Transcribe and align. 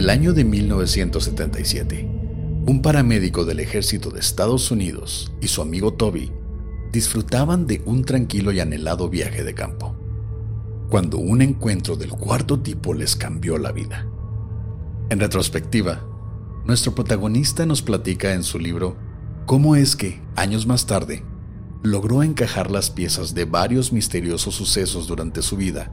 el 0.00 0.08
año 0.08 0.32
de 0.32 0.44
1977, 0.44 2.08
un 2.66 2.80
paramédico 2.80 3.44
del 3.44 3.60
ejército 3.60 4.08
de 4.08 4.20
Estados 4.20 4.70
Unidos 4.70 5.30
y 5.42 5.48
su 5.48 5.60
amigo 5.60 5.92
Toby 5.92 6.32
disfrutaban 6.90 7.66
de 7.66 7.82
un 7.84 8.06
tranquilo 8.06 8.50
y 8.50 8.60
anhelado 8.60 9.10
viaje 9.10 9.44
de 9.44 9.52
campo, 9.52 9.94
cuando 10.88 11.18
un 11.18 11.42
encuentro 11.42 11.96
del 11.96 12.12
cuarto 12.12 12.60
tipo 12.60 12.94
les 12.94 13.14
cambió 13.14 13.58
la 13.58 13.72
vida. 13.72 14.06
En 15.10 15.20
retrospectiva, 15.20 16.02
nuestro 16.64 16.94
protagonista 16.94 17.66
nos 17.66 17.82
platica 17.82 18.32
en 18.32 18.42
su 18.42 18.58
libro 18.58 18.96
cómo 19.44 19.76
es 19.76 19.96
que, 19.96 20.22
años 20.34 20.66
más 20.66 20.86
tarde, 20.86 21.24
logró 21.82 22.22
encajar 22.22 22.70
las 22.70 22.88
piezas 22.88 23.34
de 23.34 23.44
varios 23.44 23.92
misteriosos 23.92 24.54
sucesos 24.54 25.06
durante 25.06 25.42
su 25.42 25.58
vida 25.58 25.92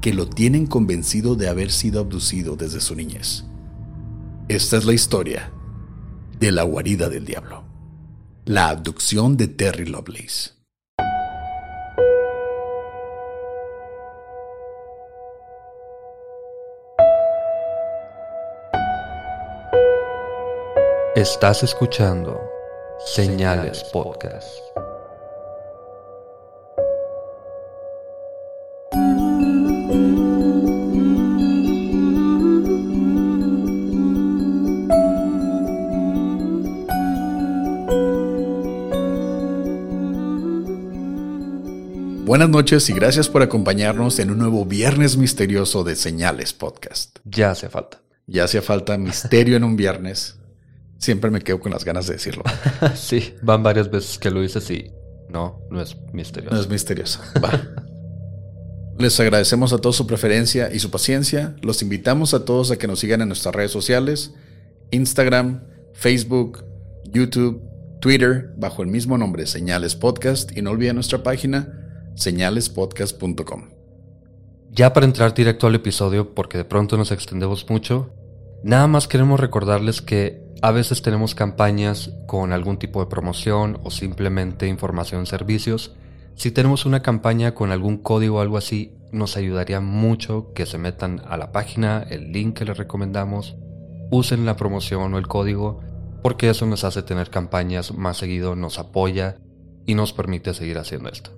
que 0.00 0.12
lo 0.12 0.28
tienen 0.28 0.66
convencido 0.66 1.34
de 1.34 1.48
haber 1.48 1.70
sido 1.70 2.00
abducido 2.00 2.56
desde 2.56 2.80
su 2.80 2.94
niñez. 2.94 3.44
Esta 4.48 4.76
es 4.76 4.84
la 4.84 4.92
historia 4.92 5.52
de 6.38 6.52
la 6.52 6.62
guarida 6.62 7.08
del 7.08 7.24
diablo, 7.24 7.64
la 8.44 8.68
abducción 8.68 9.36
de 9.36 9.48
Terry 9.48 9.86
Lovelace. 9.86 10.58
Estás 21.14 21.64
escuchando 21.64 22.40
Señales 23.04 23.82
Podcast. 23.92 24.46
Buenas 42.38 42.54
noches 42.54 42.88
y 42.88 42.92
gracias 42.92 43.28
por 43.28 43.42
acompañarnos 43.42 44.20
en 44.20 44.30
un 44.30 44.38
nuevo 44.38 44.64
Viernes 44.64 45.16
Misterioso 45.16 45.82
de 45.82 45.96
Señales 45.96 46.52
Podcast. 46.52 47.18
Ya 47.24 47.50
hace 47.50 47.68
falta. 47.68 48.00
Ya 48.28 48.44
hacía 48.44 48.62
falta 48.62 48.96
misterio 48.96 49.56
en 49.56 49.64
un 49.64 49.74
viernes. 49.74 50.38
Siempre 50.98 51.32
me 51.32 51.40
quedo 51.40 51.58
con 51.58 51.72
las 51.72 51.84
ganas 51.84 52.06
de 52.06 52.12
decirlo. 52.12 52.44
sí, 52.94 53.34
van 53.42 53.64
varias 53.64 53.90
veces 53.90 54.20
que 54.20 54.30
lo 54.30 54.40
dices 54.40 54.70
y 54.70 54.92
no, 55.28 55.66
no 55.68 55.82
es 55.82 55.96
misterioso. 56.12 56.54
No 56.54 56.60
es 56.60 56.68
misterioso. 56.68 57.18
Va. 57.42 57.60
Les 59.00 59.18
agradecemos 59.18 59.72
a 59.72 59.78
todos 59.78 59.96
su 59.96 60.06
preferencia 60.06 60.72
y 60.72 60.78
su 60.78 60.92
paciencia. 60.92 61.56
Los 61.60 61.82
invitamos 61.82 62.34
a 62.34 62.44
todos 62.44 62.70
a 62.70 62.78
que 62.78 62.86
nos 62.86 63.00
sigan 63.00 63.20
en 63.20 63.26
nuestras 63.26 63.52
redes 63.52 63.72
sociales, 63.72 64.32
Instagram, 64.92 65.64
Facebook, 65.92 66.64
YouTube, 67.10 67.64
Twitter, 68.00 68.52
bajo 68.56 68.82
el 68.82 68.88
mismo 68.90 69.18
nombre, 69.18 69.44
Señales 69.46 69.96
Podcast, 69.96 70.56
y 70.56 70.62
no 70.62 70.70
olviden 70.70 70.94
nuestra 70.94 71.24
página, 71.24 71.77
señalespodcast.com. 72.18 73.68
Ya 74.70 74.92
para 74.92 75.06
entrar 75.06 75.34
directo 75.34 75.66
al 75.66 75.76
episodio, 75.76 76.34
porque 76.34 76.58
de 76.58 76.64
pronto 76.64 76.96
nos 76.96 77.12
extendemos 77.12 77.66
mucho, 77.70 78.10
nada 78.62 78.86
más 78.86 79.08
queremos 79.08 79.40
recordarles 79.40 80.02
que 80.02 80.42
a 80.60 80.72
veces 80.72 81.02
tenemos 81.02 81.34
campañas 81.34 82.10
con 82.26 82.52
algún 82.52 82.78
tipo 82.78 83.00
de 83.00 83.06
promoción 83.06 83.78
o 83.84 83.90
simplemente 83.90 84.66
información 84.66 85.26
servicios. 85.26 85.94
Si 86.34 86.50
tenemos 86.50 86.84
una 86.84 87.02
campaña 87.02 87.54
con 87.54 87.70
algún 87.70 87.98
código 87.98 88.38
o 88.38 88.40
algo 88.40 88.56
así, 88.56 88.92
nos 89.12 89.36
ayudaría 89.36 89.80
mucho 89.80 90.52
que 90.54 90.66
se 90.66 90.78
metan 90.78 91.22
a 91.28 91.36
la 91.36 91.52
página, 91.52 92.04
el 92.10 92.32
link 92.32 92.58
que 92.58 92.64
les 92.64 92.76
recomendamos, 92.76 93.56
usen 94.10 94.44
la 94.44 94.56
promoción 94.56 95.14
o 95.14 95.18
el 95.18 95.28
código, 95.28 95.80
porque 96.22 96.50
eso 96.50 96.66
nos 96.66 96.82
hace 96.82 97.02
tener 97.02 97.30
campañas 97.30 97.94
más 97.94 98.16
seguido, 98.16 98.56
nos 98.56 98.78
apoya 98.78 99.36
y 99.86 99.94
nos 99.94 100.12
permite 100.12 100.52
seguir 100.54 100.78
haciendo 100.78 101.08
esto. 101.08 101.37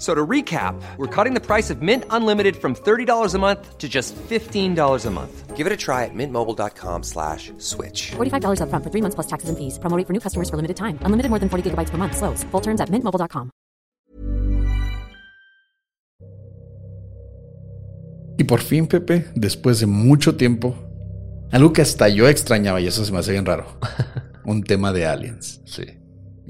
So 0.00 0.14
to 0.14 0.26
recap, 0.26 0.80
we're 0.96 1.14
cutting 1.14 1.34
the 1.34 1.44
price 1.44 1.68
of 1.68 1.82
Mint 1.82 2.04
Unlimited 2.08 2.56
from 2.56 2.74
$30 2.74 3.34
a 3.34 3.38
month 3.38 3.76
to 3.76 3.86
just 3.86 4.16
$15 4.16 5.06
a 5.06 5.10
month. 5.10 5.56
Give 5.56 5.66
it 5.66 5.72
a 5.74 5.76
try 5.76 6.06
at 6.06 6.14
mintmobile.com 6.14 7.02
slash 7.02 7.52
switch. 7.58 8.12
$45 8.16 8.62
upfront 8.62 8.82
for 8.82 8.90
three 8.90 9.02
months 9.02 9.14
plus 9.14 9.26
taxes 9.26 9.50
and 9.50 9.58
fees. 9.58 9.78
Promo 9.78 9.98
rate 9.98 10.06
for 10.06 10.14
new 10.14 10.20
customers 10.20 10.48
for 10.48 10.56
limited 10.56 10.78
time. 10.78 10.96
Unlimited 11.04 11.28
more 11.28 11.38
than 11.38 11.50
40 11.50 11.68
gigabytes 11.68 11.90
per 11.90 11.98
month. 11.98 12.16
Slows. 12.16 12.44
Full 12.50 12.62
terms 12.62 12.80
at 12.80 12.88
mintmobile.com. 12.88 13.50
Y 18.38 18.44
por 18.44 18.60
fin, 18.60 18.86
Pepe, 18.86 19.26
después 19.34 19.80
de 19.80 19.86
mucho 19.86 20.36
tiempo, 20.36 20.74
algo 21.52 21.74
que 21.74 21.82
hasta 21.82 22.08
yo 22.08 22.26
extrañaba 22.26 22.80
y 22.80 22.86
eso 22.86 23.04
se 23.04 23.12
me 23.12 23.18
hace 23.18 23.32
bien 23.32 23.44
raro, 23.44 23.66
un 24.46 24.62
tema 24.62 24.94
de 24.94 25.04
aliens. 25.04 25.60
Sí. 25.66 25.99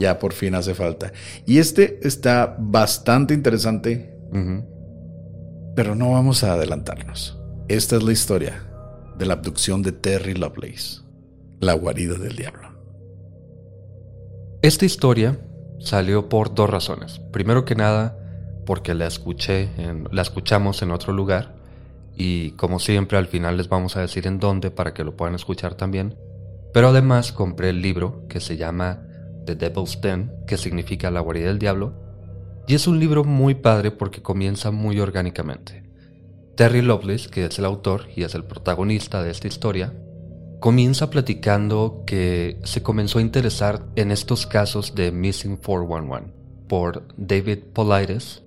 Ya 0.00 0.18
por 0.18 0.32
fin 0.32 0.54
hace 0.54 0.74
falta. 0.74 1.12
Y 1.46 1.58
este 1.58 2.00
está 2.02 2.56
bastante 2.58 3.34
interesante, 3.34 4.16
pero 5.76 5.94
no 5.94 6.12
vamos 6.12 6.42
a 6.42 6.54
adelantarnos. 6.54 7.38
Esta 7.68 7.96
es 7.96 8.02
la 8.02 8.12
historia 8.12 8.64
de 9.18 9.26
la 9.26 9.34
abducción 9.34 9.82
de 9.82 9.92
Terry 9.92 10.34
Lovelace, 10.34 11.02
la 11.60 11.74
guarida 11.74 12.14
del 12.14 12.34
diablo. 12.34 12.70
Esta 14.62 14.86
historia 14.86 15.38
salió 15.78 16.30
por 16.30 16.54
dos 16.54 16.70
razones. 16.70 17.20
Primero 17.30 17.66
que 17.66 17.74
nada, 17.74 18.16
porque 18.64 18.94
la 18.94 19.06
escuché, 19.06 19.68
en, 19.76 20.08
la 20.10 20.22
escuchamos 20.22 20.80
en 20.80 20.92
otro 20.92 21.12
lugar 21.12 21.56
y 22.16 22.52
como 22.52 22.78
siempre 22.78 23.18
al 23.18 23.26
final 23.26 23.58
les 23.58 23.68
vamos 23.68 23.96
a 23.96 24.00
decir 24.00 24.26
en 24.26 24.38
dónde 24.38 24.70
para 24.70 24.94
que 24.94 25.04
lo 25.04 25.16
puedan 25.16 25.34
escuchar 25.34 25.74
también. 25.74 26.16
Pero 26.72 26.88
además 26.88 27.32
compré 27.32 27.70
el 27.70 27.82
libro 27.82 28.26
que 28.28 28.40
se 28.40 28.56
llama 28.56 29.06
The 29.44 29.56
Devil's 29.56 30.00
Den, 30.00 30.32
que 30.46 30.56
significa 30.56 31.10
La 31.10 31.20
guarida 31.20 31.48
del 31.48 31.58
diablo, 31.58 31.94
y 32.66 32.74
es 32.74 32.86
un 32.86 33.00
libro 33.00 33.24
muy 33.24 33.54
padre 33.54 33.90
porque 33.90 34.22
comienza 34.22 34.70
muy 34.70 35.00
orgánicamente. 35.00 35.82
Terry 36.56 36.82
Lovelace, 36.82 37.30
que 37.30 37.46
es 37.46 37.58
el 37.58 37.64
autor 37.64 38.06
y 38.14 38.22
es 38.22 38.34
el 38.34 38.44
protagonista 38.44 39.22
de 39.22 39.30
esta 39.30 39.48
historia, 39.48 39.92
comienza 40.60 41.10
platicando 41.10 42.04
que 42.06 42.60
se 42.64 42.82
comenzó 42.82 43.18
a 43.18 43.22
interesar 43.22 43.86
en 43.96 44.10
estos 44.10 44.46
casos 44.46 44.94
de 44.94 45.10
Missing 45.10 45.56
411 45.56 46.32
por 46.68 47.08
David 47.16 47.60
Politis. 47.72 48.42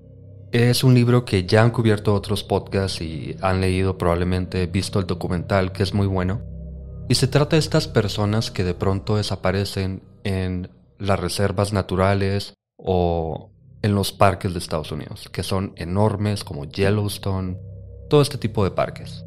Es 0.52 0.84
un 0.84 0.94
libro 0.94 1.26
que 1.26 1.46
ya 1.46 1.64
han 1.64 1.72
cubierto 1.72 2.14
otros 2.14 2.44
podcasts 2.44 3.02
y 3.02 3.36
han 3.42 3.60
leído 3.60 3.98
probablemente, 3.98 4.68
visto 4.68 5.00
el 5.00 5.08
documental 5.08 5.72
que 5.72 5.82
es 5.82 5.94
muy 5.94 6.06
bueno. 6.06 6.42
Y 7.10 7.16
se 7.16 7.28
trata 7.28 7.56
de 7.56 7.62
estas 7.62 7.88
personas 7.88 8.52
que 8.52 8.64
de 8.64 8.76
pronto 8.76 9.18
desaparecen 9.18 10.04
en 10.24 10.70
las 11.04 11.20
reservas 11.20 11.74
naturales 11.74 12.54
o 12.78 13.52
en 13.82 13.94
los 13.94 14.14
parques 14.14 14.54
de 14.54 14.60
Estados 14.60 14.92
Unidos, 14.92 15.30
que 15.32 15.44
son 15.44 15.74
enormes 15.76 16.46
como 16.46 16.66
Yellowstone, 16.66 17.60
todo 18.10 18.22
este 18.22 18.38
tipo 18.38 18.64
de 18.64 18.72
parques. 18.72 19.26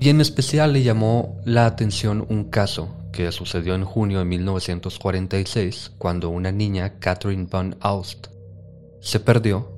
Y 0.00 0.08
en 0.08 0.22
especial 0.22 0.72
le 0.72 0.82
llamó 0.82 1.38
la 1.44 1.66
atención 1.66 2.26
un 2.28 2.44
caso 2.44 2.96
que 3.12 3.30
sucedió 3.30 3.74
en 3.74 3.84
junio 3.84 4.20
de 4.20 4.24
1946 4.24 5.92
cuando 5.98 6.30
una 6.30 6.50
niña, 6.50 6.98
Catherine 6.98 7.46
Van 7.50 7.76
Aust, 7.80 8.28
se 9.00 9.20
perdió 9.20 9.70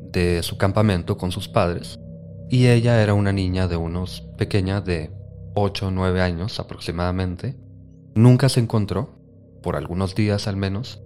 de 0.00 0.42
su 0.42 0.58
campamento 0.58 1.16
con 1.16 1.32
sus 1.32 1.48
padres 1.48 1.98
y 2.50 2.66
ella 2.66 3.02
era 3.02 3.14
una 3.14 3.32
niña 3.32 3.68
de 3.68 3.76
unos 3.76 4.20
pequeña 4.36 4.82
de 4.82 5.10
8 5.54 5.86
o 5.86 5.90
9 5.90 6.20
años 6.20 6.60
aproximadamente. 6.60 7.56
Nunca 8.14 8.50
se 8.50 8.60
encontró, 8.60 9.23
por 9.64 9.76
algunos 9.76 10.14
días 10.14 10.46
al 10.46 10.56
menos, 10.56 11.00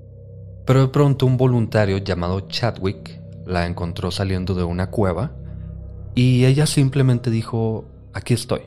pero 0.66 0.81
de 0.81 0.88
pronto 0.88 1.25
un 1.25 1.37
voluntario 1.37 1.99
llamado 1.99 2.40
Chadwick 2.49 3.22
la 3.46 3.66
encontró 3.66 4.10
saliendo 4.10 4.55
de 4.55 4.64
una 4.64 4.90
cueva 4.90 5.32
y 6.14 6.44
ella 6.44 6.66
simplemente 6.66 7.31
dijo, 7.31 7.84
aquí 8.12 8.34
estoy. 8.34 8.62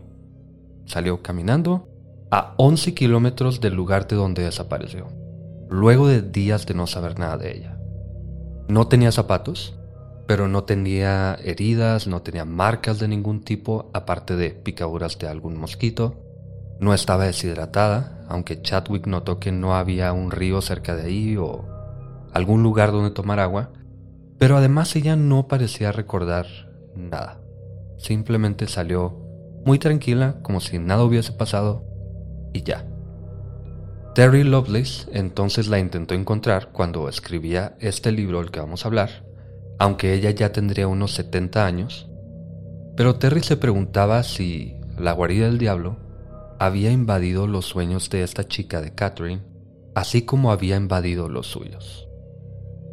Salió 0.85 1.21
caminando 1.21 1.89
a 2.31 2.53
11 2.57 2.93
kilómetros 2.93 3.59
del 3.59 3.73
lugar 3.73 4.07
de 4.07 4.15
donde 4.15 4.43
desapareció, 4.43 5.09
luego 5.69 6.07
de 6.07 6.21
días 6.21 6.65
de 6.65 6.73
no 6.73 6.87
saber 6.87 7.19
nada 7.19 7.37
de 7.37 7.57
ella. 7.57 7.77
No 8.69 8.87
tenía 8.87 9.11
zapatos, 9.11 9.77
pero 10.27 10.47
no 10.47 10.63
tenía 10.63 11.37
heridas, 11.43 12.07
no 12.07 12.21
tenía 12.21 12.45
marcas 12.45 12.99
de 12.99 13.09
ningún 13.09 13.41
tipo, 13.41 13.91
aparte 13.93 14.37
de 14.37 14.51
picaduras 14.51 15.19
de 15.19 15.27
algún 15.27 15.57
mosquito. 15.57 16.30
No 16.81 16.95
estaba 16.95 17.25
deshidratada, 17.25 18.25
aunque 18.27 18.59
Chadwick 18.59 19.05
notó 19.05 19.39
que 19.39 19.51
no 19.51 19.75
había 19.75 20.11
un 20.13 20.31
río 20.31 20.61
cerca 20.61 20.95
de 20.95 21.03
ahí 21.03 21.37
o 21.37 21.63
algún 22.33 22.63
lugar 22.63 22.91
donde 22.91 23.11
tomar 23.11 23.39
agua, 23.39 23.69
pero 24.39 24.57
además 24.57 24.95
ella 24.95 25.15
no 25.15 25.47
parecía 25.47 25.91
recordar 25.91 26.47
nada. 26.95 27.39
Simplemente 27.99 28.67
salió 28.67 29.15
muy 29.63 29.77
tranquila, 29.77 30.37
como 30.41 30.59
si 30.59 30.79
nada 30.79 31.03
hubiese 31.03 31.33
pasado, 31.33 31.85
y 32.51 32.63
ya. 32.63 32.87
Terry 34.15 34.43
Lovelace 34.43 35.07
entonces 35.13 35.67
la 35.67 35.77
intentó 35.77 36.15
encontrar 36.15 36.71
cuando 36.71 37.07
escribía 37.07 37.75
este 37.79 38.11
libro 38.11 38.39
del 38.39 38.49
que 38.49 38.59
vamos 38.59 38.83
a 38.83 38.87
hablar, 38.87 39.23
aunque 39.77 40.15
ella 40.15 40.31
ya 40.31 40.51
tendría 40.51 40.87
unos 40.87 41.13
70 41.13 41.63
años, 41.63 42.09
pero 42.97 43.17
Terry 43.17 43.43
se 43.43 43.57
preguntaba 43.57 44.23
si 44.23 44.77
la 44.97 45.11
guarida 45.11 45.45
del 45.45 45.59
diablo 45.59 46.00
había 46.61 46.91
invadido 46.91 47.47
los 47.47 47.65
sueños 47.65 48.11
de 48.11 48.21
esta 48.21 48.47
chica 48.47 48.81
de 48.81 48.93
Catherine, 48.93 49.41
así 49.95 50.21
como 50.21 50.51
había 50.51 50.77
invadido 50.77 51.27
los 51.27 51.47
suyos. 51.47 52.07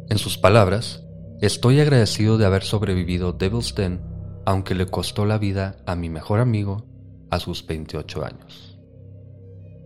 En 0.09 0.17
sus 0.17 0.39
palabras, 0.39 1.03
estoy 1.39 1.79
agradecido 1.79 2.39
de 2.39 2.47
haber 2.47 2.63
sobrevivido 2.63 3.31
Devil's 3.31 3.75
Den, 3.75 4.01
aunque 4.43 4.73
le 4.73 4.87
costó 4.87 5.23
la 5.23 5.37
vida 5.37 5.77
a 5.85 5.95
mi 5.95 6.09
mejor 6.09 6.39
amigo 6.39 6.87
a 7.29 7.39
sus 7.39 7.63
28 7.67 8.25
años. 8.25 8.79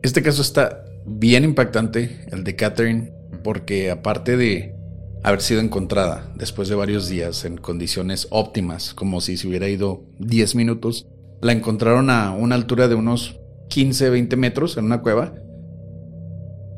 Este 0.02 0.24
caso 0.24 0.44
está 0.44 0.86
bien 1.06 1.44
impactante, 1.44 2.26
el 2.32 2.46
de 2.46 2.56
Catherine, 2.56 3.12
porque 3.44 3.92
aparte 3.92 4.38
de 4.38 4.78
haber 5.24 5.42
sido 5.42 5.60
encontrada 5.60 6.32
después 6.36 6.70
de 6.70 6.76
varios 6.76 7.10
días 7.10 7.44
en 7.44 7.58
condiciones 7.58 8.30
óptimas, 8.32 8.94
como 8.94 9.20
si 9.20 9.36
se 9.36 9.46
hubiera 9.46 9.68
ido 9.68 10.06
10 10.20 10.56
minutos, 10.56 11.06
la 11.42 11.52
encontraron 11.52 12.10
a 12.10 12.32
una 12.32 12.56
altura 12.56 12.88
de 12.88 12.96
unos 12.96 13.42
15, 13.70 14.10
20 14.10 14.36
metros 14.36 14.78
en 14.78 14.86
una 14.86 15.02
cueva. 15.02 15.34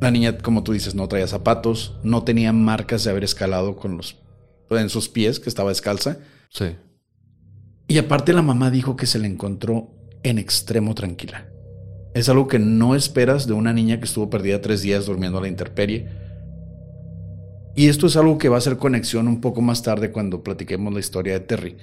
La 0.02 0.12
niña, 0.12 0.38
como 0.38 0.64
tú 0.64 0.74
dices, 0.74 0.96
no 0.96 1.08
traía 1.08 1.28
zapatos, 1.28 1.98
no 2.04 2.24
tenía 2.24 2.54
marcas 2.54 3.04
de 3.04 3.12
haber 3.12 3.24
escalado 3.24 3.76
con 3.76 3.98
los 3.98 4.18
en 4.70 4.90
sus 4.90 5.10
pies, 5.10 5.40
que 5.40 5.50
estaba 5.50 5.70
descalza. 5.70 6.18
Sí. 6.50 6.76
Y 7.88 7.98
aparte 7.98 8.34
la 8.34 8.42
mamá 8.42 8.72
dijo 8.72 8.96
que 8.96 9.06
se 9.06 9.20
la 9.20 9.28
encontró 9.28 9.92
en 10.24 10.40
extremo 10.40 10.96
tranquila. 10.96 11.48
Es 12.14 12.30
algo 12.30 12.48
que 12.48 12.60
no 12.60 12.96
esperas 12.96 13.46
de 13.46 13.54
una 13.54 13.74
niña 13.74 14.00
que 14.00 14.06
estuvo 14.06 14.30
perdida 14.30 14.62
tres 14.62 14.82
días 14.82 15.06
durmiendo 15.06 15.38
a 15.38 15.42
la 15.42 15.48
intemperie. 15.48 16.08
Y 17.76 17.90
esto 17.90 18.08
es 18.08 18.16
algo 18.16 18.38
que 18.38 18.50
va 18.50 18.56
a 18.56 18.60
hacer 18.60 18.78
conexión 18.78 19.28
un 19.28 19.42
poco 19.42 19.62
más 19.62 19.84
tarde 19.84 20.12
cuando 20.12 20.42
platiquemos 20.42 20.94
la 20.94 21.00
historia 21.00 21.34
de 21.34 21.42
Terry. 21.42 21.78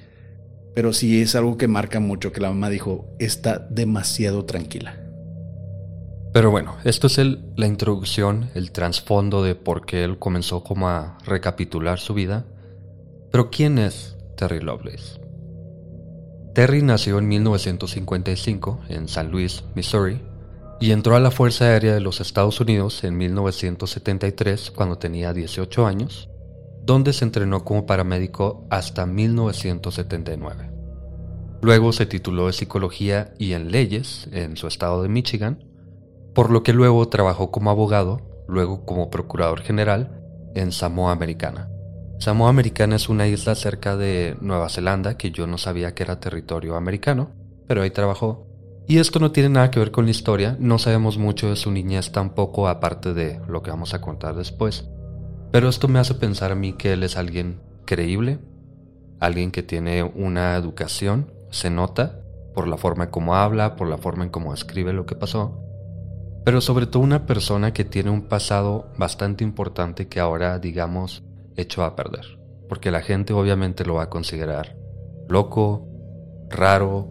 Pero 0.75 0.93
sí 0.93 1.21
es 1.21 1.35
algo 1.35 1.57
que 1.59 1.69
marca 1.69 2.01
mucho 2.01 2.33
que 2.33 2.41
la 2.41 2.49
mamá 2.49 2.71
dijo, 2.71 3.15
está 3.19 3.59
demasiado 3.59 4.45
tranquila. 4.45 4.99
Pero 6.33 6.51
bueno, 6.51 6.77
esto 6.85 7.09
es 7.09 7.19
el, 7.19 7.45
la 7.57 7.67
introducción, 7.67 8.49
el 8.55 8.73
trasfondo 8.73 9.43
de 9.43 9.55
por 9.55 9.85
qué 9.85 10.03
él 10.03 10.19
comenzó 10.19 10.65
como 10.65 10.89
a 10.89 11.19
recapitular 11.27 11.99
su 11.99 12.15
vida. 12.15 12.47
Pero 13.31 13.51
¿quién 13.51 13.79
es 13.79 14.17
Terry 14.37 14.61
Lovelace? 14.61 15.21
Terry 16.55 16.83
nació 16.83 17.19
en 17.19 17.29
1955 17.29 18.81
en 18.89 19.09
San 19.09 19.31
Luis, 19.31 19.65
Missouri, 19.75 20.21
y 20.81 20.91
entró 20.91 21.17
a 21.17 21.21
la 21.21 21.31
Fuerza 21.31 21.67
Aérea 21.67 21.95
de 21.95 22.01
los 22.01 22.21
Estados 22.21 22.61
Unidos 22.61 23.05
en 23.05 23.17
1973 23.17 24.71
cuando 24.71 24.99
tenía 24.99 25.33
18 25.33 25.87
años, 25.87 26.29
donde 26.85 27.13
se 27.13 27.25
entrenó 27.25 27.65
como 27.65 27.87
paramédico 27.87 28.67
hasta 28.71 29.07
1979. 29.07 30.71
Luego 31.63 31.93
se 31.93 32.07
tituló 32.07 32.49
de 32.49 32.53
Psicología 32.53 33.35
y 33.39 33.53
en 33.53 33.71
Leyes 33.71 34.29
en 34.33 34.57
su 34.57 34.67
estado 34.67 35.03
de 35.03 35.09
Michigan, 35.09 35.65
por 36.35 36.51
lo 36.51 36.63
que 36.63 36.73
luego 36.73 37.07
trabajó 37.09 37.51
como 37.51 37.71
abogado, 37.71 38.21
luego 38.49 38.85
como 38.85 39.11
Procurador 39.11 39.61
General 39.61 40.21
en 40.55 40.73
Samoa 40.73 41.13
Americana. 41.13 41.69
Samoa 42.19 42.51
Americana 42.51 42.97
es 42.97 43.09
una 43.09 43.27
isla 43.27 43.55
cerca 43.55 43.97
de 43.97 44.37
Nueva 44.41 44.69
Zelanda 44.69 45.17
que 45.17 45.31
yo 45.31 45.47
no 45.47 45.59
sabía 45.59 45.95
que 45.95 46.03
era 46.03 46.21
territorio 46.21 46.77
americano, 46.77 47.31
pero 47.67 47.83
ahí 47.83 47.91
trabajó. 47.91 48.47
Y 48.87 48.99
esto 48.99 49.21
no 49.21 49.31
tiene 49.33 49.49
nada 49.49 49.71
que 49.71 49.79
ver 49.79 49.93
con 49.93 50.05
la 50.05 50.11
historia, 50.11 50.57
no 50.59 50.79
sabemos 50.79 51.17
mucho 51.17 51.49
de 51.49 51.57
su 51.57 51.71
niñez 51.71 52.13
tampoco 52.13 52.69
aparte 52.69 53.15
de 53.15 53.41
lo 53.49 53.63
que 53.63 53.71
vamos 53.71 53.95
a 53.95 54.01
contar 54.01 54.35
después. 54.35 54.89
Pero 55.53 55.69
esto 55.69 55.87
me 55.87 55.99
hace 55.99 56.15
pensar 56.15 56.51
a 56.51 56.55
mí 56.57 56.73
que 56.73 56.95
él 56.95 57.03
es 57.03 57.17
alguien 57.17 57.61
creíble, 57.85 58.39
alguien 59.21 59.53
que 59.53 59.63
tiene 59.63 60.03
una 60.03 60.57
educación, 60.57 61.31
se 61.51 61.71
nota 61.71 62.21
por 62.55 62.67
la 62.67 62.79
forma 62.79 63.05
en 63.05 63.11
cómo 63.11 63.37
habla, 63.37 63.77
por 63.77 63.89
la 63.89 63.99
forma 63.99 64.25
en 64.25 64.31
cómo 64.31 64.55
escribe 64.55 64.93
lo 64.93 65.07
que 65.07 65.15
pasó, 65.15 65.63
pero 66.45 66.61
sobre 66.61 66.87
todo 66.87 67.03
una 67.03 67.27
persona 67.27 67.73
que 67.73 67.85
tiene 67.85 68.11
un 68.11 68.23
pasado 68.23 68.91
bastante 68.97 69.45
importante 69.45 70.09
que 70.09 70.21
ahora, 70.21 70.59
digamos, 70.59 71.23
hecho 71.57 71.85
a 71.85 71.95
perder, 71.97 72.39
porque 72.69 72.91
la 72.91 73.01
gente 73.01 73.33
obviamente 73.33 73.85
lo 73.85 73.95
va 73.95 74.05
a 74.05 74.11
considerar 74.11 74.77
loco, 75.29 75.87
raro, 76.51 77.09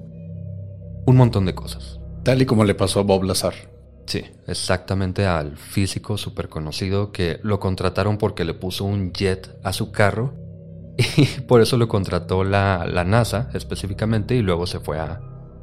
un 1.05 1.15
montón 1.15 1.45
de 1.45 1.55
cosas. 1.55 1.99
Tal 2.23 2.41
y 2.41 2.45
como 2.45 2.65
le 2.65 2.75
pasó 2.75 2.99
a 2.99 3.03
Bob 3.03 3.23
Lazar. 3.23 3.70
Sí, 4.11 4.25
exactamente 4.45 5.25
al 5.25 5.55
físico 5.55 6.17
súper 6.17 6.49
conocido 6.49 7.13
que 7.13 7.39
lo 7.43 7.61
contrataron 7.61 8.17
porque 8.17 8.43
le 8.43 8.53
puso 8.53 8.83
un 8.83 9.13
jet 9.13 9.57
a 9.63 9.71
su 9.71 9.93
carro 9.93 10.33
y 10.97 11.25
por 11.43 11.61
eso 11.61 11.77
lo 11.77 11.87
contrató 11.87 12.43
la, 12.43 12.85
la 12.91 13.05
NASA 13.05 13.49
específicamente 13.53 14.35
y 14.35 14.41
luego 14.41 14.67
se 14.67 14.81
fue 14.81 14.99
a 14.99 15.21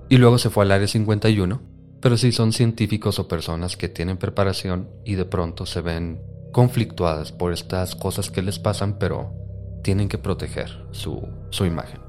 y 0.08 0.16
luego 0.16 0.38
se 0.38 0.48
fue 0.48 0.64
al 0.64 0.72
área 0.72 0.88
51. 0.88 1.60
Pero 2.00 2.16
sí 2.16 2.32
son 2.32 2.54
científicos 2.54 3.18
o 3.18 3.28
personas 3.28 3.76
que 3.76 3.90
tienen 3.90 4.16
preparación 4.16 4.88
y 5.04 5.16
de 5.16 5.26
pronto 5.26 5.66
se 5.66 5.82
ven 5.82 6.22
conflictuadas 6.50 7.32
por 7.32 7.52
estas 7.52 7.96
cosas 7.96 8.30
que 8.30 8.40
les 8.40 8.58
pasan, 8.58 8.98
pero 8.98 9.34
tienen 9.82 10.08
que 10.08 10.16
proteger 10.16 10.86
su, 10.92 11.28
su 11.50 11.66
imagen. 11.66 12.00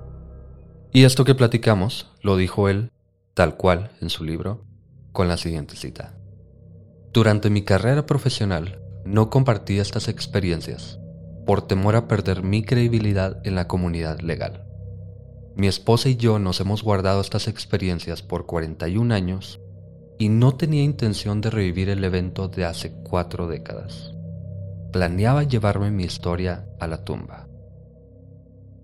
Y 0.93 1.03
esto 1.03 1.25
que 1.25 1.35
platicamos 1.35 2.07
lo 2.21 2.37
dijo 2.37 2.69
él 2.69 2.91
tal 3.33 3.57
cual 3.57 3.91
en 3.99 4.09
su 4.09 4.23
libro, 4.23 4.63
con 5.11 5.27
la 5.27 5.35
siguiente 5.35 5.75
cita. 5.75 6.18
Durante 7.13 7.49
mi 7.49 7.63
carrera 7.63 8.05
profesional 8.05 8.81
no 9.05 9.29
compartí 9.29 9.79
estas 9.79 10.07
experiencias 10.07 10.99
por 11.45 11.65
temor 11.65 11.95
a 11.95 12.07
perder 12.07 12.43
mi 12.43 12.63
credibilidad 12.63 13.41
en 13.43 13.55
la 13.55 13.67
comunidad 13.67 14.19
legal. 14.19 14.65
Mi 15.55 15.67
esposa 15.67 16.09
y 16.09 16.15
yo 16.15 16.39
nos 16.39 16.59
hemos 16.59 16.83
guardado 16.83 17.21
estas 17.21 17.47
experiencias 17.47 18.21
por 18.21 18.45
41 18.45 19.13
años 19.13 19.59
y 20.17 20.29
no 20.29 20.55
tenía 20.55 20.83
intención 20.83 21.41
de 21.41 21.49
revivir 21.49 21.89
el 21.89 22.03
evento 22.03 22.47
de 22.47 22.65
hace 22.65 22.93
cuatro 23.03 23.47
décadas 23.47 24.13
planeaba 24.91 25.43
llevarme 25.43 25.91
mi 25.91 26.03
historia 26.03 26.67
a 26.79 26.87
la 26.87 27.03
tumba. 27.03 27.47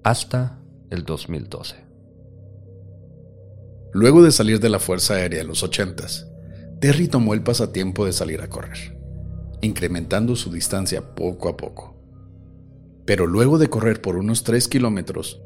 Hasta 0.04 0.60
el 0.92 1.04
2012. 1.04 1.76
Luego 3.94 4.22
de 4.22 4.32
salir 4.32 4.60
de 4.60 4.70
la 4.70 4.80
Fuerza 4.80 5.16
Aérea 5.16 5.42
en 5.42 5.48
los 5.48 5.64
80, 5.64 6.06
Terry 6.86 7.08
tomó 7.08 7.34
el 7.34 7.42
pasatiempo 7.42 8.06
de 8.06 8.14
salir 8.14 8.44
a 8.44 8.48
correr, 8.48 8.96
incrementando 9.62 10.36
su 10.36 10.52
distancia 10.52 11.16
poco 11.16 11.50
a 11.50 11.58
poco. 11.58 11.96
Pero 13.06 13.26
luego 13.26 13.58
de 13.58 13.70
correr 13.72 14.02
por 14.02 14.18
unos 14.18 14.44
3 14.44 14.68
kilómetros, 14.68 15.42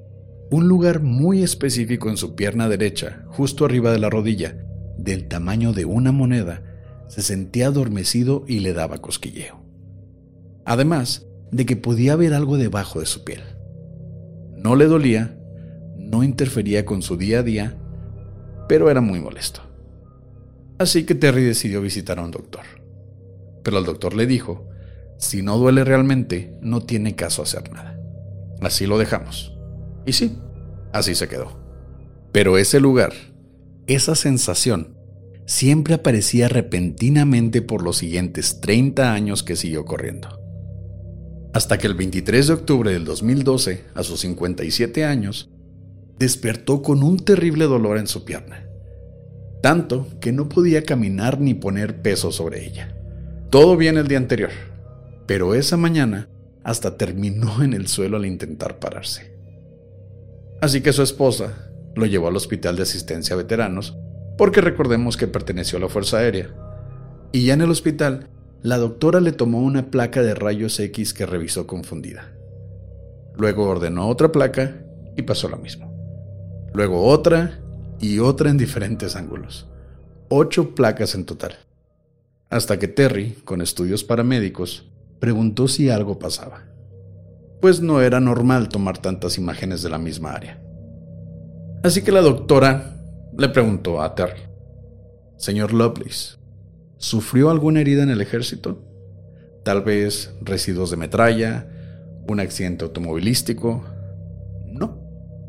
un 0.51 0.67
lugar 0.67 0.99
muy 0.99 1.41
específico 1.41 2.09
en 2.09 2.17
su 2.17 2.35
pierna 2.35 2.67
derecha, 2.67 3.23
justo 3.27 3.63
arriba 3.63 3.93
de 3.93 3.99
la 3.99 4.09
rodilla, 4.09 4.57
del 4.97 5.29
tamaño 5.29 5.71
de 5.71 5.85
una 5.85 6.11
moneda, 6.11 6.61
se 7.07 7.21
sentía 7.21 7.67
adormecido 7.67 8.43
y 8.45 8.59
le 8.59 8.73
daba 8.73 8.97
cosquilleo 8.97 9.63
además 10.65 11.25
de 11.53 11.65
que 11.65 11.77
podía 11.77 12.17
ver 12.17 12.33
algo 12.33 12.57
debajo 12.57 12.99
de 12.99 13.05
su 13.05 13.23
piel. 13.23 13.41
No 14.57 14.75
le 14.75 14.87
dolía, 14.87 15.39
no 15.97 16.21
interfería 16.23 16.85
con 16.85 17.01
su 17.01 17.15
día 17.15 17.39
a 17.39 17.43
día, 17.43 17.77
pero 18.67 18.91
era 18.91 18.99
muy 18.99 19.21
molesto. 19.21 19.68
Así 20.79 21.03
que 21.03 21.13
Terry 21.13 21.43
decidió 21.43 21.81
visitar 21.81 22.19
a 22.19 22.23
un 22.23 22.31
doctor. 22.31 22.63
Pero 23.63 23.77
el 23.79 23.85
doctor 23.85 24.15
le 24.15 24.25
dijo, 24.25 24.67
si 25.17 25.41
no 25.41 25.57
duele 25.57 25.83
realmente, 25.83 26.57
no 26.61 26.81
tiene 26.81 27.15
caso 27.15 27.43
hacer 27.43 27.71
nada. 27.71 27.99
Así 28.61 28.87
lo 28.87 28.97
dejamos. 28.97 29.53
Y 30.05 30.13
sí, 30.13 30.37
así 30.93 31.15
se 31.15 31.27
quedó. 31.27 31.59
Pero 32.31 32.57
ese 32.57 32.79
lugar, 32.79 33.11
esa 33.87 34.15
sensación, 34.15 34.95
siempre 35.45 35.95
aparecía 35.95 36.47
repentinamente 36.47 37.61
por 37.61 37.83
los 37.83 37.97
siguientes 37.97 38.61
30 38.61 39.11
años 39.11 39.43
que 39.43 39.57
siguió 39.57 39.83
corriendo. 39.83 40.39
Hasta 41.53 41.77
que 41.77 41.87
el 41.87 41.95
23 41.95 42.47
de 42.47 42.53
octubre 42.53 42.93
del 42.93 43.03
2012, 43.03 43.83
a 43.95 44.03
sus 44.03 44.21
57 44.21 45.03
años, 45.03 45.49
despertó 46.17 46.81
con 46.81 47.03
un 47.03 47.17
terrible 47.17 47.65
dolor 47.65 47.97
en 47.97 48.07
su 48.07 48.23
pierna, 48.23 48.68
tanto 49.61 50.07
que 50.19 50.31
no 50.31 50.49
podía 50.49 50.83
caminar 50.83 51.39
ni 51.39 51.53
poner 51.53 52.01
peso 52.01 52.31
sobre 52.31 52.65
ella. 52.65 52.95
Todo 53.49 53.77
bien 53.77 53.97
el 53.97 54.07
día 54.07 54.17
anterior, 54.17 54.51
pero 55.25 55.55
esa 55.55 55.77
mañana 55.77 56.29
hasta 56.63 56.97
terminó 56.97 57.63
en 57.63 57.73
el 57.73 57.87
suelo 57.87 58.17
al 58.17 58.25
intentar 58.25 58.79
pararse. 58.79 59.35
Así 60.61 60.81
que 60.81 60.93
su 60.93 61.01
esposa 61.01 61.71
lo 61.95 62.05
llevó 62.05 62.27
al 62.27 62.35
Hospital 62.35 62.75
de 62.75 62.83
Asistencia 62.83 63.33
a 63.33 63.37
Veteranos, 63.37 63.97
porque 64.37 64.61
recordemos 64.61 65.17
que 65.17 65.27
perteneció 65.27 65.77
a 65.77 65.81
la 65.81 65.89
Fuerza 65.89 66.17
Aérea. 66.17 66.49
Y 67.31 67.45
ya 67.45 67.53
en 67.53 67.61
el 67.61 67.71
hospital, 67.71 68.29
la 68.61 68.77
doctora 68.77 69.19
le 69.19 69.31
tomó 69.31 69.61
una 69.61 69.89
placa 69.89 70.21
de 70.21 70.35
rayos 70.35 70.79
X 70.79 71.13
que 71.13 71.25
revisó 71.25 71.67
confundida. 71.67 72.31
Luego 73.35 73.67
ordenó 73.67 74.07
otra 74.07 74.31
placa 74.31 74.83
y 75.15 75.21
pasó 75.21 75.47
lo 75.47 75.57
mismo. 75.57 75.93
Luego 76.73 77.05
otra 77.05 77.59
y 77.99 78.19
otra 78.19 78.49
en 78.49 78.57
diferentes 78.57 79.15
ángulos. 79.15 79.67
Ocho 80.29 80.75
placas 80.75 81.15
en 81.15 81.25
total. 81.25 81.57
Hasta 82.49 82.79
que 82.79 82.87
Terry, 82.87 83.33
con 83.45 83.61
estudios 83.61 84.03
paramédicos, 84.03 84.89
preguntó 85.19 85.67
si 85.67 85.89
algo 85.89 86.19
pasaba. 86.19 86.63
Pues 87.61 87.81
no 87.81 88.01
era 88.01 88.19
normal 88.19 88.69
tomar 88.69 88.97
tantas 88.97 89.37
imágenes 89.37 89.81
de 89.81 89.89
la 89.89 89.97
misma 89.97 90.31
área. 90.31 90.61
Así 91.83 92.01
que 92.01 92.11
la 92.11 92.21
doctora 92.21 92.95
le 93.37 93.49
preguntó 93.49 94.01
a 94.01 94.15
Terry, 94.15 94.41
Señor 95.37 95.73
Lovelace, 95.73 96.37
¿sufrió 96.97 97.49
alguna 97.49 97.81
herida 97.81 98.03
en 98.03 98.09
el 98.09 98.21
ejército? 98.21 98.83
Tal 99.63 99.81
vez 99.81 100.33
residuos 100.41 100.91
de 100.91 100.97
metralla, 100.97 101.67
un 102.27 102.39
accidente 102.39 102.83
automovilístico. 102.85 103.83
No, 104.65 104.99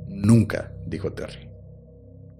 nunca, 0.08 0.72
dijo 0.86 1.12
Terry. 1.12 1.49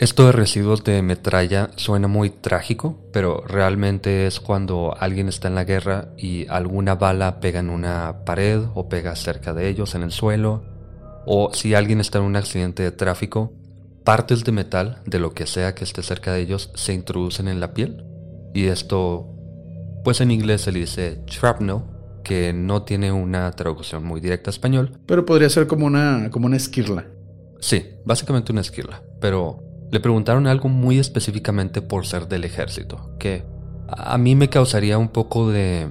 Esto 0.01 0.25
de 0.25 0.33
residuos 0.33 0.83
de 0.83 1.03
metralla 1.03 1.69
suena 1.77 2.09
muy 2.09 2.31
trágico, 2.31 2.97
pero 3.13 3.45
realmente 3.47 4.27
es 4.27 4.41
cuando 4.41 4.97
alguien 4.99 5.29
está 5.29 5.49
en 5.49 5.55
la 5.55 5.65
guerra 5.65 6.09
y 6.17 6.47
alguna 6.49 6.95
bala 6.95 7.39
pega 7.39 7.61
en 7.61 7.69
una 7.69 8.25
pared 8.25 8.63
o 8.73 8.89
pega 8.89 9.15
cerca 9.15 9.53
de 9.53 9.69
ellos 9.69 9.95
en 9.95 10.03
el 10.03 10.11
suelo, 10.11 10.65
o 11.27 11.51
si 11.53 11.75
alguien 11.75 12.01
está 12.01 12.17
en 12.17 12.25
un 12.25 12.37
accidente 12.37 12.83
de 12.83 12.93
tráfico 12.93 13.53
partes 14.03 14.43
de 14.43 14.53
metal 14.53 15.03
de 15.05 15.19
lo 15.19 15.35
que 15.35 15.47
sea 15.47 15.75
que 15.75 15.85
esté 15.85 16.03
cerca 16.03 16.33
de 16.33 16.41
ellos 16.41 16.71
se 16.75 16.95
introducen 16.95 17.47
en 17.47 17.61
la 17.61 17.75
piel. 17.75 18.03
Y 18.55 18.69
esto, 18.69 19.29
pues 20.03 20.23
en 20.23 20.31
inglés 20.31 20.63
se 20.63 20.73
le 20.73 20.79
dice 20.79 21.21
shrapnel, 21.27 21.83
que 22.25 22.55
no 22.55 22.85
tiene 22.85 23.13
una 23.13 23.51
traducción 23.51 24.03
muy 24.05 24.23
directa 24.23 24.49
a 24.49 24.53
español. 24.53 24.99
Pero 25.05 25.27
podría 25.27 25.51
ser 25.51 25.67
como 25.67 25.85
una, 25.85 26.31
como 26.31 26.47
una 26.47 26.57
esquirla. 26.57 27.05
Sí, 27.61 27.85
básicamente 28.07 28.51
una 28.51 28.63
esquirla. 28.63 29.03
Pero 29.21 29.70
le 29.91 30.01
preguntaron 30.01 30.47
algo 30.47 30.69
muy 30.69 30.99
específicamente 30.99 31.83
por 31.83 32.07
ser 32.07 32.29
del 32.29 32.45
ejército, 32.45 33.17
que 33.19 33.45
a 33.89 34.19
mí 34.19 34.37
me 34.37 34.49
causaría 34.49 34.99
un 34.99 35.09
poco 35.09 35.51
de, 35.51 35.89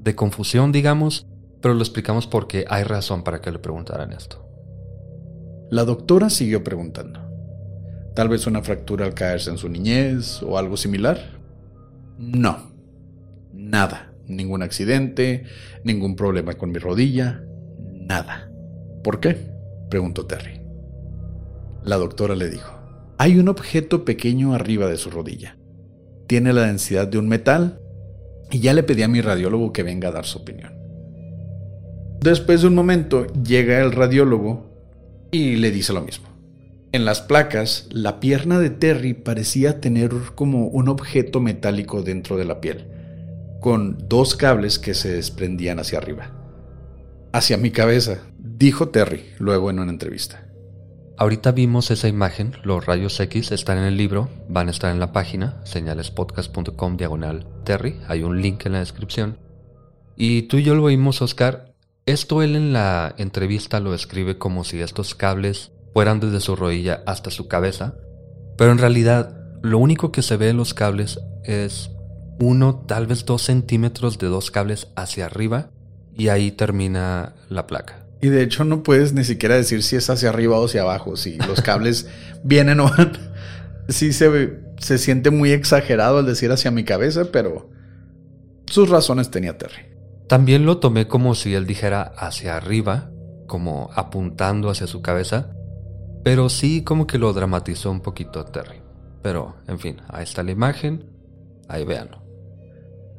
de 0.00 0.14
confusión, 0.14 0.72
digamos, 0.72 1.26
pero 1.60 1.74
lo 1.74 1.80
explicamos 1.80 2.26
porque 2.26 2.64
hay 2.68 2.84
razón 2.84 3.22
para 3.24 3.40
que 3.40 3.50
le 3.50 3.58
preguntaran 3.58 4.12
esto. 4.12 4.46
La 5.70 5.84
doctora 5.84 6.28
siguió 6.28 6.62
preguntando. 6.62 7.20
Tal 8.14 8.28
vez 8.28 8.46
una 8.46 8.62
fractura 8.62 9.06
al 9.06 9.14
caerse 9.14 9.50
en 9.50 9.58
su 9.58 9.68
niñez 9.68 10.42
o 10.42 10.58
algo 10.58 10.76
similar. 10.76 11.18
No, 12.18 12.70
nada, 13.54 14.12
ningún 14.26 14.62
accidente, 14.62 15.44
ningún 15.82 16.14
problema 16.14 16.54
con 16.54 16.72
mi 16.72 16.78
rodilla, 16.78 17.42
nada. 17.78 18.50
¿Por 19.02 19.18
qué? 19.18 19.50
preguntó 19.88 20.26
Terry. 20.26 20.60
La 21.84 21.96
doctora 21.96 22.34
le 22.34 22.50
dijo, 22.50 22.81
hay 23.18 23.38
un 23.38 23.48
objeto 23.48 24.04
pequeño 24.04 24.54
arriba 24.54 24.88
de 24.88 24.96
su 24.96 25.10
rodilla. 25.10 25.56
Tiene 26.26 26.52
la 26.52 26.62
densidad 26.62 27.06
de 27.08 27.18
un 27.18 27.28
metal 27.28 27.80
y 28.50 28.60
ya 28.60 28.74
le 28.74 28.82
pedí 28.82 29.02
a 29.02 29.08
mi 29.08 29.20
radiólogo 29.20 29.72
que 29.72 29.82
venga 29.82 30.08
a 30.08 30.12
dar 30.12 30.26
su 30.26 30.38
opinión. 30.38 30.74
Después 32.20 32.62
de 32.62 32.68
un 32.68 32.74
momento 32.74 33.26
llega 33.42 33.80
el 33.80 33.92
radiólogo 33.92 34.70
y 35.32 35.56
le 35.56 35.70
dice 35.70 35.92
lo 35.92 36.02
mismo. 36.02 36.28
En 36.92 37.06
las 37.06 37.22
placas, 37.22 37.88
la 37.90 38.20
pierna 38.20 38.58
de 38.60 38.68
Terry 38.68 39.14
parecía 39.14 39.80
tener 39.80 40.10
como 40.34 40.66
un 40.66 40.88
objeto 40.88 41.40
metálico 41.40 42.02
dentro 42.02 42.36
de 42.36 42.44
la 42.44 42.60
piel, 42.60 42.86
con 43.60 43.96
dos 44.08 44.36
cables 44.36 44.78
que 44.78 44.92
se 44.92 45.10
desprendían 45.10 45.78
hacia 45.78 45.98
arriba. 45.98 46.32
Hacia 47.32 47.56
mi 47.56 47.70
cabeza, 47.70 48.18
dijo 48.38 48.90
Terry 48.90 49.24
luego 49.38 49.70
en 49.70 49.78
una 49.78 49.90
entrevista. 49.90 50.41
Ahorita 51.18 51.52
vimos 51.52 51.90
esa 51.90 52.08
imagen, 52.08 52.56
los 52.64 52.86
rayos 52.86 53.20
X 53.20 53.52
están 53.52 53.78
en 53.78 53.84
el 53.84 53.96
libro, 53.96 54.28
van 54.48 54.68
a 54.68 54.70
estar 54.70 54.90
en 54.90 54.98
la 54.98 55.12
página, 55.12 55.60
señalespodcast.com 55.64 56.96
diagonal 56.96 57.46
Terry, 57.64 58.00
hay 58.08 58.22
un 58.22 58.40
link 58.40 58.64
en 58.66 58.72
la 58.72 58.78
descripción. 58.78 59.38
Y 60.16 60.42
tú 60.42 60.56
y 60.56 60.62
yo 60.62 60.74
lo 60.74 60.86
vimos, 60.86 61.22
Oscar. 61.22 61.74
Esto 62.06 62.42
él 62.42 62.56
en 62.56 62.72
la 62.72 63.14
entrevista 63.18 63.78
lo 63.78 63.94
escribe 63.94 64.38
como 64.38 64.64
si 64.64 64.80
estos 64.80 65.14
cables 65.14 65.70
fueran 65.92 66.18
desde 66.18 66.40
su 66.40 66.56
rodilla 66.56 67.02
hasta 67.06 67.30
su 67.30 67.46
cabeza, 67.46 67.94
pero 68.56 68.72
en 68.72 68.78
realidad 68.78 69.36
lo 69.62 69.78
único 69.78 70.10
que 70.10 70.22
se 70.22 70.36
ve 70.36 70.48
en 70.48 70.56
los 70.56 70.74
cables 70.74 71.20
es 71.44 71.90
uno, 72.40 72.84
tal 72.88 73.06
vez 73.06 73.24
dos 73.24 73.42
centímetros 73.42 74.18
de 74.18 74.26
dos 74.26 74.50
cables 74.50 74.88
hacia 74.96 75.26
arriba 75.26 75.70
y 76.16 76.28
ahí 76.28 76.50
termina 76.50 77.34
la 77.48 77.66
placa. 77.66 78.01
Y 78.22 78.28
de 78.28 78.42
hecho 78.42 78.62
no 78.62 78.84
puedes 78.84 79.12
ni 79.14 79.24
siquiera 79.24 79.56
decir 79.56 79.82
si 79.82 79.96
es 79.96 80.08
hacia 80.08 80.28
arriba 80.28 80.56
o 80.56 80.64
hacia 80.64 80.82
abajo, 80.82 81.16
si 81.16 81.38
los 81.38 81.60
cables 81.60 82.06
vienen 82.44 82.78
o 82.78 82.84
van. 82.84 83.12
Sí 83.88 84.12
se, 84.12 84.60
se 84.78 84.96
siente 84.96 85.30
muy 85.30 85.50
exagerado 85.50 86.20
el 86.20 86.26
decir 86.26 86.52
hacia 86.52 86.70
mi 86.70 86.84
cabeza, 86.84 87.26
pero 87.32 87.68
sus 88.66 88.88
razones 88.88 89.32
tenía 89.32 89.58
Terry. 89.58 89.92
También 90.28 90.64
lo 90.64 90.78
tomé 90.78 91.08
como 91.08 91.34
si 91.34 91.54
él 91.54 91.66
dijera 91.66 92.00
hacia 92.16 92.56
arriba, 92.56 93.10
como 93.48 93.90
apuntando 93.92 94.70
hacia 94.70 94.86
su 94.86 95.02
cabeza, 95.02 95.50
pero 96.22 96.48
sí 96.48 96.84
como 96.84 97.08
que 97.08 97.18
lo 97.18 97.32
dramatizó 97.32 97.90
un 97.90 98.02
poquito 98.02 98.44
Terry. 98.44 98.82
Pero, 99.20 99.56
en 99.66 99.80
fin, 99.80 99.96
ahí 100.08 100.22
está 100.22 100.44
la 100.44 100.52
imagen, 100.52 101.06
ahí 101.68 101.84
véanlo. 101.84 102.22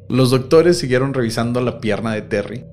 Los 0.08 0.32
doctores 0.32 0.78
siguieron 0.78 1.14
revisando 1.14 1.60
la 1.60 1.82
pierna 1.82 2.14
de 2.14 2.22
Terry 2.22 2.66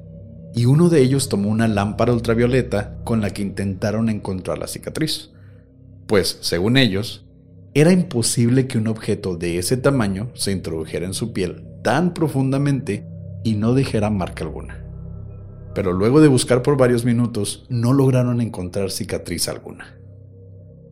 y 0.55 0.67
uno 0.67 0.89
de 0.89 1.01
ellos 1.01 1.29
tomó 1.29 1.49
una 1.49 1.69
lámpara 1.69 2.13
ultravioleta 2.13 2.99
con 3.05 3.21
la 3.21 3.31
que 3.31 3.43
intentaron 3.43 4.09
encontrar 4.09 4.59
la 4.59 4.67
cicatriz. 4.67 5.31
Pues, 6.07 6.39
según 6.41 6.77
ellos, 6.77 7.27
era 7.73 7.93
imposible 7.93 8.67
que 8.67 8.79
un 8.79 8.89
objeto 8.89 9.37
de 9.37 9.59
ese 9.59 9.77
tamaño 9.77 10.31
se 10.35 10.53
introdujera 10.53 11.07
en 11.07 11.15
su 11.15 11.33
piel 11.33 11.65
tan 11.83 12.15
profundamente 12.15 13.07
y 13.45 13.55
no 13.55 13.75
dejara 13.75 14.11
marca 14.11 14.45
alguna. 14.45 14.85
Pero 15.75 15.93
luego 15.93 16.21
de 16.21 16.29
buscar 16.29 16.63
por 16.63 16.77
varios 16.77 17.05
minutos, 17.05 17.65
no 17.69 17.93
lograron 17.93 18.41
encontrar 18.41 18.91
cicatriz 18.91 19.49
alguna. 19.49 19.97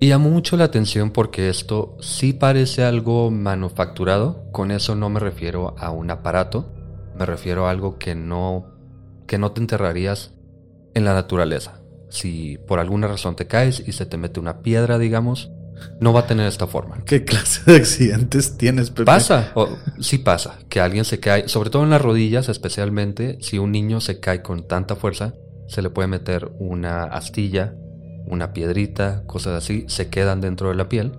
Y 0.00 0.08
llamó 0.08 0.30
mucho 0.30 0.56
la 0.56 0.64
atención 0.64 1.10
porque 1.10 1.48
esto 1.48 1.96
sí 2.00 2.32
parece 2.32 2.84
algo 2.84 3.32
manufacturado. 3.32 4.44
Con 4.52 4.70
eso 4.70 4.94
no 4.94 5.10
me 5.10 5.18
refiero 5.18 5.74
a 5.76 5.90
un 5.90 6.12
aparato, 6.12 6.72
me 7.18 7.26
refiero 7.26 7.66
a 7.66 7.72
algo 7.72 7.98
que 7.98 8.14
no, 8.14 8.77
que 9.28 9.38
no 9.38 9.52
te 9.52 9.60
enterrarías 9.60 10.32
en 10.94 11.04
la 11.04 11.14
naturaleza. 11.14 11.80
Si 12.10 12.58
por 12.66 12.80
alguna 12.80 13.06
razón 13.06 13.36
te 13.36 13.46
caes 13.46 13.80
y 13.86 13.92
se 13.92 14.06
te 14.06 14.16
mete 14.16 14.40
una 14.40 14.62
piedra, 14.62 14.98
digamos, 14.98 15.52
no 16.00 16.12
va 16.12 16.20
a 16.20 16.26
tener 16.26 16.48
esta 16.48 16.66
forma. 16.66 17.04
¿Qué 17.04 17.24
clase 17.24 17.70
de 17.70 17.76
accidentes 17.76 18.58
tienes, 18.58 18.90
Pepe? 18.90 19.04
Pasa, 19.04 19.52
sí 20.00 20.18
pasa, 20.18 20.58
que 20.68 20.80
alguien 20.80 21.04
se 21.04 21.20
cae, 21.20 21.48
sobre 21.48 21.70
todo 21.70 21.84
en 21.84 21.90
las 21.90 22.02
rodillas 22.02 22.48
especialmente, 22.48 23.38
si 23.40 23.58
un 23.58 23.70
niño 23.70 24.00
se 24.00 24.18
cae 24.18 24.42
con 24.42 24.66
tanta 24.66 24.96
fuerza, 24.96 25.34
se 25.68 25.82
le 25.82 25.90
puede 25.90 26.08
meter 26.08 26.50
una 26.58 27.04
astilla 27.04 27.74
una 28.30 28.52
piedrita, 28.52 29.22
cosas 29.26 29.62
así, 29.62 29.84
se 29.88 30.08
quedan 30.08 30.40
dentro 30.40 30.68
de 30.68 30.74
la 30.74 30.88
piel 30.88 31.12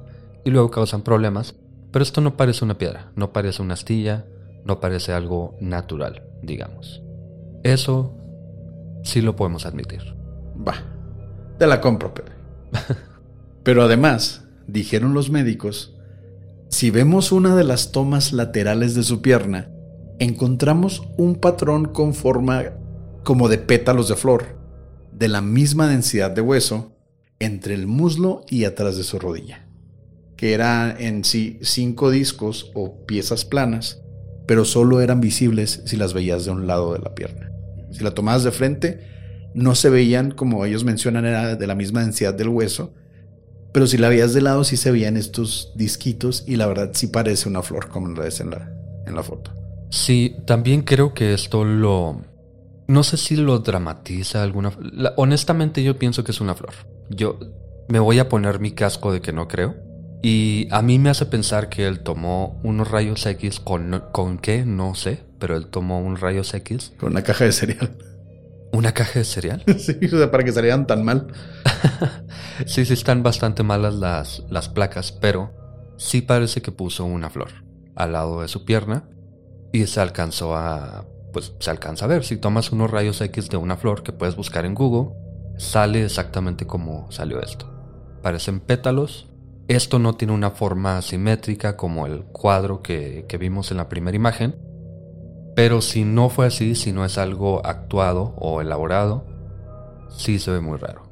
y 0.45 0.51
luego 0.51 0.71
causan 0.71 1.01
problemas. 1.01 1.55
Pero 1.91 2.03
esto 2.03 2.21
no 2.21 2.37
parece 2.37 2.63
una 2.63 2.77
piedra, 2.77 3.11
no 3.15 3.33
parece 3.33 3.61
una 3.61 3.73
astilla, 3.73 4.25
no 4.63 4.79
parece 4.79 5.11
algo 5.11 5.57
natural, 5.59 6.23
digamos. 6.43 7.01
Eso 7.63 8.15
sí 9.03 9.21
lo 9.21 9.35
podemos 9.35 9.65
admitir. 9.65 10.01
Va, 10.55 10.75
te 11.57 11.67
la 11.67 11.81
compro, 11.81 12.13
Pepe. 12.13 12.31
Pero 13.63 13.83
además, 13.83 14.45
dijeron 14.67 15.13
los 15.13 15.29
médicos, 15.29 15.95
Si 16.69 16.91
vemos 16.91 17.31
una 17.31 17.55
de 17.55 17.63
las 17.63 17.91
tomas 17.91 18.31
laterales 18.31 18.95
de 18.95 19.03
su 19.03 19.21
pierna, 19.21 19.71
encontramos 20.19 21.03
un 21.17 21.35
patrón 21.35 21.85
con 21.85 22.13
forma 22.13 22.63
como 23.23 23.49
de 23.49 23.57
pétalos 23.57 24.07
de 24.07 24.15
flor, 24.15 24.57
de 25.11 25.27
la 25.27 25.41
misma 25.41 25.87
densidad 25.87 26.31
de 26.31 26.41
hueso, 26.41 26.95
entre 27.39 27.73
el 27.73 27.87
muslo 27.87 28.43
y 28.49 28.65
atrás 28.65 28.97
de 28.97 29.03
su 29.03 29.17
rodilla, 29.17 29.67
que 30.35 30.53
eran 30.53 30.95
en 30.99 31.23
sí 31.23 31.57
cinco 31.61 32.11
discos 32.11 32.71
o 32.75 33.05
piezas 33.05 33.45
planas, 33.45 34.01
pero 34.45 34.65
solo 34.65 35.01
eran 35.01 35.21
visibles 35.21 35.81
si 35.85 35.95
las 35.95 36.13
veías 36.13 36.45
de 36.45 36.51
un 36.51 36.67
lado 36.67 36.93
de 36.93 36.99
la 36.99 37.15
pierna. 37.15 37.48
Si 37.91 38.03
la 38.03 38.11
tomabas 38.11 38.43
de 38.43 38.51
frente, 38.51 38.99
no 39.53 39.75
se 39.75 39.89
veían, 39.89 40.31
como 40.31 40.65
ellos 40.65 40.83
mencionan, 40.83 41.25
era 41.25 41.55
de 41.55 41.67
la 41.67 41.75
misma 41.75 42.01
densidad 42.01 42.33
del 42.33 42.49
hueso, 42.49 42.93
pero 43.71 43.87
si 43.87 43.97
la 43.97 44.09
veías 44.09 44.33
de 44.33 44.41
lado 44.41 44.63
sí 44.63 44.77
se 44.77 44.91
veían 44.91 45.17
estos 45.17 45.71
disquitos 45.75 46.43
y 46.47 46.55
la 46.55 46.67
verdad 46.67 46.91
sí 46.93 47.07
parece 47.07 47.49
una 47.49 47.61
flor 47.61 47.89
como 47.89 48.07
lo 48.07 48.21
ves 48.21 48.39
en 48.39 48.51
la, 48.51 48.71
en 49.05 49.15
la 49.15 49.23
foto. 49.23 49.53
Sí, 49.89 50.35
también 50.45 50.81
creo 50.81 51.13
que 51.13 51.33
esto 51.33 51.65
lo... 51.65 52.21
No 52.87 53.03
sé 53.03 53.17
si 53.17 53.35
lo 53.35 53.59
dramatiza 53.59 54.41
alguna... 54.41 54.71
honestamente 55.15 55.83
yo 55.83 55.99
pienso 55.99 56.23
que 56.23 56.31
es 56.31 56.41
una 56.41 56.55
flor. 56.55 56.73
Yo 57.09 57.39
me 57.87 57.99
voy 57.99 58.17
a 58.19 58.29
poner 58.29 58.59
mi 58.59 58.71
casco 58.71 59.11
de 59.11 59.21
que 59.21 59.33
no 59.33 59.47
creo. 59.47 59.75
Y 60.21 60.67
a 60.71 60.81
mí 60.81 60.99
me 60.99 61.09
hace 61.09 61.25
pensar 61.25 61.69
que 61.69 61.87
él 61.87 62.01
tomó 62.01 62.59
unos 62.63 62.89
rayos 62.89 63.25
X 63.25 63.59
con, 63.59 64.03
con 64.11 64.37
qué, 64.37 64.65
no 64.65 64.95
sé, 64.95 65.23
pero 65.39 65.55
él 65.55 65.67
tomó 65.67 65.99
un 65.99 66.17
rayos 66.17 66.53
X. 66.53 66.93
Con 66.99 67.13
una 67.13 67.23
caja 67.23 67.45
de 67.45 67.51
cereal. 67.51 67.95
¿Una 68.71 68.93
caja 68.93 69.19
de 69.19 69.25
cereal? 69.25 69.63
sí, 69.79 69.97
o 70.05 70.17
sea, 70.17 70.29
para 70.29 70.43
que 70.43 70.51
salieran 70.51 70.85
tan 70.85 71.03
mal. 71.03 71.27
sí, 72.65 72.85
sí, 72.85 72.93
están 72.93 73.23
bastante 73.23 73.63
malas 73.63 73.95
las, 73.95 74.43
las 74.49 74.69
placas, 74.69 75.11
pero 75.11 75.53
sí 75.97 76.21
parece 76.21 76.61
que 76.61 76.71
puso 76.71 77.05
una 77.05 77.29
flor 77.29 77.49
al 77.95 78.11
lado 78.11 78.41
de 78.41 78.47
su 78.47 78.65
pierna 78.65 79.09
y 79.71 79.85
se 79.87 79.99
alcanzó 79.99 80.55
a. 80.55 81.05
Pues 81.33 81.53
se 81.59 81.69
alcanza 81.69 82.05
a 82.05 82.07
ver. 82.07 82.23
Si 82.23 82.37
tomas 82.37 82.71
unos 82.71 82.91
rayos 82.91 83.21
X 83.21 83.49
de 83.49 83.57
una 83.57 83.77
flor 83.77 84.03
que 84.03 84.11
puedes 84.11 84.35
buscar 84.35 84.65
en 84.65 84.73
Google, 84.73 85.15
sale 85.57 86.03
exactamente 86.03 86.65
como 86.65 87.11
salió 87.11 87.41
esto. 87.41 87.71
Parecen 88.21 88.59
pétalos. 88.59 89.27
Esto 89.67 89.99
no 89.99 90.15
tiene 90.15 90.33
una 90.33 90.49
forma 90.49 90.99
simétrica 91.03 91.77
como 91.77 92.07
el 92.07 92.23
cuadro 92.23 92.81
que, 92.81 93.25
que 93.29 93.37
vimos 93.37 93.69
en 93.69 93.77
la 93.77 93.87
primera 93.87 94.15
imagen 94.15 94.68
pero 95.55 95.81
si 95.81 96.03
no 96.03 96.29
fue 96.29 96.45
así, 96.45 96.75
si 96.75 96.91
no 96.91 97.05
es 97.05 97.17
algo 97.17 97.65
actuado 97.65 98.33
o 98.37 98.61
elaborado, 98.61 99.25
sí 100.09 100.39
se 100.39 100.51
ve 100.51 100.61
muy 100.61 100.77
raro. 100.77 101.09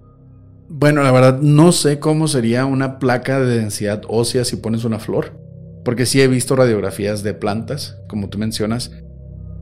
Bueno, 0.70 1.02
la 1.02 1.12
verdad 1.12 1.40
no 1.42 1.72
sé 1.72 2.00
cómo 2.00 2.28
sería 2.28 2.66
una 2.66 3.00
placa 3.00 3.40
de 3.40 3.58
densidad 3.58 4.02
ósea 4.08 4.44
si 4.44 4.58
pones 4.58 4.84
una 4.84 5.00
flor, 5.00 5.32
porque 5.86 6.06
sí 6.06 6.22
he 6.22 6.28
visto 6.28 6.56
radiografías 6.56 7.24
de 7.24 7.34
plantas, 7.34 7.98
como 8.08 8.30
tú 8.30 8.38
mencionas, 8.38 8.92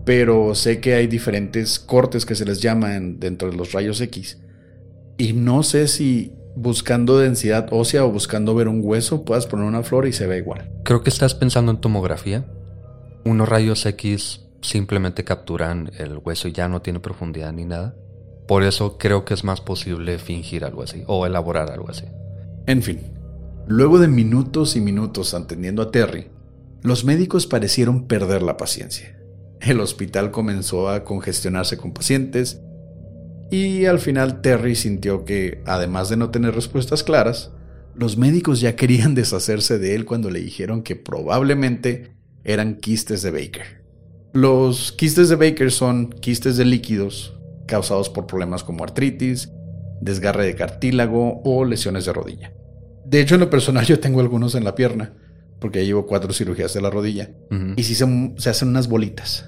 pero 0.04 0.56
sé 0.56 0.80
que 0.80 0.96
hay 0.96 1.08
diferentes 1.08 1.80
cortes 1.80 2.26
que 2.26 2.36
se 2.36 2.46
les 2.46 2.62
llaman 2.62 3.20
dentro 3.20 3.50
de 3.50 3.58
los 3.58 3.72
rayos 3.72 4.02
X. 4.02 4.40
Y 5.18 5.34
no 5.34 5.64
sé 5.64 5.88
si 5.88 6.34
buscando 6.56 7.18
densidad 7.18 7.68
ósea 7.72 8.06
o 8.06 8.12
buscando 8.12 8.56
ver 8.56 8.68
un 8.68 8.82
hueso 8.84 9.26
puedas 9.26 9.46
poner 9.46 9.66
una 9.66 9.84
flor 9.84 10.08
y 10.08 10.14
se 10.14 10.28
ve 10.28 10.38
igual. 10.38 10.72
Creo 10.84 11.04
que 11.04 11.10
estás 11.10 11.36
pensando 11.36 11.72
en 11.72 11.82
tomografía. 11.82 12.46
Unos 13.26 13.50
rayos 13.50 13.86
X 13.86 14.45
simplemente 14.68 15.24
capturan 15.24 15.92
el 15.98 16.18
hueso 16.18 16.48
y 16.48 16.52
ya 16.52 16.68
no 16.68 16.82
tiene 16.82 17.00
profundidad 17.00 17.54
ni 17.54 17.66
nada. 17.66 17.96
Por 18.48 18.64
eso 18.64 18.98
creo 18.98 19.26
que 19.26 19.34
es 19.34 19.44
más 19.44 19.62
posible 19.62 20.20
fingir 20.20 20.66
algo 20.66 20.84
así 20.84 21.04
o 21.08 21.26
elaborar 21.26 21.72
algo 21.72 21.90
así. 21.90 22.06
En 22.68 22.82
fin, 22.84 23.00
luego 23.68 24.00
de 24.00 24.08
minutos 24.08 24.76
y 24.76 24.82
minutos 24.82 25.34
atendiendo 25.34 25.82
a 25.82 25.92
Terry, 25.92 26.28
los 26.84 27.06
médicos 27.06 27.48
parecieron 27.48 28.08
perder 28.08 28.44
la 28.44 28.58
paciencia. 28.58 29.20
El 29.62 29.80
hospital 29.80 30.32
comenzó 30.32 30.90
a 30.90 31.04
congestionarse 31.04 31.78
con 31.78 31.94
pacientes 31.94 32.62
y 33.50 33.86
al 33.86 34.00
final 34.00 34.42
Terry 34.42 34.76
sintió 34.76 35.26
que, 35.26 35.64
además 35.66 36.10
de 36.10 36.18
no 36.18 36.30
tener 36.30 36.54
respuestas 36.54 37.04
claras, 37.04 37.52
los 37.96 38.18
médicos 38.18 38.60
ya 38.60 38.76
querían 38.76 39.16
deshacerse 39.16 39.80
de 39.80 39.96
él 39.96 40.06
cuando 40.06 40.30
le 40.30 40.40
dijeron 40.40 40.84
que 40.84 40.96
probablemente 40.96 42.16
eran 42.44 42.76
quistes 42.76 43.22
de 43.22 43.32
Baker. 43.32 43.85
Los 44.36 44.92
quistes 44.92 45.30
de 45.30 45.38
Baker 45.38 45.72
son 45.72 46.10
quistes 46.10 46.58
de 46.58 46.66
líquidos 46.66 47.34
causados 47.68 48.10
por 48.10 48.28
problemas 48.28 48.66
como 48.66 48.84
artritis, 48.84 49.50
desgarre 50.02 50.46
de 50.46 50.56
cartílago 50.56 51.42
o 51.46 51.64
lesiones 51.64 52.04
de 52.04 52.12
rodilla. 52.12 52.54
De 53.06 53.22
hecho, 53.22 53.36
en 53.36 53.40
lo 53.40 53.50
personal 53.50 53.86
yo 53.88 53.98
tengo 54.02 54.20
algunos 54.20 54.54
en 54.56 54.66
la 54.66 54.76
pierna, 54.76 55.14
porque 55.62 55.80
ya 55.80 55.86
llevo 55.86 56.06
cuatro 56.06 56.34
cirugías 56.34 56.74
de 56.74 56.82
la 56.82 56.90
rodilla, 56.90 57.30
y 57.78 57.84
sí 57.84 57.96
se, 57.96 58.50
hacen 58.50 58.68
unas 58.68 58.90
bolitas. 58.90 59.46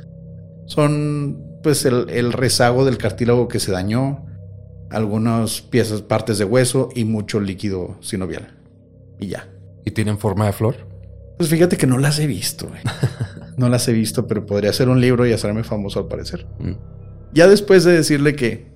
Son 0.67 1.43
pues 1.63 1.83
el, 1.83 2.09
el, 2.09 2.31
rezago 2.31 2.85
del 2.85 2.97
cartílago 2.97 3.49
que 3.49 3.59
se 3.59 3.73
dañó, 3.73 4.25
algunas 4.89 5.59
piezas, 5.63 6.01
partes 6.01 6.37
de 6.37 6.45
hueso 6.45 6.87
y 6.95 7.03
mucho 7.03 7.41
líquido 7.41 7.97
sinovial. 7.99 8.55
Y 9.19 9.27
ya. 9.27 9.49
¿Y 9.83 9.91
tienen 9.91 10.17
forma 10.17 10.45
de 10.45 10.53
flor? 10.53 10.86
Pues 11.37 11.49
fíjate 11.49 11.77
que 11.77 11.87
no 11.87 11.97
las 11.97 12.19
he 12.19 12.27
visto. 12.27 12.69
No 13.57 13.69
las 13.69 13.87
he 13.87 13.91
visto, 13.91 14.27
pero 14.27 14.45
podría 14.45 14.71
ser 14.71 14.87
un 14.87 15.01
libro 15.01 15.25
y 15.25 15.33
hacerme 15.33 15.63
famoso 15.63 15.97
al 15.97 16.07
parecer. 16.07 16.45
Mm. 16.59 16.73
Ya 17.33 17.47
después 17.47 17.83
de 17.83 17.93
decirle 17.93 18.35
que 18.35 18.67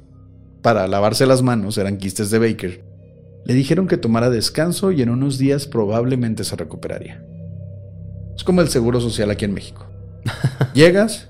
para 0.63 0.87
lavarse 0.87 1.27
las 1.27 1.43
manos 1.43 1.77
eran 1.77 1.97
quistes 1.97 2.31
de 2.31 2.39
Baker, 2.39 2.83
le 3.45 3.53
dijeron 3.53 3.87
que 3.87 3.97
tomara 3.97 4.31
descanso 4.31 4.91
y 4.91 5.03
en 5.03 5.09
unos 5.09 5.37
días 5.37 5.67
probablemente 5.67 6.43
se 6.43 6.55
recuperaría. 6.55 7.23
Es 8.35 8.43
como 8.43 8.61
el 8.61 8.69
seguro 8.69 8.99
social 9.01 9.29
aquí 9.29 9.45
en 9.45 9.53
México. 9.53 9.85
Llegas, 10.73 11.29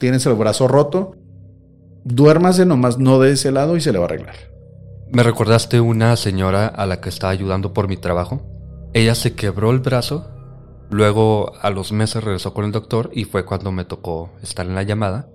tienes 0.00 0.26
el 0.26 0.34
brazo 0.34 0.66
roto, 0.66 1.16
duérmase 2.02 2.66
nomás 2.66 2.98
no 2.98 3.20
de 3.20 3.30
ese 3.30 3.52
lado 3.52 3.76
y 3.76 3.80
se 3.80 3.92
le 3.92 3.98
va 3.98 4.06
a 4.06 4.08
arreglar. 4.08 4.34
Me 5.12 5.22
recordaste 5.22 5.80
una 5.80 6.16
señora 6.16 6.66
a 6.66 6.86
la 6.86 7.00
que 7.00 7.10
estaba 7.10 7.32
ayudando 7.32 7.72
por 7.72 7.86
mi 7.86 7.96
trabajo. 7.96 8.42
Ella 8.92 9.14
se 9.14 9.34
quebró 9.34 9.70
el 9.70 9.80
brazo 9.80 10.31
Luego 10.92 11.54
a 11.62 11.70
los 11.70 11.90
meses 11.90 12.22
regresó 12.22 12.52
con 12.52 12.66
el 12.66 12.70
doctor 12.70 13.08
y 13.14 13.24
fue 13.24 13.46
cuando 13.46 13.72
me 13.72 13.86
tocó 13.86 14.30
estar 14.42 14.66
en 14.66 14.74
la 14.74 14.82
llamada. 14.82 15.26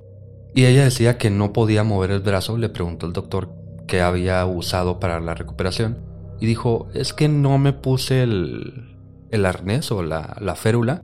Y 0.53 0.65
ella 0.65 0.83
decía 0.83 1.17
que 1.17 1.31
no 1.31 1.51
podía 1.51 1.83
mover 1.83 2.11
el 2.11 2.19
brazo, 2.19 2.59
le 2.59 2.69
preguntó 2.69 3.07
el 3.07 3.13
doctor 3.13 3.49
qué 3.87 4.01
había 4.01 4.45
usado 4.45 4.99
para 4.99 5.19
la 5.19 5.33
recuperación. 5.33 5.97
Y 6.39 6.45
dijo, 6.45 6.89
es 6.93 7.11
que 7.11 7.27
no 7.27 7.57
me 7.57 7.73
puse 7.73 8.21
el, 8.21 8.99
el 9.31 9.47
arnés 9.47 9.91
o 9.91 10.03
la, 10.03 10.37
la 10.39 10.53
férula. 10.53 11.03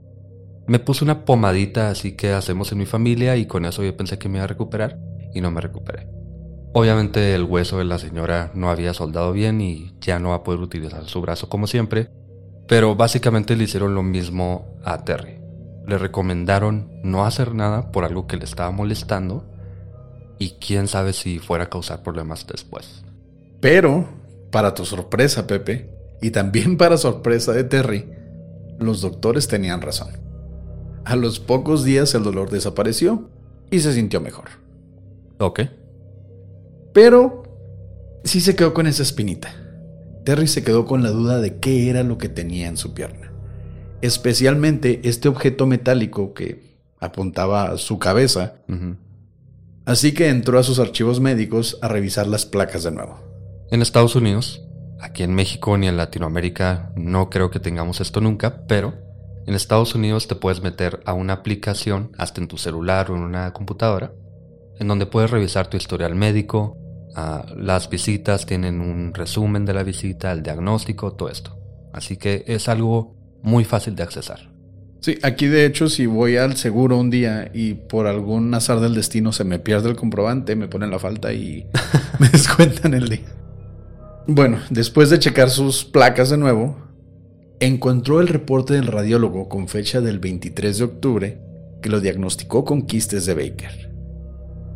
Me 0.68 0.78
puse 0.78 1.02
una 1.02 1.24
pomadita 1.24 1.90
así 1.90 2.12
que 2.12 2.32
hacemos 2.32 2.70
en 2.70 2.78
mi 2.78 2.86
familia 2.86 3.36
y 3.36 3.46
con 3.46 3.64
eso 3.64 3.82
yo 3.82 3.96
pensé 3.96 4.18
que 4.18 4.28
me 4.28 4.38
iba 4.38 4.44
a 4.44 4.48
recuperar 4.48 5.00
y 5.34 5.40
no 5.40 5.50
me 5.50 5.62
recuperé. 5.62 6.06
Obviamente 6.74 7.34
el 7.34 7.42
hueso 7.42 7.78
de 7.78 7.86
la 7.86 7.98
señora 7.98 8.52
no 8.54 8.70
había 8.70 8.94
soldado 8.94 9.32
bien 9.32 9.60
y 9.60 9.96
ya 10.00 10.20
no 10.20 10.28
va 10.28 10.36
a 10.36 10.42
poder 10.44 10.60
utilizar 10.60 11.04
su 11.06 11.20
brazo 11.20 11.48
como 11.48 11.66
siempre, 11.66 12.08
pero 12.66 12.94
básicamente 12.94 13.56
le 13.56 13.64
hicieron 13.64 13.94
lo 13.94 14.02
mismo 14.02 14.78
a 14.84 15.04
Terry. 15.04 15.38
Le 15.86 15.98
recomendaron 15.98 17.00
no 17.02 17.26
hacer 17.26 17.54
nada 17.54 17.92
por 17.92 18.04
algo 18.04 18.26
que 18.26 18.36
le 18.36 18.44
estaba 18.44 18.70
molestando 18.70 19.44
y 20.38 20.56
quién 20.60 20.88
sabe 20.88 21.12
si 21.12 21.38
fuera 21.38 21.64
a 21.64 21.70
causar 21.70 22.02
problemas 22.02 22.46
después. 22.46 23.04
Pero, 23.60 24.06
para 24.50 24.74
tu 24.74 24.84
sorpresa, 24.84 25.46
Pepe, 25.46 25.90
y 26.20 26.30
también 26.30 26.76
para 26.78 26.96
sorpresa 26.96 27.52
de 27.52 27.64
Terry, 27.64 28.10
los 28.78 29.00
doctores 29.00 29.46
tenían 29.46 29.82
razón. 29.82 30.08
A 31.04 31.16
los 31.16 31.38
pocos 31.38 31.84
días 31.84 32.14
el 32.14 32.22
dolor 32.22 32.50
desapareció 32.50 33.28
y 33.70 33.80
se 33.80 33.92
sintió 33.92 34.20
mejor. 34.20 34.46
Ok. 35.38 35.60
Pero 36.94 37.42
sí 38.24 38.40
se 38.40 38.56
quedó 38.56 38.72
con 38.72 38.86
esa 38.86 39.02
espinita. 39.02 39.63
Terry 40.24 40.46
se 40.46 40.64
quedó 40.64 40.86
con 40.86 41.02
la 41.02 41.10
duda 41.10 41.40
de 41.40 41.58
qué 41.58 41.90
era 41.90 42.02
lo 42.02 42.18
que 42.18 42.28
tenía 42.28 42.66
en 42.66 42.76
su 42.76 42.94
pierna, 42.94 43.30
especialmente 44.00 45.00
este 45.04 45.28
objeto 45.28 45.66
metálico 45.66 46.32
que 46.32 46.74
apuntaba 46.98 47.70
a 47.70 47.78
su 47.78 47.98
cabeza. 47.98 48.54
Así 49.84 50.14
que 50.14 50.30
entró 50.30 50.58
a 50.58 50.62
sus 50.62 50.78
archivos 50.78 51.20
médicos 51.20 51.78
a 51.82 51.88
revisar 51.88 52.26
las 52.26 52.46
placas 52.46 52.84
de 52.84 52.90
nuevo. 52.90 53.18
En 53.70 53.82
Estados 53.82 54.16
Unidos, 54.16 54.62
aquí 54.98 55.22
en 55.22 55.34
México 55.34 55.76
ni 55.76 55.88
en 55.88 55.98
Latinoamérica 55.98 56.90
no 56.96 57.28
creo 57.28 57.50
que 57.50 57.60
tengamos 57.60 58.00
esto 58.00 58.22
nunca, 58.22 58.66
pero 58.66 58.94
en 59.46 59.54
Estados 59.54 59.94
Unidos 59.94 60.26
te 60.26 60.36
puedes 60.36 60.62
meter 60.62 61.00
a 61.04 61.12
una 61.12 61.34
aplicación, 61.34 62.12
hasta 62.16 62.40
en 62.40 62.48
tu 62.48 62.56
celular 62.56 63.10
o 63.10 63.16
en 63.16 63.22
una 63.22 63.52
computadora, 63.52 64.12
en 64.78 64.88
donde 64.88 65.04
puedes 65.04 65.30
revisar 65.30 65.66
tu 65.66 65.76
historial 65.76 66.14
médico, 66.14 66.78
Ah, 67.14 67.46
las 67.56 67.88
visitas 67.88 68.44
tienen 68.44 68.80
un 68.80 69.14
resumen 69.14 69.64
de 69.64 69.74
la 69.74 69.84
visita, 69.84 70.32
el 70.32 70.42
diagnóstico, 70.42 71.12
todo 71.12 71.28
esto. 71.28 71.56
Así 71.92 72.16
que 72.16 72.44
es 72.48 72.68
algo 72.68 73.14
muy 73.42 73.64
fácil 73.64 73.94
de 73.94 74.02
accesar. 74.02 74.52
Sí, 75.00 75.18
aquí 75.22 75.46
de 75.46 75.66
hecho 75.66 75.88
si 75.90 76.06
voy 76.06 76.38
al 76.38 76.56
seguro 76.56 76.98
un 76.98 77.10
día 77.10 77.50
y 77.52 77.74
por 77.74 78.06
algún 78.06 78.52
azar 78.54 78.80
del 78.80 78.94
destino 78.94 79.32
se 79.32 79.44
me 79.44 79.58
pierde 79.58 79.90
el 79.90 79.96
comprobante, 79.96 80.56
me 80.56 80.66
ponen 80.66 80.90
la 80.90 80.98
falta 80.98 81.32
y 81.32 81.66
me 82.18 82.28
descuentan 82.30 82.94
el 82.94 83.08
día. 83.10 83.26
Bueno, 84.26 84.58
después 84.70 85.10
de 85.10 85.18
checar 85.18 85.50
sus 85.50 85.84
placas 85.84 86.30
de 86.30 86.38
nuevo, 86.38 86.78
encontró 87.60 88.20
el 88.22 88.28
reporte 88.28 88.72
del 88.72 88.86
radiólogo 88.86 89.50
con 89.50 89.68
fecha 89.68 90.00
del 90.00 90.18
23 90.18 90.78
de 90.78 90.84
octubre 90.84 91.40
que 91.82 91.90
lo 91.90 92.00
diagnosticó 92.00 92.64
con 92.64 92.86
quistes 92.86 93.26
de 93.26 93.34
Baker. 93.34 93.92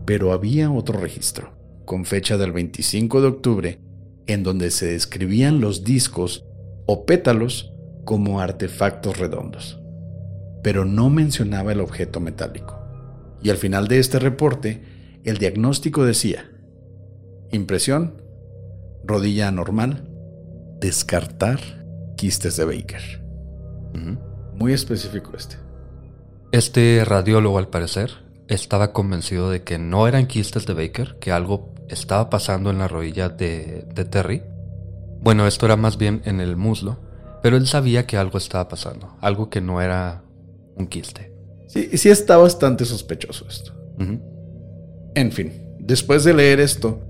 Pero 0.04 0.32
había 0.32 0.70
otro 0.70 1.00
registro, 1.00 1.57
con 1.88 2.04
fecha 2.04 2.36
del 2.36 2.52
25 2.52 3.22
de 3.22 3.26
octubre, 3.28 3.80
en 4.26 4.42
donde 4.42 4.70
se 4.70 4.84
describían 4.92 5.62
los 5.62 5.84
discos 5.84 6.44
o 6.84 7.06
pétalos 7.06 7.72
como 8.04 8.40
artefactos 8.42 9.16
redondos, 9.16 9.80
pero 10.62 10.84
no 10.84 11.08
mencionaba 11.08 11.72
el 11.72 11.80
objeto 11.80 12.20
metálico. 12.20 12.78
Y 13.42 13.48
al 13.48 13.56
final 13.56 13.88
de 13.88 14.00
este 14.00 14.18
reporte, 14.18 14.82
el 15.24 15.38
diagnóstico 15.38 16.04
decía, 16.04 16.50
impresión, 17.52 18.20
rodilla 19.02 19.48
anormal, 19.48 20.10
descartar 20.80 21.58
quistes 22.18 22.58
de 22.58 22.66
Baker. 22.66 23.24
Muy 24.52 24.74
específico 24.74 25.32
este. 25.38 25.56
Este 26.52 27.02
radiólogo, 27.06 27.56
al 27.56 27.68
parecer, 27.68 28.10
estaba 28.48 28.92
convencido 28.92 29.50
de 29.50 29.62
que 29.62 29.78
no 29.78 30.08
eran 30.08 30.26
quistes 30.26 30.66
de 30.66 30.74
Baker, 30.74 31.16
que 31.20 31.32
algo 31.32 31.74
estaba 31.88 32.30
pasando 32.30 32.70
en 32.70 32.78
la 32.78 32.88
rodilla 32.88 33.28
de, 33.28 33.86
de 33.94 34.04
Terry. 34.04 34.42
Bueno, 35.20 35.46
esto 35.46 35.66
era 35.66 35.76
más 35.76 35.98
bien 35.98 36.22
en 36.24 36.40
el 36.40 36.56
muslo, 36.56 36.98
pero 37.42 37.56
él 37.56 37.66
sabía 37.66 38.06
que 38.06 38.16
algo 38.16 38.38
estaba 38.38 38.68
pasando, 38.68 39.16
algo 39.20 39.50
que 39.50 39.60
no 39.60 39.80
era 39.80 40.22
un 40.76 40.86
quiste. 40.86 41.32
Sí, 41.66 41.96
sí 41.96 42.08
está 42.08 42.36
bastante 42.36 42.84
sospechoso 42.84 43.46
esto. 43.48 43.72
En 45.14 45.32
fin, 45.32 45.52
después 45.78 46.24
de 46.24 46.34
leer 46.34 46.60
esto, 46.60 47.00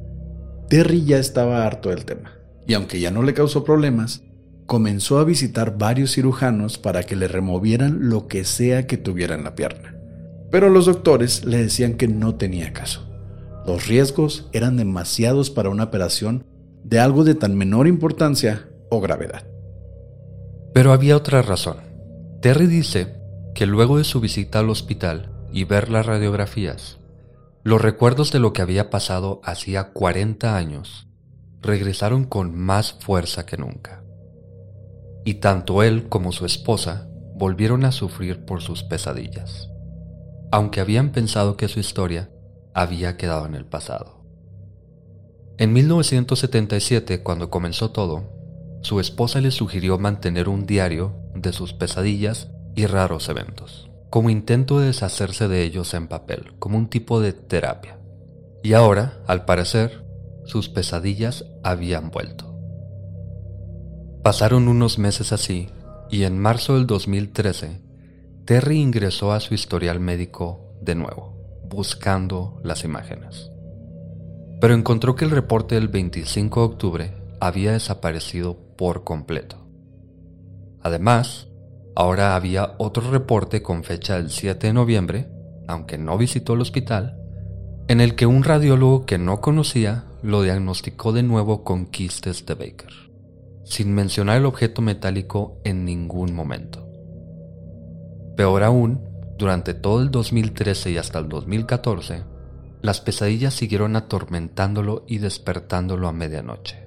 Terry 0.68 1.04
ya 1.04 1.18
estaba 1.18 1.66
harto 1.66 1.90
del 1.90 2.04
tema, 2.04 2.32
y 2.66 2.74
aunque 2.74 3.00
ya 3.00 3.10
no 3.10 3.22
le 3.22 3.34
causó 3.34 3.62
problemas, 3.62 4.22
comenzó 4.66 5.18
a 5.18 5.24
visitar 5.24 5.78
varios 5.78 6.12
cirujanos 6.12 6.78
para 6.78 7.02
que 7.02 7.16
le 7.16 7.28
removieran 7.28 8.08
lo 8.08 8.26
que 8.26 8.44
sea 8.44 8.86
que 8.86 8.96
tuviera 8.96 9.34
en 9.34 9.44
la 9.44 9.54
pierna. 9.54 9.97
Pero 10.50 10.70
los 10.70 10.86
doctores 10.86 11.44
le 11.44 11.58
decían 11.58 11.94
que 11.94 12.08
no 12.08 12.36
tenía 12.36 12.72
caso. 12.72 13.06
Los 13.66 13.86
riesgos 13.86 14.48
eran 14.52 14.76
demasiados 14.76 15.50
para 15.50 15.68
una 15.68 15.84
operación 15.84 16.44
de 16.84 17.00
algo 17.00 17.24
de 17.24 17.34
tan 17.34 17.56
menor 17.56 17.86
importancia 17.86 18.68
o 18.90 19.00
gravedad. 19.00 19.46
Pero 20.72 20.92
había 20.92 21.16
otra 21.16 21.42
razón. 21.42 21.76
Terry 22.40 22.66
dice 22.66 23.16
que 23.54 23.66
luego 23.66 23.98
de 23.98 24.04
su 24.04 24.20
visita 24.20 24.60
al 24.60 24.70
hospital 24.70 25.32
y 25.52 25.64
ver 25.64 25.90
las 25.90 26.06
radiografías, 26.06 26.98
los 27.62 27.82
recuerdos 27.82 28.32
de 28.32 28.38
lo 28.38 28.52
que 28.52 28.62
había 28.62 28.88
pasado 28.88 29.40
hacía 29.44 29.92
40 29.92 30.56
años 30.56 31.08
regresaron 31.60 32.24
con 32.24 32.54
más 32.54 32.94
fuerza 33.00 33.44
que 33.44 33.56
nunca 33.56 33.98
y 35.28 35.34
tanto 35.34 35.82
él 35.82 36.08
como 36.08 36.32
su 36.32 36.46
esposa 36.46 37.06
volvieron 37.34 37.84
a 37.84 37.92
sufrir 37.92 38.46
por 38.46 38.62
sus 38.62 38.82
pesadillas, 38.82 39.68
aunque 40.50 40.80
habían 40.80 41.10
pensado 41.12 41.56
que 41.56 41.68
su 41.68 41.80
historia 41.80 42.30
había 42.74 43.16
quedado 43.16 43.46
en 43.46 43.54
el 43.54 43.66
pasado. 43.66 44.24
En 45.58 45.72
1977, 45.72 47.22
cuando 47.22 47.50
comenzó 47.50 47.90
todo, 47.90 48.38
su 48.82 49.00
esposa 49.00 49.40
le 49.40 49.50
sugirió 49.50 49.98
mantener 49.98 50.48
un 50.48 50.66
diario 50.66 51.16
de 51.34 51.52
sus 51.52 51.72
pesadillas 51.72 52.48
y 52.76 52.86
raros 52.86 53.28
eventos, 53.28 53.90
como 54.08 54.30
intento 54.30 54.78
de 54.78 54.86
deshacerse 54.86 55.48
de 55.48 55.64
ellos 55.64 55.94
en 55.94 56.06
papel, 56.06 56.54
como 56.58 56.78
un 56.78 56.88
tipo 56.88 57.20
de 57.20 57.32
terapia. 57.32 57.98
Y 58.62 58.74
ahora, 58.74 59.20
al 59.26 59.44
parecer, 59.44 60.04
sus 60.44 60.68
pesadillas 60.68 61.44
habían 61.64 62.10
vuelto. 62.10 62.54
Pasaron 64.22 64.68
unos 64.68 64.98
meses 64.98 65.32
así 65.32 65.68
y 66.10 66.22
en 66.22 66.38
marzo 66.38 66.74
del 66.74 66.86
2013, 66.86 67.80
Terry 68.48 68.78
ingresó 68.78 69.32
a 69.32 69.40
su 69.40 69.52
historial 69.52 70.00
médico 70.00 70.72
de 70.80 70.94
nuevo, 70.94 71.36
buscando 71.68 72.58
las 72.64 72.82
imágenes. 72.82 73.50
Pero 74.58 74.72
encontró 74.72 75.16
que 75.16 75.26
el 75.26 75.32
reporte 75.32 75.74
del 75.74 75.88
25 75.88 76.60
de 76.60 76.66
octubre 76.66 77.14
había 77.40 77.72
desaparecido 77.72 78.56
por 78.78 79.04
completo. 79.04 79.68
Además, 80.80 81.48
ahora 81.94 82.36
había 82.36 82.74
otro 82.78 83.10
reporte 83.10 83.60
con 83.60 83.84
fecha 83.84 84.16
del 84.16 84.30
7 84.30 84.68
de 84.68 84.72
noviembre, 84.72 85.28
aunque 85.66 85.98
no 85.98 86.16
visitó 86.16 86.54
el 86.54 86.62
hospital, 86.62 87.20
en 87.86 88.00
el 88.00 88.14
que 88.14 88.24
un 88.24 88.44
radiólogo 88.44 89.04
que 89.04 89.18
no 89.18 89.42
conocía 89.42 90.06
lo 90.22 90.40
diagnosticó 90.40 91.12
de 91.12 91.22
nuevo 91.22 91.64
con 91.64 91.84
quistes 91.84 92.46
de 92.46 92.54
Baker 92.54 93.08
sin 93.64 93.94
mencionar 93.94 94.38
el 94.38 94.46
objeto 94.46 94.80
metálico 94.80 95.60
en 95.62 95.84
ningún 95.84 96.34
momento. 96.34 96.87
Peor 98.38 98.62
aún, 98.62 99.00
durante 99.36 99.74
todo 99.74 100.00
el 100.00 100.12
2013 100.12 100.92
y 100.92 100.96
hasta 100.96 101.18
el 101.18 101.28
2014, 101.28 102.22
las 102.82 103.00
pesadillas 103.00 103.52
siguieron 103.52 103.96
atormentándolo 103.96 105.04
y 105.08 105.18
despertándolo 105.18 106.06
a 106.06 106.12
medianoche, 106.12 106.86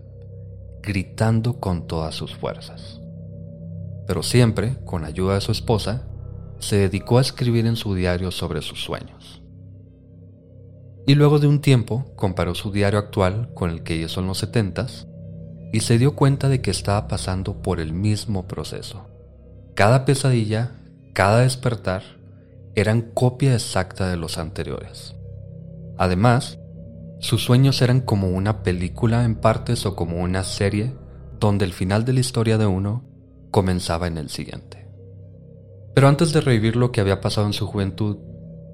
gritando 0.82 1.60
con 1.60 1.88
todas 1.88 2.16
sus 2.16 2.34
fuerzas. 2.34 3.02
Pero 4.08 4.24
siempre, 4.24 4.78
con 4.86 5.04
ayuda 5.04 5.34
de 5.34 5.42
su 5.42 5.52
esposa, 5.52 6.08
se 6.60 6.78
dedicó 6.78 7.18
a 7.18 7.22
escribir 7.22 7.66
en 7.66 7.76
su 7.76 7.96
diario 7.96 8.32
sobre 8.32 8.62
sus 8.62 8.82
sueños. 8.82 9.42
Y 11.06 11.16
luego 11.16 11.38
de 11.40 11.48
un 11.48 11.60
tiempo 11.60 12.14
comparó 12.16 12.56
su 12.56 12.72
diario 12.72 12.98
actual 12.98 13.54
con 13.54 13.72
el 13.72 13.84
que 13.84 13.98
hizo 13.98 14.22
en 14.22 14.28
los 14.28 14.38
setentas 14.38 15.06
y 15.74 15.82
se 15.82 15.98
dio 15.98 16.16
cuenta 16.16 16.48
de 16.48 16.62
que 16.62 16.72
estaba 16.72 17.10
pasando 17.10 17.62
por 17.62 17.82
el 17.82 17.92
mismo 17.92 18.48
proceso. 18.48 19.10
Cada 19.76 20.06
pesadilla, 20.06 20.78
cada 21.14 21.40
despertar, 21.40 22.04
eran 22.76 23.02
copia 23.02 23.54
exacta 23.54 24.10
de 24.10 24.18
los 24.18 24.38
anteriores. 24.38 25.16
Además, 25.98 26.60
sus 27.20 27.44
sueños 27.44 27.82
eran 27.82 28.02
como 28.02 28.30
una 28.30 28.64
película 28.64 29.24
en 29.24 29.36
partes 29.36 29.86
o 29.86 29.96
como 29.96 30.22
una 30.22 30.44
serie 30.44 30.96
donde 31.40 31.66
el 31.66 31.74
final 31.74 32.06
de 32.06 32.14
la 32.14 32.20
historia 32.20 32.58
de 32.58 32.66
uno 32.66 33.04
comenzaba 33.52 34.08
en 34.08 34.18
el 34.18 34.30
siguiente. 34.30 34.88
Pero 35.94 36.08
antes 36.08 36.34
de 36.34 36.42
revivir 36.42 36.76
lo 36.76 36.92
que 36.92 37.02
había 37.02 37.22
pasado 37.22 37.48
en 37.48 37.54
su 37.54 37.68
juventud, 37.68 38.18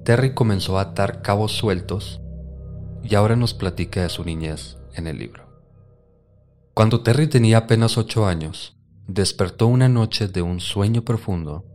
Terry 0.05 0.33
comenzó 0.33 0.77
a 0.77 0.81
atar 0.81 1.21
cabos 1.21 1.51
sueltos 1.53 2.21
y 3.03 3.15
ahora 3.15 3.35
nos 3.35 3.53
platica 3.53 4.03
de 4.03 4.09
su 4.09 4.23
niñez 4.23 4.77
en 4.93 5.07
el 5.07 5.17
libro. 5.17 5.47
Cuando 6.73 7.01
Terry 7.01 7.27
tenía 7.27 7.57
apenas 7.57 7.97
ocho 7.97 8.27
años, 8.27 8.77
despertó 9.07 9.67
una 9.67 9.89
noche 9.89 10.27
de 10.27 10.41
un 10.41 10.59
sueño 10.59 11.03
profundo 11.03 11.65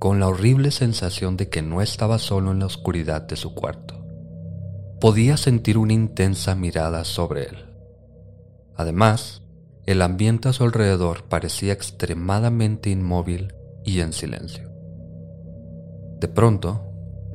con 0.00 0.18
la 0.18 0.28
horrible 0.28 0.70
sensación 0.70 1.36
de 1.36 1.50
que 1.50 1.60
no 1.60 1.82
estaba 1.82 2.18
solo 2.18 2.52
en 2.52 2.58
la 2.60 2.66
oscuridad 2.66 3.20
de 3.20 3.36
su 3.36 3.54
cuarto. 3.54 4.02
Podía 4.98 5.36
sentir 5.36 5.76
una 5.76 5.92
intensa 5.92 6.54
mirada 6.54 7.04
sobre 7.04 7.44
él. 7.44 7.66
Además, 8.74 9.42
el 9.84 10.00
ambiente 10.00 10.48
a 10.48 10.54
su 10.54 10.64
alrededor 10.64 11.24
parecía 11.24 11.74
extremadamente 11.74 12.88
inmóvil 12.88 13.52
y 13.84 14.00
en 14.00 14.14
silencio. 14.14 14.70
De 16.18 16.28
pronto, 16.28 16.82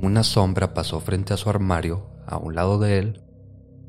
una 0.01 0.23
sombra 0.23 0.73
pasó 0.73 0.99
frente 0.99 1.35
a 1.35 1.37
su 1.37 1.51
armario 1.51 2.07
a 2.25 2.37
un 2.37 2.55
lado 2.55 2.79
de 2.79 2.97
él, 2.97 3.21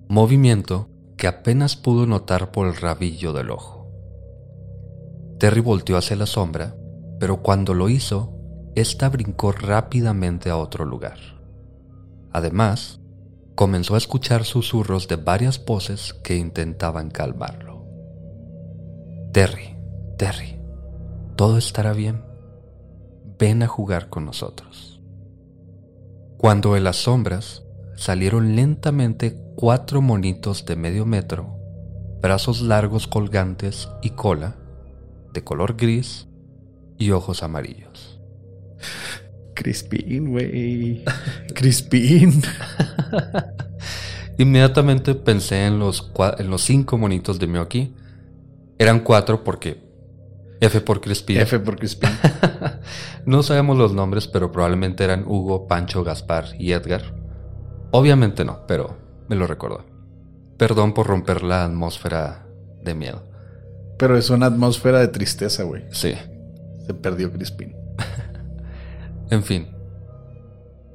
movimiento 0.06 0.90
que 1.16 1.28
apenas 1.28 1.76
pudo 1.76 2.04
notar 2.04 2.50
por 2.50 2.66
el 2.66 2.76
rabillo 2.76 3.32
del 3.32 3.52
ojo. 3.52 3.90
Terry 5.38 5.62
volteó 5.62 5.96
hacia 5.96 6.16
la 6.16 6.26
sombra, 6.26 6.76
pero 7.18 7.42
cuando 7.42 7.72
lo 7.72 7.88
hizo, 7.88 8.36
ésta 8.76 9.08
brincó 9.08 9.52
rápidamente 9.52 10.50
a 10.50 10.56
otro 10.56 10.84
lugar. 10.84 11.18
Además, 12.30 13.00
comenzó 13.54 13.94
a 13.94 13.98
escuchar 13.98 14.44
susurros 14.44 15.08
de 15.08 15.16
varias 15.16 15.64
voces 15.64 16.12
que 16.12 16.36
intentaban 16.36 17.10
calmarlo. 17.10 17.84
Terry, 19.32 19.76
Terry, 20.18 20.60
todo 21.36 21.56
estará 21.56 21.94
bien. 21.94 22.22
Ven 23.38 23.62
a 23.62 23.66
jugar 23.66 24.08
con 24.10 24.26
nosotros. 24.26 25.02
Cuando 26.36 26.74
de 26.74 26.80
las 26.80 26.96
sombras 26.96 27.64
salieron 27.96 28.56
lentamente 28.56 29.38
cuatro 29.56 30.02
monitos 30.02 30.66
de 30.66 30.76
medio 30.76 31.06
metro, 31.06 31.58
brazos 32.20 32.60
largos 32.60 33.06
colgantes 33.06 33.88
y 34.02 34.10
cola, 34.10 34.56
de 35.32 35.42
color 35.44 35.76
gris 35.76 36.28
y 36.98 37.10
ojos 37.12 37.42
amarillos. 37.42 38.15
Crispin, 39.57 40.31
güey. 40.31 41.03
Crispin. 41.55 42.42
Inmediatamente 44.38 45.14
pensé 45.14 45.66
en 45.66 45.79
los, 45.79 46.12
en 46.38 46.51
los 46.51 46.62
cinco 46.62 46.99
monitos 46.99 47.38
de 47.40 47.47
Miyoki. 47.47 47.95
Eran 48.79 49.01
cuatro 49.01 49.42
porque 49.42 49.83
F 50.61 50.81
por 50.83 51.01
Crispin. 51.01 51.38
F 51.38 51.59
por 51.59 51.77
Crispin. 51.77 52.11
no 53.27 53.42
sabemos 53.42 53.79
los 53.79 53.92
nombres, 53.92 54.29
pero 54.29 54.53
probablemente 54.53 55.05
eran 55.05 55.25
Hugo, 55.27 55.66
Pancho, 55.66 56.05
Gaspar 56.05 56.49
y 56.59 56.73
Edgar. 56.73 57.03
Obviamente 57.90 58.45
no, 58.45 58.66
pero 58.66 58.97
me 59.29 59.37
lo 59.37 59.47
recordó. 59.47 59.85
Perdón 60.59 60.92
por 60.92 61.07
romper 61.07 61.42
la 61.42 61.64
atmósfera 61.64 62.47
de 62.83 62.95
miedo. 62.95 63.23
Pero 63.99 64.19
es 64.19 64.29
una 64.29 64.47
atmósfera 64.47 65.01
de 65.01 65.09
tristeza, 65.09 65.62
güey. 65.62 65.85
Sí. 65.90 66.14
Se 66.87 66.95
perdió 66.95 67.33
Crispin. 67.33 67.86
En 69.30 69.42
fin, 69.42 69.68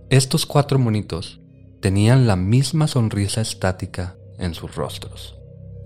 estos 0.09 0.45
cuatro 0.45 0.79
monitos 0.79 1.39
tenían 1.79 2.27
la 2.27 2.35
misma 2.35 2.87
sonrisa 2.87 3.41
estática 3.41 4.15
en 4.37 4.53
sus 4.53 4.75
rostros, 4.75 5.37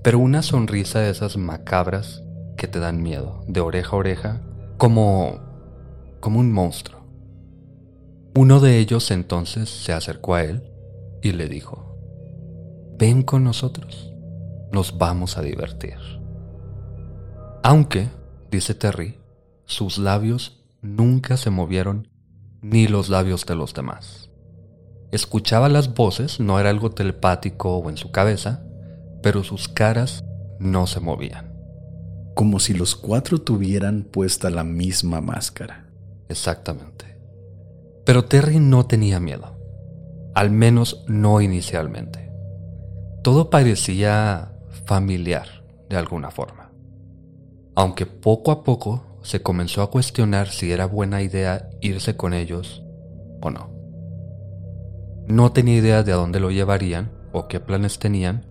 pero 0.04 0.20
una 0.20 0.42
sonrisa 0.42 1.00
de 1.00 1.12
esas 1.12 1.38
macabras 1.38 2.24
que 2.58 2.68
te 2.68 2.80
dan 2.80 3.02
miedo, 3.02 3.44
de 3.48 3.62
oreja 3.62 3.92
a 3.92 4.00
oreja, 4.00 4.42
como 4.78 5.46
como 6.26 6.40
un 6.40 6.52
monstruo. 6.52 7.06
Uno 8.36 8.60
de 8.60 8.80
ellos 8.80 9.12
entonces 9.12 9.70
se 9.70 9.94
acercó 9.94 10.34
a 10.34 10.44
él 10.44 10.64
y 11.22 11.34
le 11.34 11.48
dijo, 11.48 12.00
ven 12.98 13.22
con 13.22 13.44
nosotros, 13.44 14.12
nos 14.72 14.98
vamos 14.98 15.38
a 15.38 15.44
divertir. 15.44 16.00
Aunque, 17.62 18.10
dice 18.50 18.74
Terry, 18.74 19.20
sus 19.66 20.00
labios 20.00 20.66
nunca 20.82 21.38
se 21.38 21.52
movieron 21.52 22.08
ni 22.70 22.88
los 22.88 23.10
labios 23.10 23.46
de 23.46 23.56
los 23.56 23.76
demás. 23.76 24.32
Escuchaba 25.12 25.70
las 25.70 25.94
voces, 25.94 26.40
no 26.40 26.60
era 26.60 26.72
algo 26.72 26.90
telepático 26.90 27.78
o 27.78 27.90
en 27.90 27.98
su 27.98 28.12
cabeza, 28.12 28.64
pero 29.22 29.44
sus 29.44 29.68
caras 29.68 30.26
no 30.60 30.88
se 30.88 31.00
movían. 31.00 31.54
Como 32.34 32.60
si 32.60 32.74
los 32.74 32.96
cuatro 32.96 33.40
tuvieran 33.40 34.04
puesta 34.04 34.50
la 34.50 34.64
misma 34.64 35.22
máscara. 35.22 35.86
Exactamente. 36.28 37.20
Pero 38.04 38.26
Terry 38.26 38.60
no 38.60 38.88
tenía 38.88 39.20
miedo, 39.20 39.58
al 40.34 40.50
menos 40.50 41.04
no 41.08 41.42
inicialmente. 41.42 42.32
Todo 43.22 43.52
parecía 43.52 44.54
familiar 44.86 45.64
de 45.88 45.98
alguna 45.98 46.32
forma, 46.32 46.72
aunque 47.76 48.06
poco 48.08 48.52
a 48.52 48.64
poco 48.64 49.15
se 49.26 49.42
comenzó 49.42 49.82
a 49.82 49.90
cuestionar 49.90 50.50
si 50.50 50.72
era 50.72 50.86
buena 50.86 51.24
idea 51.24 51.68
irse 51.82 52.16
con 52.16 52.34
ellos 52.34 52.84
o 53.42 53.50
no. 53.50 53.72
No 55.28 55.52
tenía 55.52 55.78
idea 55.78 56.04
de 56.04 56.12
a 56.12 56.16
dónde 56.16 56.40
lo 56.40 56.52
llevarían 56.52 57.12
o 57.34 57.48
qué 57.48 57.60
planes 57.60 57.98
tenían, 57.98 58.46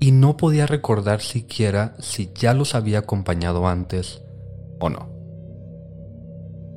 y 0.00 0.10
no 0.10 0.36
podía 0.36 0.66
recordar 0.66 1.20
siquiera 1.20 1.94
si 2.00 2.32
ya 2.34 2.54
los 2.54 2.74
había 2.74 2.98
acompañado 2.98 3.68
antes 3.68 4.22
o 4.80 4.90
no. 4.90 5.08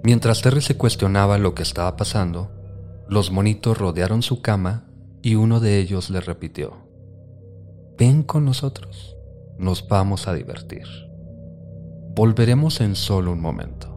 Mientras 0.04 0.41
Terry 0.41 0.62
se 0.62 0.78
cuestionaba 0.78 1.39
lo 1.39 1.56
que 1.56 1.63
estaba 1.63 1.96
pasando, 1.98 2.52
los 3.10 3.32
monitos 3.32 3.78
rodearon 3.78 4.22
su 4.22 4.41
cama 4.41 4.86
y 5.24 5.36
uno 5.36 5.60
de 5.60 5.80
ellos 5.80 6.12
le 6.12 6.22
repitió, 6.22 6.78
Ven 7.98 8.22
con 8.22 8.46
nosotros, 8.46 9.17
nos 9.58 9.88
vamos 9.88 10.28
a 10.28 10.34
divertir. 10.34 10.86
Volveremos 12.15 12.80
en 12.82 12.95
solo 12.95 13.32
un 13.32 13.41
momento. 13.41 13.93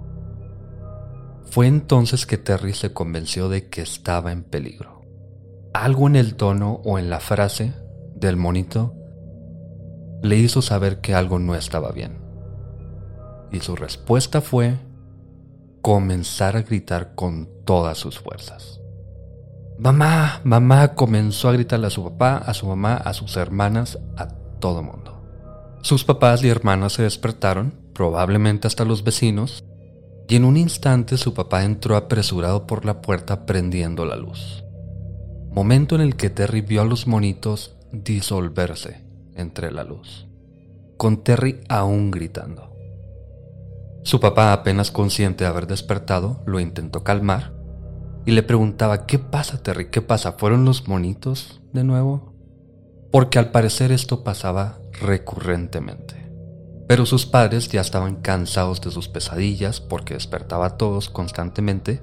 Fue 1.50 1.66
entonces 1.66 2.26
que 2.26 2.38
Terry 2.38 2.72
se 2.72 2.92
convenció 2.92 3.48
de 3.48 3.68
que 3.68 3.83
estaba 3.83 4.33
en 4.33 4.42
peligro. 4.42 5.02
Algo 5.74 6.07
en 6.07 6.16
el 6.16 6.35
tono 6.35 6.81
o 6.85 6.98
en 6.98 7.11
la 7.11 7.20
frase 7.20 7.74
del 8.14 8.37
monito 8.37 8.94
le 10.22 10.37
hizo 10.37 10.62
saber 10.62 11.00
que 11.00 11.14
algo 11.14 11.38
no 11.38 11.55
estaba 11.55 11.92
bien. 11.92 12.18
Y 13.52 13.61
su 13.61 13.76
respuesta 13.76 14.40
fue 14.40 14.79
comenzar 15.83 16.57
a 16.57 16.62
gritar 16.62 17.14
con 17.14 17.48
todas 17.64 17.98
sus 17.98 18.18
fuerzas. 18.18 18.81
Mamá, 19.79 20.40
mamá 20.42 20.94
comenzó 20.94 21.50
a 21.50 21.52
gritarle 21.52 21.88
a 21.88 21.90
su 21.90 22.02
papá, 22.02 22.38
a 22.38 22.55
su 22.55 22.66
mamá, 22.66 22.96
a 22.96 23.12
sus 23.12 23.37
hermanas, 23.37 23.98
a 24.16 24.29
todo 24.59 24.83
mundo. 24.83 25.22
Sus 25.83 26.02
papás 26.02 26.42
y 26.42 26.48
hermanas 26.48 26.94
se 26.94 27.02
despertaron, 27.02 27.86
probablemente 27.96 28.66
hasta 28.66 28.85
los 28.85 29.04
vecinos, 29.04 29.64
y 30.28 30.37
en 30.37 30.44
un 30.44 30.59
instante 30.59 31.16
su 31.16 31.32
papá 31.32 31.64
entró 31.64 31.96
apresurado 31.96 32.66
por 32.66 32.85
la 32.85 33.00
puerta 33.00 33.46
prendiendo 33.46 34.04
la 34.04 34.16
luz. 34.16 34.64
Momento 35.50 35.94
en 35.94 36.02
el 36.02 36.14
que 36.14 36.28
Terry 36.28 36.61
vio 36.61 36.82
a 36.82 36.85
los 36.85 37.06
monitos 37.06 37.74
disolverse 37.92 39.02
entre 39.35 39.72
la 39.72 39.82
luz, 39.82 40.28
con 40.98 41.24
Terry 41.24 41.61
aún 41.70 42.11
gritando. 42.11 42.76
Su 44.02 44.20
papá, 44.20 44.52
apenas 44.52 44.90
consciente 44.90 45.44
de 45.44 45.50
haber 45.50 45.66
despertado, 45.66 46.42
lo 46.44 46.61
intentó 46.61 47.02
calmar 47.02 47.54
y 48.26 48.32
le 48.32 48.42
preguntaba, 48.42 49.06
¿qué 49.06 49.18
pasa, 49.18 49.62
Terry? 49.62 49.88
¿Qué 49.90 50.02
pasa? 50.02 50.32
¿Fueron 50.32 50.66
los 50.66 50.87
monitos 50.87 51.62
de 51.72 51.82
nuevo? 51.82 52.35
Porque 53.11 53.38
al 53.38 53.52
parecer 53.52 53.90
esto 53.90 54.22
pasaba 54.22 54.78
recurrentemente. 55.00 56.15
Pero 56.87 57.07
sus 57.07 57.27
padres 57.27 57.68
ya 57.68 57.81
estaban 57.81 58.16
cansados 58.16 58.81
de 58.81 58.90
sus 58.90 59.09
pesadillas 59.09 59.81
porque 59.81 60.14
despertaba 60.14 60.66
a 60.66 60.77
todos 60.77 61.09
constantemente. 61.09 62.01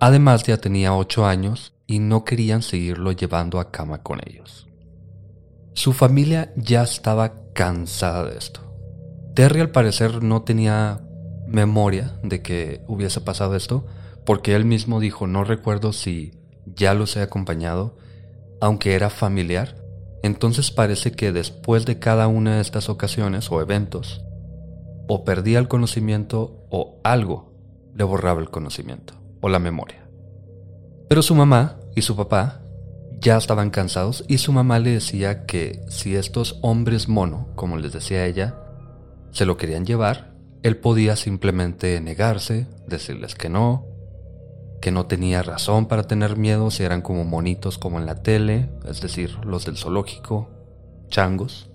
Además 0.00 0.42
ya 0.44 0.56
tenía 0.58 0.94
ocho 0.94 1.26
años 1.26 1.74
y 1.86 2.00
no 2.00 2.24
querían 2.24 2.62
seguirlo 2.62 3.12
llevando 3.12 3.60
a 3.60 3.70
cama 3.70 4.02
con 4.02 4.20
ellos. 4.26 4.66
Su 5.72 5.92
familia 5.92 6.52
ya 6.56 6.82
estaba 6.82 7.34
cansada 7.52 8.24
de 8.24 8.36
esto. 8.36 8.60
Terry 9.34 9.60
al 9.60 9.70
parecer 9.70 10.22
no 10.22 10.42
tenía 10.42 11.00
memoria 11.46 12.18
de 12.22 12.42
que 12.42 12.82
hubiese 12.88 13.20
pasado 13.20 13.54
esto, 13.54 13.86
porque 14.26 14.54
él 14.54 14.64
mismo 14.64 15.00
dijo, 15.00 15.26
no 15.26 15.44
recuerdo 15.44 15.92
si 15.92 16.32
ya 16.66 16.94
los 16.94 17.16
he 17.16 17.22
acompañado, 17.22 17.96
aunque 18.60 18.94
era 18.94 19.10
familiar. 19.10 19.76
Entonces 20.22 20.70
parece 20.70 21.12
que 21.12 21.32
después 21.32 21.86
de 21.86 21.98
cada 21.98 22.28
una 22.28 22.56
de 22.56 22.60
estas 22.60 22.88
ocasiones 22.88 23.50
o 23.50 23.60
eventos, 23.60 24.24
o 25.08 25.24
perdía 25.24 25.58
el 25.58 25.68
conocimiento 25.68 26.66
o 26.70 27.00
algo 27.02 27.52
le 27.94 28.04
borraba 28.04 28.40
el 28.40 28.50
conocimiento 28.50 29.14
o 29.40 29.48
la 29.48 29.58
memoria. 29.58 30.08
Pero 31.08 31.22
su 31.22 31.34
mamá 31.34 31.80
y 31.96 32.02
su 32.02 32.14
papá 32.14 32.60
ya 33.20 33.36
estaban 33.36 33.70
cansados 33.70 34.24
y 34.28 34.38
su 34.38 34.52
mamá 34.52 34.78
le 34.78 34.90
decía 34.90 35.46
que 35.46 35.80
si 35.88 36.14
estos 36.14 36.58
hombres 36.62 37.08
mono, 37.08 37.48
como 37.56 37.76
les 37.76 37.92
decía 37.92 38.26
ella, 38.26 38.56
se 39.32 39.46
lo 39.46 39.56
querían 39.56 39.86
llevar, 39.86 40.34
él 40.62 40.76
podía 40.76 41.16
simplemente 41.16 42.00
negarse, 42.00 42.66
decirles 42.86 43.34
que 43.34 43.48
no, 43.48 43.86
que 44.80 44.90
no 44.90 45.06
tenía 45.06 45.42
razón 45.42 45.86
para 45.86 46.04
tener 46.04 46.36
miedo 46.36 46.70
si 46.70 46.82
eran 46.82 47.02
como 47.02 47.24
monitos 47.24 47.78
como 47.78 47.98
en 47.98 48.06
la 48.06 48.22
tele, 48.22 48.70
es 48.88 49.00
decir, 49.00 49.38
los 49.44 49.64
del 49.64 49.76
zoológico, 49.76 50.48
changos. 51.08 51.70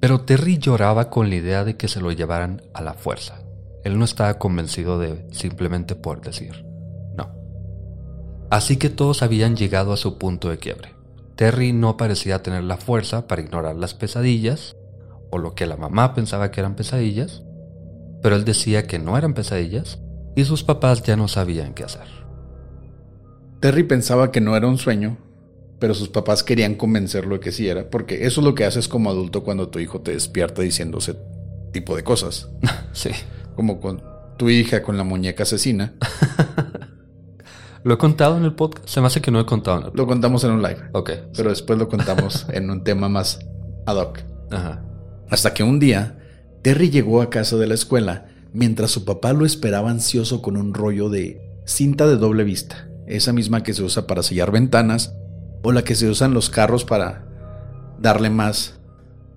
Pero 0.00 0.22
Terry 0.22 0.58
lloraba 0.58 1.10
con 1.10 1.30
la 1.30 1.36
idea 1.36 1.64
de 1.64 1.76
que 1.76 1.88
se 1.88 2.00
lo 2.00 2.12
llevaran 2.12 2.62
a 2.74 2.82
la 2.82 2.94
fuerza. 2.94 3.40
Él 3.84 3.98
no 3.98 4.04
estaba 4.04 4.38
convencido 4.38 4.98
de 4.98 5.26
simplemente 5.30 5.94
por 5.94 6.20
decir 6.20 6.64
no. 7.16 7.30
Así 8.50 8.76
que 8.76 8.90
todos 8.90 9.22
habían 9.22 9.56
llegado 9.56 9.92
a 9.92 9.96
su 9.96 10.18
punto 10.18 10.48
de 10.48 10.58
quiebre. 10.58 10.94
Terry 11.36 11.72
no 11.72 11.96
parecía 11.96 12.42
tener 12.42 12.64
la 12.64 12.76
fuerza 12.76 13.26
para 13.26 13.42
ignorar 13.42 13.76
las 13.76 13.94
pesadillas, 13.94 14.76
o 15.30 15.38
lo 15.38 15.54
que 15.54 15.66
la 15.66 15.76
mamá 15.76 16.14
pensaba 16.14 16.50
que 16.50 16.60
eran 16.60 16.76
pesadillas, 16.76 17.42
pero 18.22 18.36
él 18.36 18.44
decía 18.44 18.86
que 18.86 18.98
no 18.98 19.18
eran 19.18 19.34
pesadillas 19.34 19.98
y 20.36 20.44
sus 20.44 20.62
papás 20.64 21.02
ya 21.02 21.16
no 21.16 21.28
sabían 21.28 21.74
qué 21.74 21.84
hacer. 21.84 22.23
Terry 23.64 23.84
pensaba 23.84 24.30
que 24.30 24.42
no 24.42 24.58
era 24.58 24.68
un 24.68 24.76
sueño, 24.76 25.16
pero 25.78 25.94
sus 25.94 26.10
papás 26.10 26.42
querían 26.42 26.74
convencerlo 26.74 27.36
de 27.36 27.40
que 27.40 27.50
sí 27.50 27.66
era, 27.66 27.88
porque 27.88 28.26
eso 28.26 28.42
es 28.42 28.44
lo 28.44 28.54
que 28.54 28.66
haces 28.66 28.88
como 28.88 29.08
adulto 29.08 29.42
cuando 29.42 29.70
tu 29.70 29.78
hijo 29.78 30.02
te 30.02 30.10
despierta 30.10 30.60
diciéndose 30.60 31.16
tipo 31.72 31.96
de 31.96 32.04
cosas. 32.04 32.50
sí. 32.92 33.08
Como 33.56 33.80
con 33.80 34.02
tu 34.36 34.50
hija 34.50 34.82
con 34.82 34.98
la 34.98 35.04
muñeca 35.04 35.44
asesina. 35.44 35.94
¿Lo 37.84 37.94
he 37.94 37.96
contado 37.96 38.36
en 38.36 38.44
el 38.44 38.54
podcast? 38.54 38.86
Se 38.86 39.00
me 39.00 39.06
hace 39.06 39.22
que 39.22 39.30
no 39.30 39.40
he 39.40 39.46
contado 39.46 39.80
en 39.80 39.86
el 39.86 39.92
Lo 39.94 40.06
contamos 40.06 40.44
en 40.44 40.50
un 40.50 40.60
live. 40.60 40.90
Ok. 40.92 41.12
Pero 41.34 41.48
después 41.48 41.78
lo 41.78 41.88
contamos 41.88 42.44
en 42.52 42.68
un 42.68 42.84
tema 42.84 43.08
más 43.08 43.38
ad 43.86 43.96
hoc. 43.96 44.20
Ajá. 44.50 44.84
Hasta 45.30 45.54
que 45.54 45.62
un 45.62 45.78
día 45.78 46.18
Terry 46.60 46.90
llegó 46.90 47.22
a 47.22 47.30
casa 47.30 47.56
de 47.56 47.66
la 47.66 47.72
escuela 47.72 48.26
mientras 48.52 48.90
su 48.90 49.06
papá 49.06 49.32
lo 49.32 49.46
esperaba 49.46 49.90
ansioso 49.90 50.42
con 50.42 50.58
un 50.58 50.74
rollo 50.74 51.08
de 51.08 51.40
cinta 51.64 52.06
de 52.06 52.18
doble 52.18 52.44
vista, 52.44 52.90
esa 53.06 53.32
misma 53.32 53.62
que 53.62 53.74
se 53.74 53.82
usa 53.82 54.06
para 54.06 54.22
sellar 54.22 54.50
ventanas 54.50 55.14
o 55.62 55.72
la 55.72 55.82
que 55.82 55.94
se 55.94 56.08
usa 56.08 56.26
en 56.26 56.34
los 56.34 56.50
carros 56.50 56.84
para 56.84 57.26
darle 57.98 58.30
más 58.30 58.80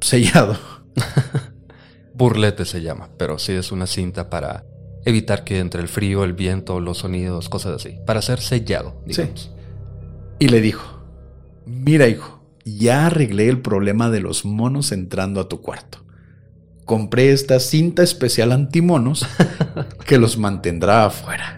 sellado. 0.01 0.57
Burlete 2.13 2.65
se 2.65 2.81
llama, 2.81 3.09
pero 3.17 3.37
sí 3.39 3.53
es 3.53 3.71
una 3.71 3.87
cinta 3.87 4.29
para 4.29 4.65
evitar 5.05 5.43
que 5.43 5.59
entre 5.59 5.81
el 5.81 5.87
frío, 5.87 6.23
el 6.23 6.33
viento, 6.33 6.79
los 6.79 6.99
sonidos, 6.99 7.49
cosas 7.49 7.75
así, 7.75 7.99
para 8.05 8.21
ser 8.21 8.39
sellado, 8.39 9.01
digamos. 9.05 9.41
Sí. 9.41 9.49
Y 10.39 10.49
le 10.49 10.61
dijo, 10.61 11.05
mira 11.65 12.07
hijo, 12.07 12.43
ya 12.65 13.05
arreglé 13.05 13.47
el 13.49 13.61
problema 13.61 14.09
de 14.09 14.19
los 14.19 14.45
monos 14.45 14.91
entrando 14.91 15.39
a 15.39 15.47
tu 15.47 15.61
cuarto 15.61 16.07
compré 16.87 17.33
esta 17.33 17.59
cinta 17.59 18.01
especial 18.01 18.51
antimonos 18.53 19.27
que 20.07 20.17
los 20.17 20.39
mantendrá 20.39 21.05
afuera. 21.05 21.56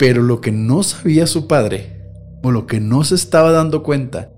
Pero 0.00 0.22
lo 0.22 0.40
que 0.40 0.50
no 0.50 0.82
sabía 0.82 1.26
su 1.26 1.46
padre, 1.46 2.08
o 2.42 2.50
lo 2.50 2.66
que 2.66 2.80
no 2.80 3.04
se 3.04 3.14
estaba 3.14 3.52
dando 3.52 3.82
cuenta, 3.82 4.32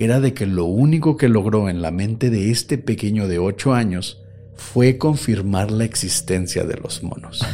era 0.00 0.18
de 0.18 0.34
que 0.34 0.44
lo 0.44 0.64
único 0.64 1.16
que 1.16 1.28
logró 1.28 1.68
en 1.68 1.82
la 1.82 1.92
mente 1.92 2.30
de 2.30 2.50
este 2.50 2.78
pequeño 2.78 3.28
de 3.28 3.38
8 3.38 3.74
años 3.74 4.24
fue 4.56 4.98
confirmar 4.98 5.70
la 5.70 5.84
existencia 5.84 6.64
de 6.64 6.78
los 6.78 7.04
monos. 7.04 7.46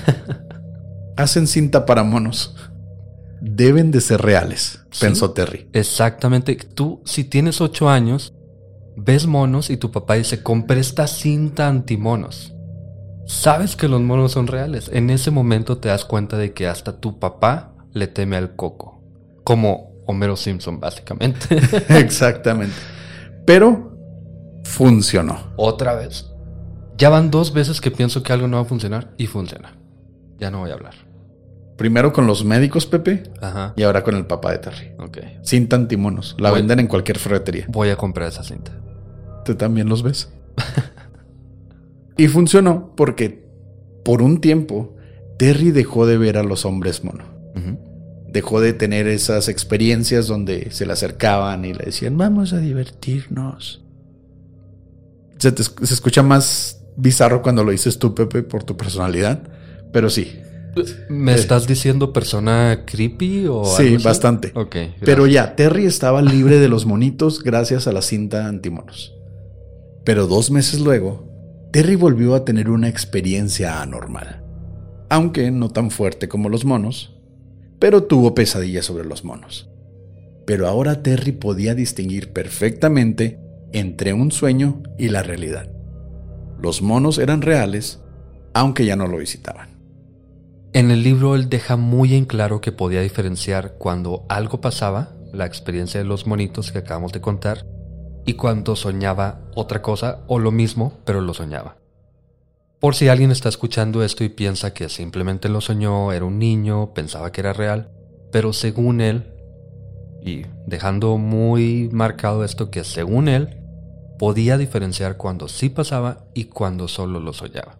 hacen 1.19 1.47
cinta 1.47 1.85
para 1.85 2.03
monos. 2.03 2.57
Deben 3.43 3.91
de 3.91 4.01
ser 4.01 4.23
reales, 4.23 4.81
Sí. 4.91 5.05
pensó 5.05 5.33
Terry. 5.33 5.69
Exactamente. 5.75 6.57
Tú, 6.57 7.03
si 7.05 7.25
tienes 7.25 7.61
ocho 7.61 7.91
años, 7.91 8.33
ves 8.97 9.27
monos 9.27 9.69
y 9.69 9.77
tu 9.77 9.91
papá 9.91 10.15
dice, 10.15 10.43
compré 10.43 10.81
esta 10.81 11.07
cinta 11.07 11.69
antimonos. 11.69 12.55
Sabes 13.31 13.77
que 13.77 13.87
los 13.89 14.01
monos 14.01 14.33
son 14.33 14.47
reales. 14.49 14.91
En 14.93 15.09
ese 15.09 15.31
momento 15.31 15.79
te 15.79 15.89
das 15.89 16.05
cuenta 16.05 16.37
de 16.37 16.53
que 16.53 16.67
hasta 16.67 16.99
tu 17.01 17.19
papá 17.21 17.73
le 17.93 18.09
teme 18.09 18.37
al 18.37 18.57
coco. 18.57 19.01
Como 19.45 19.93
Homero 20.07 20.35
Simpson, 20.37 20.81
básicamente. 20.81 21.39
Exactamente. 21.89 22.75
Pero 23.47 23.97
funcionó. 24.65 25.39
Otra 25.57 25.95
vez. 25.95 26.27
Ya 26.99 27.09
van 27.09 27.31
dos 27.31 27.53
veces 27.53 27.81
que 27.81 27.91
pienso 27.93 28.23
que 28.25 28.33
algo 28.33 28.49
no 28.49 28.57
va 28.57 28.63
a 28.63 28.67
funcionar 28.67 29.13
y 29.17 29.27
funciona. 29.29 29.77
Ya 30.39 30.51
no 30.51 30.59
voy 30.59 30.71
a 30.71 30.75
hablar. 30.75 30.95
Primero 31.79 32.13
con 32.13 32.27
los 32.27 32.45
médicos, 32.45 32.85
Pepe, 32.85 33.23
Ajá. 33.41 33.73
y 33.77 33.85
ahora 33.85 34.03
con 34.03 34.15
el 34.17 34.27
papá 34.27 34.51
de 34.51 34.59
Terry. 34.59 34.93
Ok. 34.99 35.19
Cinta 35.43 35.77
antimonos. 35.77 36.35
La 36.39 36.51
Voy- 36.51 36.59
venden 36.59 36.81
en 36.81 36.89
cualquier 36.89 37.19
ferretería. 37.19 37.65
Voy 37.69 37.89
a 37.91 37.97
comprar 37.97 38.29
esa 38.29 38.43
cinta. 38.43 38.73
¿Tú 39.45 39.55
también 39.55 39.89
los 39.89 40.03
ves? 40.03 40.31
y 42.25 42.29
funcionó 42.29 42.95
porque 42.97 43.45
por 44.05 44.23
un 44.23 44.41
tiempo 44.41 44.97
Terry 45.39 45.71
dejó 45.71 46.07
de 46.07 46.19
ver 46.19 46.37
a 46.37 46.43
los 46.43 46.65
hombres 46.65 47.05
mono. 47.05 47.25
Dejó 48.29 48.61
de 48.61 48.73
tener 48.73 49.09
esas 49.09 49.49
experiencias 49.49 50.27
donde 50.29 50.71
se 50.71 50.87
le 50.87 50.93
acercaban 50.93 51.65
y 51.65 51.73
le 51.75 51.87
decían, 51.87 52.17
vamos 52.17 52.53
a 52.53 52.59
divertirnos. 52.59 53.83
Se, 55.39 55.51
te 55.51 55.63
se 55.65 55.95
escucha 55.95 56.23
más 56.23 56.83
bizarro 56.97 57.43
cuando 57.43 57.65
lo 57.65 57.73
dices 57.73 57.99
tú, 57.99 58.15
Pepe, 58.15 58.43
por 58.43 58.63
tu 58.63 58.77
personalidad, 58.77 59.43
pero 59.93 60.11
sí, 60.11 60.39
¿Me 61.09 61.35
estás 61.35 61.67
diciendo 61.67 62.13
persona 62.13 62.85
creepy 62.87 63.47
o 63.49 63.65
Sí, 63.65 63.83
algo 63.85 63.97
así? 63.97 64.05
bastante. 64.05 64.53
Ok. 64.55 64.77
Pero 65.05 65.27
ya, 65.27 65.57
Terry 65.57 65.85
estaba 65.85 66.23
libre 66.23 66.61
de 66.61 66.69
los 66.69 66.87
monitos 66.87 67.43
gracias 67.43 67.89
a 67.89 67.93
la 67.93 68.03
cinta 68.03 68.47
antimonos. 68.47 69.17
Pero 70.05 70.29
dos 70.29 70.53
meses 70.53 70.79
luego, 70.81 71.29
Terry 71.73 71.95
volvió 71.95 72.35
a 72.35 72.45
tener 72.45 72.69
una 72.69 72.89
experiencia 72.89 73.81
anormal. 73.81 74.43
Aunque 75.09 75.53
no 75.53 75.71
tan 75.71 75.93
fuerte 75.93 76.29
como 76.29 76.49
los 76.49 76.65
monos, 76.65 77.17
pero 77.79 78.05
tuvo 78.05 78.35
pesadillas 78.35 78.85
sobre 78.85 79.05
los 79.05 79.25
monos. 79.25 79.71
Pero 80.47 80.67
ahora 80.67 81.05
Terry 81.05 81.31
podía 81.31 81.77
distinguir 81.77 82.33
perfectamente 82.33 83.39
entre 83.73 84.13
un 84.13 84.33
sueño 84.33 84.83
y 84.99 85.11
la 85.11 85.23
realidad. 85.23 85.71
Los 86.61 86.83
monos 86.83 87.19
eran 87.19 87.41
reales, 87.41 88.01
aunque 88.53 88.85
ya 88.85 88.97
no 88.97 89.07
lo 89.07 89.19
visitaban. 89.19 89.69
En 90.73 90.91
el 90.91 91.05
libro 91.05 91.37
él 91.37 91.49
deja 91.49 91.77
muy 91.77 92.15
en 92.15 92.25
claro 92.25 92.61
que 92.61 92.73
podía 92.73 93.01
diferenciar 93.01 93.77
cuando 93.79 94.27
algo 94.29 94.61
pasaba, 94.61 95.15
la 95.33 95.47
experiencia 95.47 96.01
de 96.01 96.07
los 96.07 96.27
monitos 96.27 96.73
que 96.73 96.79
acabamos 96.79 97.13
de 97.13 97.21
contar, 97.21 97.65
y 98.25 98.35
cuando 98.35 98.77
soñaba 98.77 99.41
otra 99.55 99.83
cosa 99.83 100.21
o 100.27 100.39
lo 100.39 100.51
mismo, 100.51 100.93
pero 101.05 101.21
lo 101.21 101.35
soñaba. 101.35 101.77
Por 102.81 102.95
si 102.95 103.09
alguien 103.09 103.31
está 103.31 103.49
escuchando 103.49 104.03
esto 104.03 104.25
y 104.25 104.31
piensa 104.31 104.73
que 104.73 104.89
simplemente 104.89 105.49
lo 105.49 105.61
soñó, 105.61 106.13
era 106.13 106.25
un 106.25 106.39
niño, 106.39 106.95
pensaba 106.95 107.31
que 107.31 107.43
era 107.43 107.53
real, 107.53 107.91
pero 108.33 108.53
según 108.53 109.01
él, 109.01 109.35
y 110.23 110.47
dejando 110.67 111.19
muy 111.19 111.91
marcado 111.93 112.45
esto 112.45 112.71
que 112.71 112.85
según 112.85 113.29
él, 113.29 113.59
podía 114.19 114.57
diferenciar 114.57 115.17
cuando 115.17 115.49
sí 115.49 115.69
pasaba 115.69 116.25
y 116.35 116.45
cuando 116.45 116.89
solo 116.89 117.21
lo 117.21 117.33
soñaba. 117.33 117.79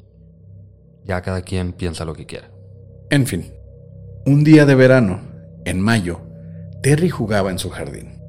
Ya 1.05 1.23
cada 1.23 1.43
quien 1.43 1.73
piensa 1.73 2.05
lo 2.05 2.15
que 2.15 2.27
quiera. 2.27 2.51
En 3.11 3.27
fin, 3.27 3.53
un 4.27 4.45
día 4.45 4.67
de 4.67 4.75
verano, 4.75 5.21
en 5.65 5.81
mayo, 5.81 6.21
Terry 6.83 7.09
jugaba 7.09 7.51
en 7.51 7.59
su 7.59 7.71
jardín, 7.71 8.21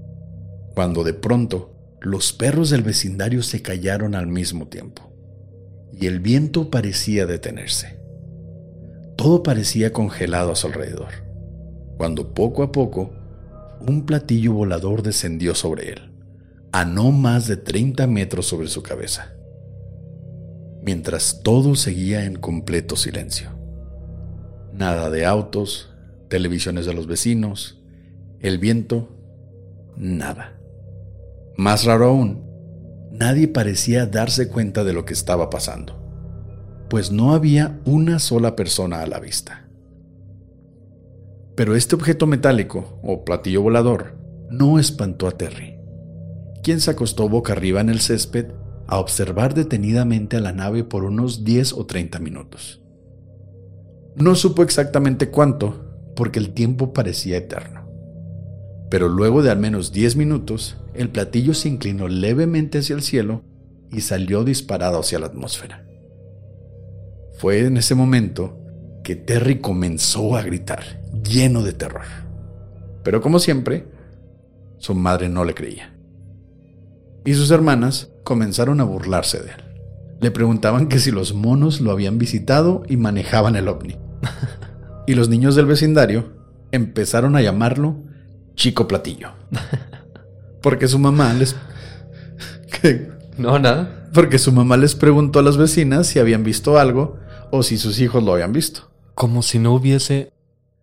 cuando 0.74 1.04
de 1.04 1.14
pronto 1.14 1.71
los 2.02 2.34
perros 2.34 2.72
del 2.72 2.82
vecindario 2.82 3.44
se 3.44 3.62
callaron 3.62 4.16
al 4.16 4.26
mismo 4.26 4.68
tiempo, 4.68 5.14
y 5.94 6.08
el 6.08 6.20
viento 6.20 6.72
parecía 6.72 7.28
detenerse. 7.28 8.00
Todo 9.16 9.44
parecía 9.44 9.94
congelado 9.94 10.52
a 10.52 10.56
su 10.56 10.66
alrededor, 10.66 11.10
cuando 11.98 12.34
poco 12.34 12.64
a 12.64 12.72
poco 12.72 13.14
un 13.88 14.08
platillo 14.08 14.54
volador 14.54 15.04
descendió 15.04 15.54
sobre 15.54 15.90
él, 15.90 16.12
a 16.72 16.86
no 16.86 17.12
más 17.12 17.48
de 17.48 17.58
30 17.58 18.08
metros 18.08 18.48
sobre 18.48 18.68
su 18.68 18.82
cabeza, 18.82 19.36
mientras 20.82 21.42
todo 21.44 21.76
seguía 21.76 22.26
en 22.26 22.36
completo 22.36 22.96
silencio. 22.96 23.52
Nada 24.74 25.12
de 25.12 25.28
autos, 25.28 25.94
televisiones 26.30 26.88
de 26.88 26.96
los 26.96 27.06
vecinos, 27.06 27.80
el 28.40 28.58
viento, 28.58 29.16
nada. 29.96 30.61
Más 31.58 31.86
raro 31.86 32.06
aún, 32.06 32.44
nadie 33.12 33.48
parecía 33.48 34.06
darse 34.06 34.48
cuenta 34.48 34.84
de 34.84 34.94
lo 34.94 35.06
que 35.06 35.14
estaba 35.14 35.50
pasando, 35.50 36.02
pues 36.90 37.12
no 37.12 37.34
había 37.34 37.80
una 37.86 38.20
sola 38.20 38.56
persona 38.56 39.02
a 39.02 39.08
la 39.08 39.20
vista. 39.20 39.70
Pero 41.56 41.76
este 41.76 41.96
objeto 41.96 42.28
metálico, 42.28 43.00
o 43.04 43.24
platillo 43.24 43.62
volador, 43.62 44.18
no 44.50 44.80
espantó 44.80 45.28
a 45.28 45.32
Terry, 45.32 45.78
quien 46.64 46.80
se 46.80 46.92
acostó 46.92 47.30
boca 47.30 47.54
arriba 47.54 47.82
en 47.82 47.90
el 47.90 48.02
césped 48.02 48.48
a 48.88 49.00
observar 49.00 49.54
detenidamente 49.54 50.38
a 50.38 50.42
la 50.42 50.52
nave 50.52 50.84
por 50.84 51.04
unos 51.04 51.44
10 51.44 51.74
o 51.74 51.86
30 51.86 52.20
minutos. 52.20 52.82
No 54.16 54.36
supo 54.36 54.64
exactamente 54.64 55.30
cuánto, 55.30 56.14
porque 56.16 56.40
el 56.40 56.54
tiempo 56.54 56.92
parecía 56.92 57.38
eterno. 57.38 57.81
Pero 58.92 59.08
luego 59.08 59.42
de 59.42 59.50
al 59.50 59.58
menos 59.58 59.94
10 59.94 60.18
minutos, 60.18 60.76
el 60.94 61.08
platillo 61.08 61.54
se 61.54 61.70
inclinó 61.70 62.10
levemente 62.10 62.80
hacia 62.80 62.94
el 62.94 63.02
cielo 63.02 63.42
y 63.90 64.02
salió 64.02 64.44
disparado 64.44 65.00
hacia 65.00 65.18
la 65.18 65.28
atmósfera. 65.28 65.86
Fue 67.38 67.66
en 67.66 67.78
ese 67.78 67.96
momento 67.96 68.60
que 69.02 69.16
Terry 69.16 69.60
comenzó 69.62 70.36
a 70.36 70.42
gritar, 70.42 71.02
lleno 71.24 71.64
de 71.64 71.72
terror. 71.72 72.04
Pero 73.02 73.22
como 73.22 73.40
siempre, 73.40 73.88
su 74.78 74.94
madre 74.94 75.30
no 75.30 75.46
le 75.46 75.54
creía. 75.54 75.96
Y 77.24 77.34
sus 77.34 77.50
hermanas 77.50 78.12
comenzaron 78.26 78.82
a 78.82 78.84
burlarse 78.84 79.40
de 79.40 79.52
él. 79.52 79.64
Le 80.20 80.32
preguntaban 80.32 80.90
que 80.90 81.00
si 81.00 81.12
los 81.12 81.34
monos 81.34 81.80
lo 81.80 81.92
habían 81.92 82.18
visitado 82.18 82.84
y 82.90 82.98
manejaban 82.98 83.56
el 83.56 83.70
ovni. 83.70 83.98
Y 85.08 85.16
los 85.16 85.30
niños 85.30 85.56
del 85.56 85.66
vecindario 85.66 86.34
empezaron 86.72 87.36
a 87.36 87.42
llamarlo 87.42 88.11
Chico 88.56 88.88
Platillo. 88.88 89.32
Porque 90.62 90.88
su 90.88 91.00
mamá 91.00 91.34
les... 91.34 91.56
¿Qué? 92.82 93.10
No, 93.38 93.58
nada. 93.60 94.08
Porque 94.14 94.38
su 94.40 94.52
mamá 94.52 94.78
les 94.78 94.96
preguntó 94.96 95.40
a 95.40 95.42
las 95.44 95.58
vecinas 95.58 96.08
si 96.08 96.20
habían 96.20 96.44
visto 96.44 96.78
algo 96.78 97.18
o 97.50 97.64
si 97.64 97.78
sus 97.78 98.00
hijos 98.00 98.24
lo 98.24 98.34
habían 98.34 98.54
visto. 98.54 98.90
Como 99.16 99.42
si 99.42 99.60
no 99.60 99.74
hubiese 99.74 100.32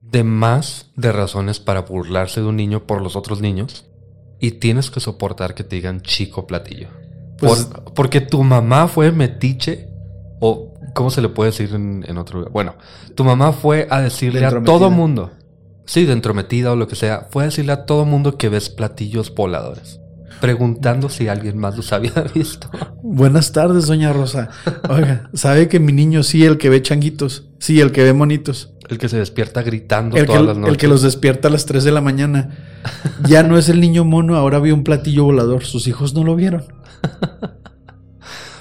de 0.01 0.25
más 0.25 0.91
de 0.97 1.13
razones 1.13 1.61
para 1.61 1.83
burlarse 1.83 2.41
de 2.41 2.47
un 2.47 2.57
niño 2.57 2.87
por 2.87 3.03
los 3.03 3.17
otros 3.17 3.41
niños. 3.41 3.87
Y 4.41 4.53
tienes 4.53 4.91
que 4.91 5.01
soportar 5.01 5.55
que 5.55 5.65
te 5.65 5.77
digan 5.77 6.01
chico 6.01 6.47
platillo. 6.47 6.89
Pues- 7.39 7.65
Por- 7.67 7.95
porque 7.95 8.21
tu 8.21 8.43
mamá 8.43 8.89
fue 8.89 9.13
metiche. 9.13 9.89
O, 10.41 10.75
¿cómo 10.95 11.11
se 11.11 11.21
le 11.21 11.29
puede 11.29 11.51
decir 11.51 11.75
en, 11.75 12.05
en 12.07 12.17
otro 12.19 12.39
lugar? 12.39 12.53
Bueno, 12.53 12.75
tu 13.15 13.25
mamá 13.25 13.53
fue 13.53 13.87
a 13.91 14.01
decirle 14.01 14.45
a 14.45 14.63
todo 14.63 14.91
mundo. 14.91 15.33
Sí, 15.89 16.05
de 16.05 16.13
entrometida 16.13 16.71
o 16.73 16.77
lo 16.77 16.87
que 16.87 16.97
sea. 16.97 17.29
Fue 17.31 17.45
a 17.45 17.47
decirle 17.47 17.73
a 17.73 17.87
todo 17.87 18.05
mundo 18.05 18.37
que 18.37 18.51
ves 18.51 18.69
platillos 18.69 19.35
voladores. 19.35 20.01
Preguntando 20.39 21.09
si 21.09 21.29
alguien 21.29 21.57
más 21.57 21.79
los 21.79 21.95
había 21.95 22.13
visto. 22.35 22.69
Buenas 23.03 23.53
tardes, 23.53 23.87
doña 23.87 24.13
Rosa. 24.13 24.51
Oiga, 24.89 25.31
¿sabe 25.33 25.67
que 25.69 25.81
mi 25.81 25.95
niño 25.95 26.23
sí, 26.23 26.45
el 26.45 26.59
que 26.59 26.69
ve 26.69 26.83
changuitos? 26.83 27.49
Sí, 27.59 27.81
el 27.81 27.91
que 27.91 28.05
ve 28.05 28.13
monitos. 28.13 28.75
El 28.91 28.99
que 28.99 29.09
se 29.09 29.17
despierta 29.17 29.63
gritando 29.63 30.17
El 30.17 30.23
que, 30.23 30.27
todas 30.27 30.43
las 30.45 30.57
noches. 30.59 30.73
el 30.73 30.77
que 30.79 30.89
los 30.89 31.01
despierta 31.03 31.49
a 31.49 31.51
las 31.51 31.65
3 31.65 31.85
de 31.85 31.93
la 31.93 32.01
mañana. 32.03 32.51
Ya 33.27 33.43
no 33.43 33.57
es 33.59 33.69
el 33.71 33.81
niño 33.81 34.05
mono, 34.05 34.37
ahora 34.37 34.61
vio 34.61 34.75
un 34.75 34.85
platillo 34.85 35.25
volador. 35.25 35.65
Sus 35.65 35.87
hijos 35.89 36.13
no 36.15 36.23
lo 36.23 36.37
vieron. 36.37 36.65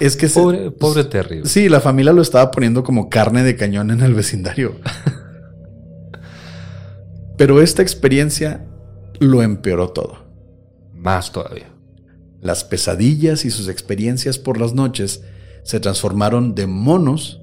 Es 0.00 0.16
que 0.16 0.28
se- 0.28 0.40
Pobre, 0.40 0.70
pobre 0.70 1.04
Terry. 1.04 1.42
Sí, 1.44 1.68
la 1.68 1.80
familia 1.80 2.12
lo 2.12 2.22
estaba 2.22 2.50
poniendo 2.50 2.82
como 2.82 3.08
carne 3.10 3.42
de 3.44 3.54
cañón 3.56 3.90
en 3.90 4.00
el 4.00 4.14
vecindario. 4.14 4.76
Pero 7.38 7.62
esta 7.62 7.82
experiencia 7.82 8.66
lo 9.20 9.42
empeoró 9.42 9.90
todo. 9.90 10.26
Más 10.92 11.32
todavía. 11.32 11.72
Las 12.40 12.64
pesadillas 12.64 13.44
y 13.44 13.50
sus 13.50 13.68
experiencias 13.68 14.38
por 14.38 14.60
las 14.60 14.74
noches 14.74 15.22
se 15.62 15.80
transformaron 15.80 16.54
de 16.54 16.66
monos 16.66 17.40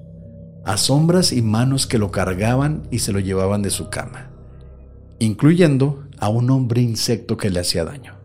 a 0.66 0.78
sombras 0.78 1.32
y 1.32 1.41
manos 1.41 1.88
que 1.88 1.98
lo 1.98 2.12
cargaban 2.12 2.84
y 2.91 3.00
se 3.00 3.14
lo 3.14 3.20
llevaban 3.20 3.62
de 3.62 3.70
su 3.70 3.89
cama, 3.89 4.32
incluyendo 5.20 6.04
a 6.18 6.30
un 6.30 6.50
hombre 6.50 6.82
insecto 6.82 7.38
que 7.38 7.50
le 7.50 7.62
hacía 7.62 7.86
daño. 7.86 8.16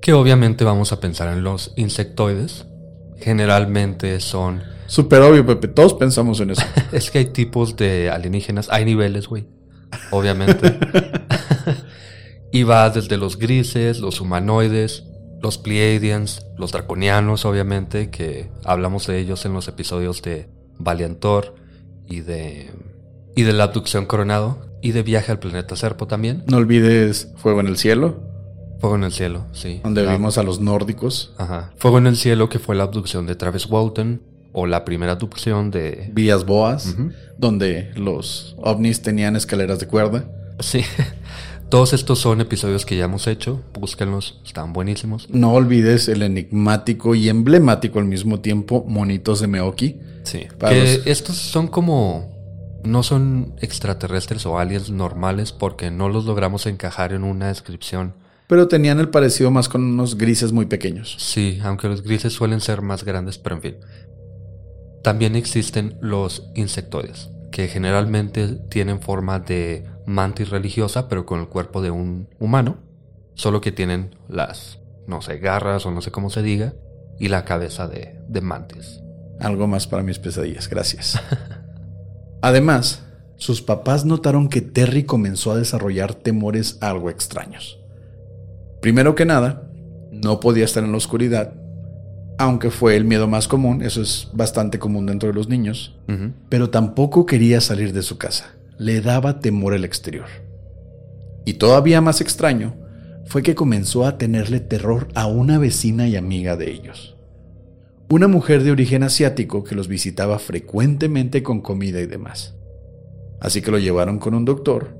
Que 0.00 0.12
obviamente 0.12 0.64
vamos 0.64 0.92
a 0.92 1.00
pensar 1.00 1.36
en 1.36 1.42
los 1.42 1.72
insectoides. 1.76 2.66
Generalmente 3.18 4.20
son 4.20 4.62
Súper 4.86 5.22
obvio, 5.22 5.44
Pepe. 5.44 5.68
Todos 5.68 5.94
pensamos 5.94 6.38
en 6.40 6.50
eso. 6.50 6.62
es 6.92 7.10
que 7.10 7.18
hay 7.18 7.26
tipos 7.26 7.76
de 7.76 8.10
alienígenas, 8.10 8.68
hay 8.70 8.84
niveles, 8.84 9.26
güey. 9.26 9.46
Obviamente. 10.10 10.78
y 12.52 12.62
va 12.62 12.90
desde 12.90 13.16
los 13.16 13.38
grises, 13.38 14.00
los 14.00 14.20
humanoides, 14.20 15.04
los 15.42 15.58
Pleiadians, 15.58 16.46
los 16.56 16.72
draconianos, 16.72 17.44
obviamente, 17.44 18.10
que 18.10 18.50
hablamos 18.64 19.06
de 19.06 19.18
ellos 19.18 19.44
en 19.44 19.52
los 19.52 19.68
episodios 19.68 20.22
de 20.22 20.48
Valiantor 20.78 21.54
y 22.06 22.20
de, 22.20 22.70
y 23.34 23.42
de 23.42 23.52
la 23.52 23.64
abducción 23.64 24.06
coronado 24.06 24.66
y 24.82 24.92
de 24.92 25.02
viaje 25.02 25.32
al 25.32 25.38
planeta 25.38 25.76
Serpo 25.76 26.06
también. 26.06 26.44
No 26.46 26.58
olvides 26.58 27.32
Fuego 27.36 27.60
en 27.60 27.66
el 27.66 27.76
Cielo. 27.76 28.22
Fuego 28.80 28.96
en 28.96 29.04
el 29.04 29.12
Cielo, 29.12 29.46
sí. 29.52 29.80
Donde 29.82 30.06
vimos 30.06 30.38
a 30.38 30.42
los 30.42 30.60
nórdicos. 30.60 31.34
Ajá. 31.38 31.72
Fuego 31.76 31.98
en 31.98 32.06
el 32.06 32.16
Cielo, 32.16 32.48
que 32.48 32.58
fue 32.58 32.76
la 32.76 32.84
abducción 32.84 33.26
de 33.26 33.34
Travis 33.34 33.66
Walton, 33.66 34.22
o 34.58 34.66
la 34.66 34.86
primera 34.86 35.12
abducción 35.12 35.70
de... 35.70 36.10
Vías 36.14 36.46
Boas, 36.46 36.96
donde 37.36 37.90
los 37.94 38.56
ovnis 38.56 39.02
tenían 39.02 39.36
escaleras 39.36 39.78
de 39.80 39.86
cuerda. 39.86 40.24
Sí. 40.60 40.80
Todos 41.68 41.92
estos 41.92 42.20
son 42.20 42.40
episodios 42.40 42.86
que 42.86 42.96
ya 42.96 43.04
hemos 43.04 43.26
hecho, 43.26 43.62
búsquenlos, 43.74 44.40
están 44.46 44.72
buenísimos. 44.72 45.28
No 45.28 45.52
olvides 45.52 46.08
el 46.08 46.22
enigmático 46.22 47.14
y 47.14 47.28
emblemático 47.28 47.98
al 47.98 48.06
mismo 48.06 48.40
tiempo 48.40 48.82
Monitos 48.88 49.40
de 49.40 49.46
Meoki. 49.46 50.00
Sí, 50.22 50.46
que 50.58 51.02
estos 51.04 51.36
son 51.36 51.68
como... 51.68 52.34
No 52.82 53.02
son 53.02 53.56
extraterrestres 53.60 54.46
o 54.46 54.58
aliens 54.58 54.88
normales 54.88 55.52
porque 55.52 55.90
no 55.90 56.08
los 56.08 56.24
logramos 56.24 56.64
encajar 56.64 57.12
en 57.12 57.24
una 57.24 57.48
descripción. 57.48 58.14
Pero 58.46 58.68
tenían 58.68 59.00
el 59.00 59.10
parecido 59.10 59.50
más 59.50 59.68
con 59.68 59.84
unos 59.84 60.16
grises 60.16 60.52
muy 60.52 60.64
pequeños. 60.64 61.16
Sí, 61.18 61.58
aunque 61.62 61.88
los 61.88 62.02
grises 62.02 62.32
suelen 62.32 62.60
ser 62.60 62.80
más 62.80 63.04
grandes, 63.04 63.36
pero 63.36 63.56
en 63.56 63.62
fin. 63.62 63.76
También 65.06 65.36
existen 65.36 65.96
los 66.00 66.50
insectoides, 66.56 67.30
que 67.52 67.68
generalmente 67.68 68.48
tienen 68.68 69.00
forma 69.00 69.38
de 69.38 69.84
mantis 70.04 70.50
religiosa, 70.50 71.06
pero 71.06 71.24
con 71.24 71.38
el 71.38 71.46
cuerpo 71.46 71.80
de 71.80 71.92
un 71.92 72.28
humano, 72.40 72.78
solo 73.34 73.60
que 73.60 73.70
tienen 73.70 74.16
las, 74.28 74.80
no 75.06 75.22
sé, 75.22 75.38
garras 75.38 75.86
o 75.86 75.92
no 75.92 76.02
sé 76.02 76.10
cómo 76.10 76.28
se 76.28 76.42
diga, 76.42 76.74
y 77.20 77.28
la 77.28 77.44
cabeza 77.44 77.86
de, 77.86 78.18
de 78.26 78.40
mantis. 78.40 79.00
Algo 79.38 79.68
más 79.68 79.86
para 79.86 80.02
mis 80.02 80.18
pesadillas, 80.18 80.68
gracias. 80.68 81.22
Además, 82.42 83.04
sus 83.36 83.62
papás 83.62 84.04
notaron 84.04 84.48
que 84.48 84.60
Terry 84.60 85.04
comenzó 85.04 85.52
a 85.52 85.56
desarrollar 85.56 86.14
temores 86.14 86.78
algo 86.80 87.10
extraños. 87.10 87.78
Primero 88.82 89.14
que 89.14 89.24
nada, 89.24 89.70
no 90.10 90.40
podía 90.40 90.64
estar 90.64 90.82
en 90.82 90.90
la 90.90 90.98
oscuridad, 90.98 91.54
aunque 92.38 92.70
fue 92.70 92.96
el 92.96 93.04
miedo 93.04 93.26
más 93.26 93.48
común, 93.48 93.82
eso 93.82 94.02
es 94.02 94.28
bastante 94.32 94.78
común 94.78 95.06
dentro 95.06 95.28
de 95.28 95.34
los 95.34 95.48
niños, 95.48 95.96
pero 96.48 96.70
tampoco 96.70 97.26
quería 97.26 97.60
salir 97.60 97.92
de 97.92 98.02
su 98.02 98.18
casa 98.18 98.56
le 98.78 99.00
daba 99.00 99.40
temor 99.40 99.74
el 99.74 99.84
exterior. 99.84 100.26
Y 101.44 101.54
todavía 101.54 102.00
más 102.00 102.20
extraño 102.20 102.74
fue 103.26 103.42
que 103.42 103.54
comenzó 103.54 104.04
a 104.04 104.18
tenerle 104.18 104.60
terror 104.60 105.08
a 105.14 105.26
una 105.26 105.58
vecina 105.58 106.08
y 106.08 106.16
amiga 106.16 106.56
de 106.56 106.70
ellos. 106.70 107.16
Una 108.08 108.28
mujer 108.28 108.62
de 108.62 108.70
origen 108.70 109.02
asiático 109.02 109.64
que 109.64 109.74
los 109.74 109.88
visitaba 109.88 110.38
frecuentemente 110.38 111.42
con 111.42 111.60
comida 111.60 112.00
y 112.00 112.06
demás. 112.06 112.54
Así 113.40 113.62
que 113.62 113.70
lo 113.70 113.78
llevaron 113.78 114.18
con 114.18 114.34
un 114.34 114.44
doctor, 114.44 114.96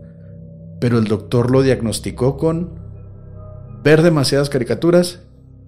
pero 0.81 0.99
el 0.99 1.05
doctor 1.05 1.51
lo 1.51 1.63
diagnosticó 1.63 2.37
con 2.37 2.81
ver 3.83 4.03
demasiadas 4.03 4.51
caricaturas 4.51 5.21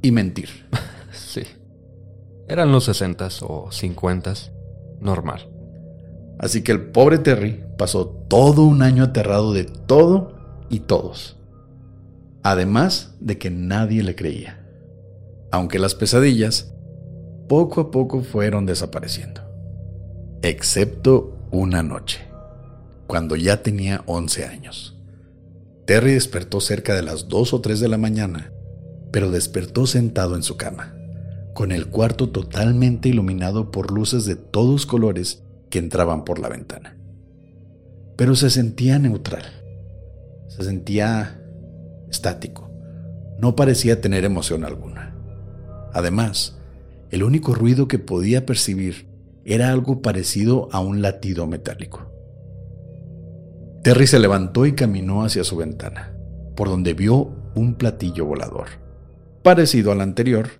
y 0.03 0.12
mentir. 0.12 0.49
Sí. 1.11 1.43
Eran 2.49 2.72
los 2.72 2.84
60 2.84 3.28
o 3.42 3.70
50 3.70 4.34
normal. 5.01 5.49
Así 6.38 6.62
que 6.62 6.72
el 6.72 6.90
pobre 6.90 7.18
Terry 7.18 7.64
pasó 7.76 8.07
todo 8.07 8.64
un 8.64 8.82
año 8.82 9.05
aterrado 9.05 9.53
de 9.53 9.64
todo 9.64 10.36
y 10.70 10.80
todos. 10.80 11.36
Además 12.42 13.14
de 13.20 13.38
que 13.38 13.51
nadie 13.51 14.03
le 14.03 14.14
creía. 14.14 14.64
Aunque 15.51 15.78
las 15.78 15.94
pesadillas 15.94 16.72
poco 17.49 17.80
a 17.80 17.90
poco 17.90 18.22
fueron 18.22 18.66
desapareciendo. 18.66 19.42
Excepto 20.42 21.36
una 21.51 21.82
noche, 21.82 22.20
cuando 23.07 23.34
ya 23.34 23.62
tenía 23.62 24.03
11 24.07 24.44
años. 24.44 24.96
Terry 25.86 26.12
despertó 26.12 26.61
cerca 26.61 26.94
de 26.94 27.03
las 27.03 27.28
2 27.28 27.55
o 27.55 27.61
3 27.61 27.80
de 27.80 27.88
la 27.88 27.99
mañana, 27.99 28.53
pero 29.11 29.30
despertó 29.30 29.86
sentado 29.86 30.36
en 30.36 30.42
su 30.42 30.57
cama, 30.57 30.94
con 31.59 31.73
el 31.73 31.89
cuarto 31.89 32.29
totalmente 32.29 33.09
iluminado 33.09 33.73
por 33.73 33.91
luces 33.91 34.25
de 34.27 34.37
todos 34.37 34.87
colores 34.87 35.43
que 35.71 35.81
entraban 35.81 36.25
por 36.25 36.39
la 36.39 36.49
ventana. 36.49 36.97
Pero 38.17 38.37
se 38.37 38.49
sentía 38.49 39.01
neutral, 39.01 39.43
se 40.47 40.63
sentía 40.63 41.43
estático, 42.09 42.71
no 43.41 43.57
parecía 43.57 44.01
tener 44.01 44.25
emoción 44.25 44.65
alguna. 44.65 45.17
Además, 45.93 46.61
el 47.11 47.25
único 47.25 47.57
ruido 47.57 47.89
que 47.89 47.99
podía 47.99 48.47
percibir 48.47 49.09
era 49.45 49.73
algo 49.73 50.01
parecido 50.01 50.69
a 50.71 50.79
un 50.79 51.03
latido 51.03 51.49
metálico. 51.49 52.09
Terry 53.83 54.07
se 54.07 54.21
levantó 54.21 54.65
y 54.65 54.77
caminó 54.77 55.25
hacia 55.25 55.43
su 55.43 55.57
ventana, 55.57 56.15
por 56.55 56.69
donde 56.69 56.95
vio 56.95 57.33
un 57.57 57.75
platillo 57.75 58.27
volador, 58.27 58.69
parecido 59.43 59.91
al 59.91 60.03
anterior, 60.03 60.58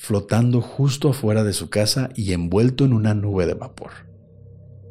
flotando 0.00 0.60
justo 0.60 1.10
afuera 1.10 1.44
de 1.44 1.52
su 1.52 1.70
casa 1.70 2.10
y 2.14 2.32
envuelto 2.32 2.84
en 2.84 2.92
una 2.92 3.14
nube 3.14 3.46
de 3.46 3.54
vapor 3.54 4.10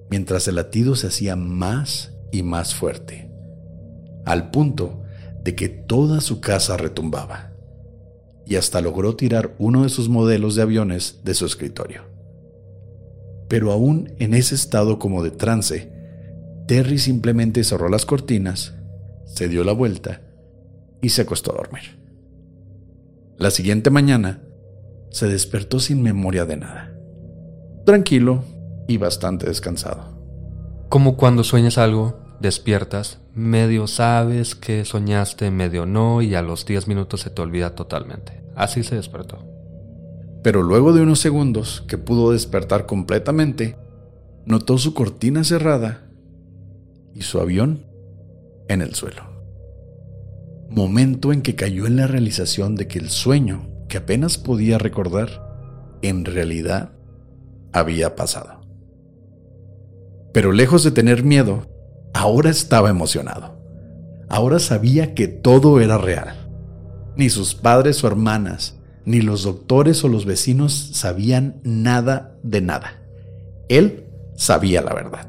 mientras 0.09 0.47
el 0.47 0.55
latido 0.55 0.95
se 0.95 1.07
hacía 1.07 1.35
más 1.35 2.13
y 2.31 2.43
más 2.43 2.75
fuerte, 2.75 3.31
al 4.25 4.51
punto 4.51 5.03
de 5.43 5.55
que 5.55 5.69
toda 5.69 6.21
su 6.21 6.41
casa 6.41 6.77
retumbaba, 6.77 7.53
y 8.45 8.55
hasta 8.55 8.81
logró 8.81 9.15
tirar 9.15 9.55
uno 9.59 9.83
de 9.83 9.89
sus 9.89 10.09
modelos 10.09 10.55
de 10.55 10.63
aviones 10.63 11.21
de 11.23 11.35
su 11.35 11.45
escritorio. 11.45 12.03
Pero 13.47 13.71
aún 13.71 14.13
en 14.17 14.33
ese 14.33 14.55
estado 14.55 14.99
como 14.99 15.23
de 15.23 15.31
trance, 15.31 15.91
Terry 16.67 16.99
simplemente 16.99 17.63
cerró 17.63 17.89
las 17.89 18.05
cortinas, 18.05 18.73
se 19.25 19.47
dio 19.47 19.63
la 19.63 19.71
vuelta 19.71 20.21
y 21.01 21.09
se 21.09 21.21
acostó 21.21 21.51
a 21.51 21.57
dormir. 21.57 21.99
La 23.37 23.51
siguiente 23.51 23.89
mañana, 23.89 24.43
se 25.11 25.27
despertó 25.27 25.79
sin 25.79 26.01
memoria 26.01 26.45
de 26.45 26.57
nada. 26.57 26.93
Tranquilo, 27.85 28.43
y 28.89 28.97
bastante 28.97 29.45
descansado. 29.45 30.17
Como 30.89 31.15
cuando 31.15 31.43
sueñas 31.43 31.77
algo, 31.77 32.19
despiertas, 32.39 33.19
medio 33.35 33.85
sabes 33.85 34.55
que 34.55 34.83
soñaste, 34.83 35.51
medio 35.51 35.85
no, 35.85 36.23
y 36.23 36.33
a 36.33 36.41
los 36.41 36.65
10 36.65 36.87
minutos 36.87 37.21
se 37.21 37.29
te 37.29 37.41
olvida 37.41 37.75
totalmente. 37.75 38.43
Así 38.55 38.83
se 38.83 38.95
despertó. 38.95 39.45
Pero 40.41 40.63
luego 40.63 40.91
de 40.91 41.01
unos 41.01 41.19
segundos 41.19 41.83
que 41.87 41.99
pudo 41.99 42.31
despertar 42.31 42.87
completamente, 42.87 43.77
notó 44.45 44.79
su 44.79 44.95
cortina 44.95 45.43
cerrada 45.43 46.09
y 47.13 47.21
su 47.21 47.39
avión 47.39 47.85
en 48.69 48.81
el 48.81 48.95
suelo. 48.95 49.23
Momento 50.67 51.31
en 51.31 51.43
que 51.43 51.55
cayó 51.55 51.85
en 51.85 51.95
la 51.95 52.07
realización 52.07 52.75
de 52.75 52.87
que 52.87 52.97
el 52.97 53.09
sueño 53.09 53.69
que 53.89 53.97
apenas 53.97 54.37
podía 54.37 54.77
recordar, 54.77 55.45
en 56.01 56.23
realidad 56.23 56.93
había 57.73 58.15
pasado. 58.15 58.61
Pero 60.33 60.51
lejos 60.51 60.83
de 60.83 60.91
tener 60.91 61.23
miedo, 61.23 61.67
ahora 62.13 62.49
estaba 62.49 62.89
emocionado. 62.89 63.59
Ahora 64.29 64.59
sabía 64.59 65.15
que 65.15 65.27
todo 65.27 65.81
era 65.81 65.97
real. 65.97 66.49
Ni 67.17 67.29
sus 67.29 67.55
padres 67.55 68.03
o 68.03 68.07
hermanas, 68.07 68.77
ni 69.05 69.21
los 69.21 69.43
doctores 69.43 70.03
o 70.03 70.07
los 70.07 70.25
vecinos 70.25 70.91
sabían 70.93 71.59
nada 71.63 72.37
de 72.43 72.61
nada. 72.61 73.01
Él 73.67 74.05
sabía 74.35 74.81
la 74.81 74.93
verdad. 74.93 75.27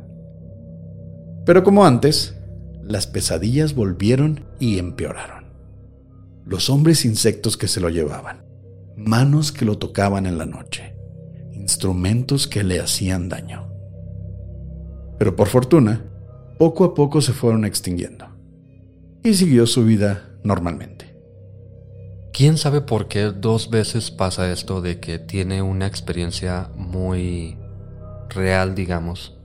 Pero 1.47 1.65
como 1.65 1.87
antes, 1.87 2.37
las 2.83 3.07
pesadillas 3.07 3.75
volvieron 3.75 4.45
y 4.59 4.79
empeoraron. 4.79 5.47
Los 6.45 6.69
hombres 6.69 7.05
insectos 7.05 7.57
que 7.57 7.69
se 7.69 7.81
lo 7.81 7.89
llevaban, 7.89 8.45
manos 9.01 9.53
que 9.53 9.65
lo 9.65 9.79
tocaban 9.79 10.27
en 10.27 10.39
la 10.39 10.47
noche, 10.47 10.95
instrumentos 11.53 12.47
que 12.47 12.63
le 12.63 12.81
hacían 12.81 13.29
daño 13.29 13.71
pero 15.21 15.37
por 15.37 15.49
fortuna, 15.49 16.03
poco 16.59 16.83
a 16.83 16.95
poco 16.95 17.21
se 17.21 17.35
fueron 17.35 17.67
extinguiendo 17.67 18.25
y 19.23 19.35
siguió 19.35 19.67
su 19.67 19.85
vida 19.85 20.31
normalmente. 20.43 21.15
¿Quién 22.33 22.57
sabe 22.57 22.81
por 22.81 23.07
qué 23.07 23.25
dos 23.25 23.69
veces 23.69 24.11
pasa 24.11 24.51
esto 24.51 24.81
de 24.81 24.99
que 24.99 25.19
tiene 25.19 25.61
una 25.61 25.87
experiencia 25.87 26.71
muy 26.75 27.59
real, 28.31 28.75
digamos, 28.75 29.39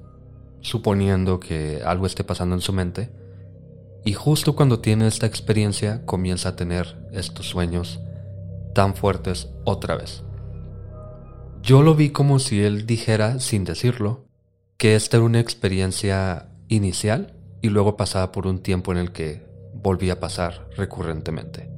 suponiendo 0.62 1.42
que 1.42 1.82
algo 1.86 2.06
esté 2.06 2.24
pasando 2.24 2.56
en 2.56 2.62
su 2.62 2.72
mente, 2.72 3.12
y 4.06 4.14
justo 4.14 4.56
cuando 4.56 4.80
tiene 4.80 5.08
esta 5.08 5.26
experiencia 5.26 6.06
comienza 6.06 6.48
a 6.48 6.56
tener 6.56 7.10
estos 7.12 7.50
sueños 7.50 8.00
tan 8.76 8.94
fuertes 8.94 9.50
otra 9.64 9.96
vez? 9.96 10.22
Yo 11.64 11.82
lo 11.82 11.96
vi 11.96 12.12
como 12.12 12.38
si 12.38 12.62
él 12.62 12.86
dijera, 12.86 13.40
sin 13.40 13.64
decirlo, 13.64 14.28
que 14.78 14.96
esta 14.96 15.18
era 15.18 15.26
una 15.26 15.40
experiencia 15.40 16.50
inicial 16.68 17.34
y 17.62 17.70
luego 17.70 17.98
pasaba 17.98 18.32
por 18.32 18.46
un 18.46 18.60
tiempo 18.60 18.92
en 18.92 19.00
el 19.00 19.12
que 19.12 19.44
volvía 19.74 20.14
a 20.14 20.20
pasar 20.20 20.68
recurrentemente. 20.78 21.72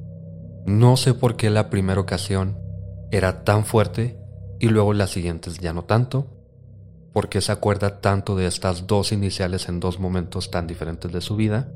No 0.66 0.98
sé 0.98 1.14
por 1.14 1.36
qué 1.36 1.48
la 1.48 1.70
primera 1.70 2.00
ocasión 2.00 2.58
era 3.10 3.44
tan 3.44 3.64
fuerte 3.64 4.18
y 4.60 4.68
luego 4.68 4.92
las 4.92 5.10
siguientes 5.10 5.58
ya 5.58 5.72
no 5.72 5.84
tanto, 5.84 6.26
porque 7.14 7.40
se 7.40 7.52
acuerda 7.52 8.00
tanto 8.00 8.36
de 8.36 8.46
estas 8.46 8.86
dos 8.86 9.12
iniciales 9.12 9.68
en 9.68 9.80
dos 9.80 9.98
momentos 9.98 10.50
tan 10.50 10.66
diferentes 10.66 11.10
de 11.12 11.20
su 11.20 11.36
vida, 11.36 11.72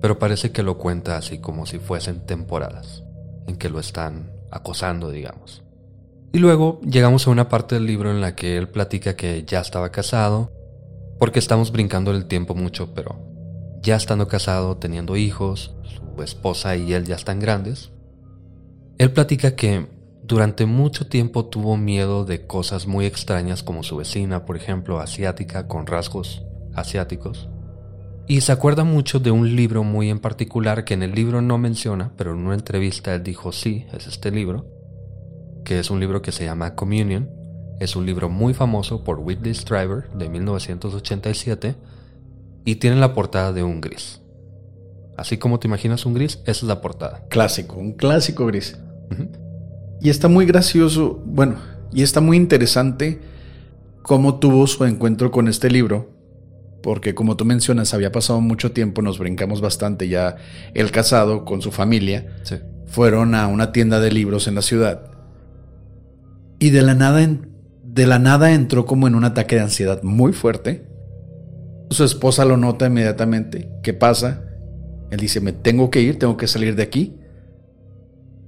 pero 0.00 0.18
parece 0.18 0.52
que 0.52 0.62
lo 0.62 0.78
cuenta 0.78 1.16
así 1.16 1.38
como 1.38 1.66
si 1.66 1.78
fuesen 1.78 2.24
temporadas, 2.24 3.02
en 3.46 3.56
que 3.56 3.68
lo 3.68 3.80
están 3.80 4.41
acosando, 4.52 5.10
digamos. 5.10 5.64
Y 6.32 6.38
luego 6.38 6.80
llegamos 6.82 7.26
a 7.26 7.30
una 7.30 7.48
parte 7.48 7.74
del 7.74 7.86
libro 7.86 8.10
en 8.10 8.20
la 8.20 8.36
que 8.36 8.56
él 8.56 8.68
platica 8.68 9.16
que 9.16 9.44
ya 9.44 9.60
estaba 9.60 9.90
casado, 9.90 10.52
porque 11.18 11.38
estamos 11.38 11.72
brincando 11.72 12.10
el 12.12 12.26
tiempo 12.26 12.54
mucho, 12.54 12.94
pero 12.94 13.18
ya 13.82 13.96
estando 13.96 14.28
casado, 14.28 14.76
teniendo 14.76 15.16
hijos, 15.16 15.74
su 15.84 16.22
esposa 16.22 16.76
y 16.76 16.92
él 16.92 17.04
ya 17.04 17.16
están 17.16 17.40
grandes. 17.40 17.90
Él 18.98 19.12
platica 19.12 19.56
que 19.56 19.88
durante 20.22 20.66
mucho 20.66 21.06
tiempo 21.06 21.46
tuvo 21.46 21.76
miedo 21.76 22.24
de 22.24 22.46
cosas 22.46 22.86
muy 22.86 23.06
extrañas 23.06 23.62
como 23.62 23.82
su 23.82 23.96
vecina, 23.96 24.44
por 24.44 24.56
ejemplo, 24.56 25.00
asiática, 25.00 25.66
con 25.66 25.86
rasgos 25.86 26.44
asiáticos. 26.74 27.48
Y 28.26 28.40
se 28.40 28.52
acuerda 28.52 28.84
mucho 28.84 29.18
de 29.18 29.30
un 29.30 29.56
libro 29.56 29.82
muy 29.82 30.08
en 30.08 30.20
particular 30.20 30.84
que 30.84 30.94
en 30.94 31.02
el 31.02 31.12
libro 31.12 31.42
no 31.42 31.58
menciona, 31.58 32.12
pero 32.16 32.32
en 32.32 32.38
una 32.38 32.54
entrevista 32.54 33.14
él 33.14 33.22
dijo 33.22 33.52
sí, 33.52 33.86
es 33.92 34.06
este 34.06 34.30
libro, 34.30 34.66
que 35.64 35.78
es 35.78 35.90
un 35.90 36.00
libro 36.00 36.22
que 36.22 36.32
se 36.32 36.44
llama 36.44 36.74
Communion. 36.74 37.28
Es 37.80 37.96
un 37.96 38.06
libro 38.06 38.28
muy 38.28 38.54
famoso 38.54 39.02
por 39.02 39.18
Whitley 39.18 39.54
Strieber 39.54 40.08
de 40.12 40.28
1987 40.28 41.74
y 42.64 42.76
tiene 42.76 42.96
la 42.96 43.12
portada 43.12 43.52
de 43.52 43.64
un 43.64 43.80
gris. 43.80 44.20
Así 45.16 45.36
como 45.36 45.58
te 45.58 45.66
imaginas 45.66 46.06
un 46.06 46.14
gris, 46.14 46.38
esa 46.42 46.50
es 46.50 46.62
la 46.62 46.80
portada. 46.80 47.24
Clásico, 47.28 47.76
un 47.76 47.92
clásico 47.92 48.46
gris. 48.46 48.78
Y 50.00 50.10
está 50.10 50.28
muy 50.28 50.46
gracioso, 50.46 51.22
bueno, 51.24 51.56
y 51.92 52.02
está 52.02 52.20
muy 52.20 52.36
interesante 52.36 53.20
cómo 54.02 54.38
tuvo 54.38 54.66
su 54.66 54.84
encuentro 54.84 55.30
con 55.30 55.48
este 55.48 55.70
libro, 55.70 56.10
porque 56.82 57.14
como 57.14 57.36
tú 57.36 57.44
mencionas, 57.44 57.94
había 57.94 58.12
pasado 58.12 58.40
mucho 58.40 58.72
tiempo, 58.72 59.02
nos 59.02 59.18
brincamos 59.18 59.60
bastante 59.60 60.08
ya 60.08 60.36
el 60.74 60.90
casado 60.90 61.44
con 61.44 61.62
su 61.62 61.70
familia. 61.70 62.26
Fueron 62.86 63.34
a 63.34 63.46
una 63.46 63.72
tienda 63.72 64.00
de 64.00 64.10
libros 64.10 64.48
en 64.48 64.56
la 64.56 64.62
ciudad. 64.62 65.10
Y 66.58 66.70
de 66.70 66.82
la 66.82 66.94
nada, 66.94 67.26
de 67.84 68.06
la 68.06 68.18
nada 68.18 68.52
entró 68.52 68.84
como 68.84 69.06
en 69.06 69.14
un 69.14 69.24
ataque 69.24 69.56
de 69.56 69.62
ansiedad 69.62 70.02
muy 70.02 70.32
fuerte. 70.32 70.86
Su 71.90 72.04
esposa 72.04 72.44
lo 72.44 72.56
nota 72.56 72.86
inmediatamente. 72.86 73.70
¿Qué 73.82 73.94
pasa? 73.94 74.42
Él 75.10 75.20
dice, 75.20 75.40
me 75.40 75.52
tengo 75.52 75.90
que 75.90 76.00
ir, 76.00 76.18
tengo 76.18 76.36
que 76.36 76.48
salir 76.48 76.74
de 76.74 76.82
aquí. 76.82 77.16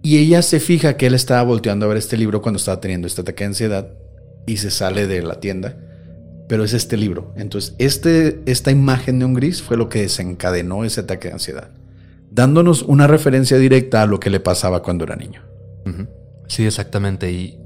Y 0.03 0.19
ella 0.19 0.43
se 0.43 0.61
fija 0.61 0.97
que 0.97 1.07
él 1.07 1.15
estaba 1.15 1.43
volteando 1.43 1.87
a 1.87 1.89
ver 1.89 1.99
este 1.99 2.17
libro 2.17 2.43
cuando 2.43 2.59
estaba 2.59 2.81
teniendo 2.81 3.07
este 3.07 3.23
ataque 3.23 3.45
de 3.45 3.49
ansiedad 3.49 3.89
y 4.47 4.59
se 4.59 4.71
sale 4.71 5.07
de 5.07 5.23
la 5.23 5.41
tienda. 5.41 5.77
Pero 6.49 6.65
es 6.65 6.73
este 6.73 6.97
libro. 6.97 7.33
Entonces, 7.37 7.75
este, 7.79 8.43
esta 8.47 8.71
imagen 8.71 9.19
de 9.19 9.25
un 9.25 9.35
gris 9.35 9.63
fue 9.63 9.77
lo 9.77 9.89
que 9.89 10.03
desencadenó 10.03 10.85
ese 10.85 11.01
ataque 11.01 11.29
de 11.29 11.35
ansiedad, 11.35 11.71
dándonos 12.31 12.83
una 12.83 13.07
referencia 13.07 13.57
directa 13.59 14.03
a 14.03 14.07
lo 14.07 14.21
que 14.21 14.31
le 14.31 14.41
pasaba 14.41 14.83
cuando 14.83 15.05
era 15.05 15.17
niño. 15.17 15.43
Sí, 16.47 16.67
exactamente. 16.67 17.33
Y 17.33 17.59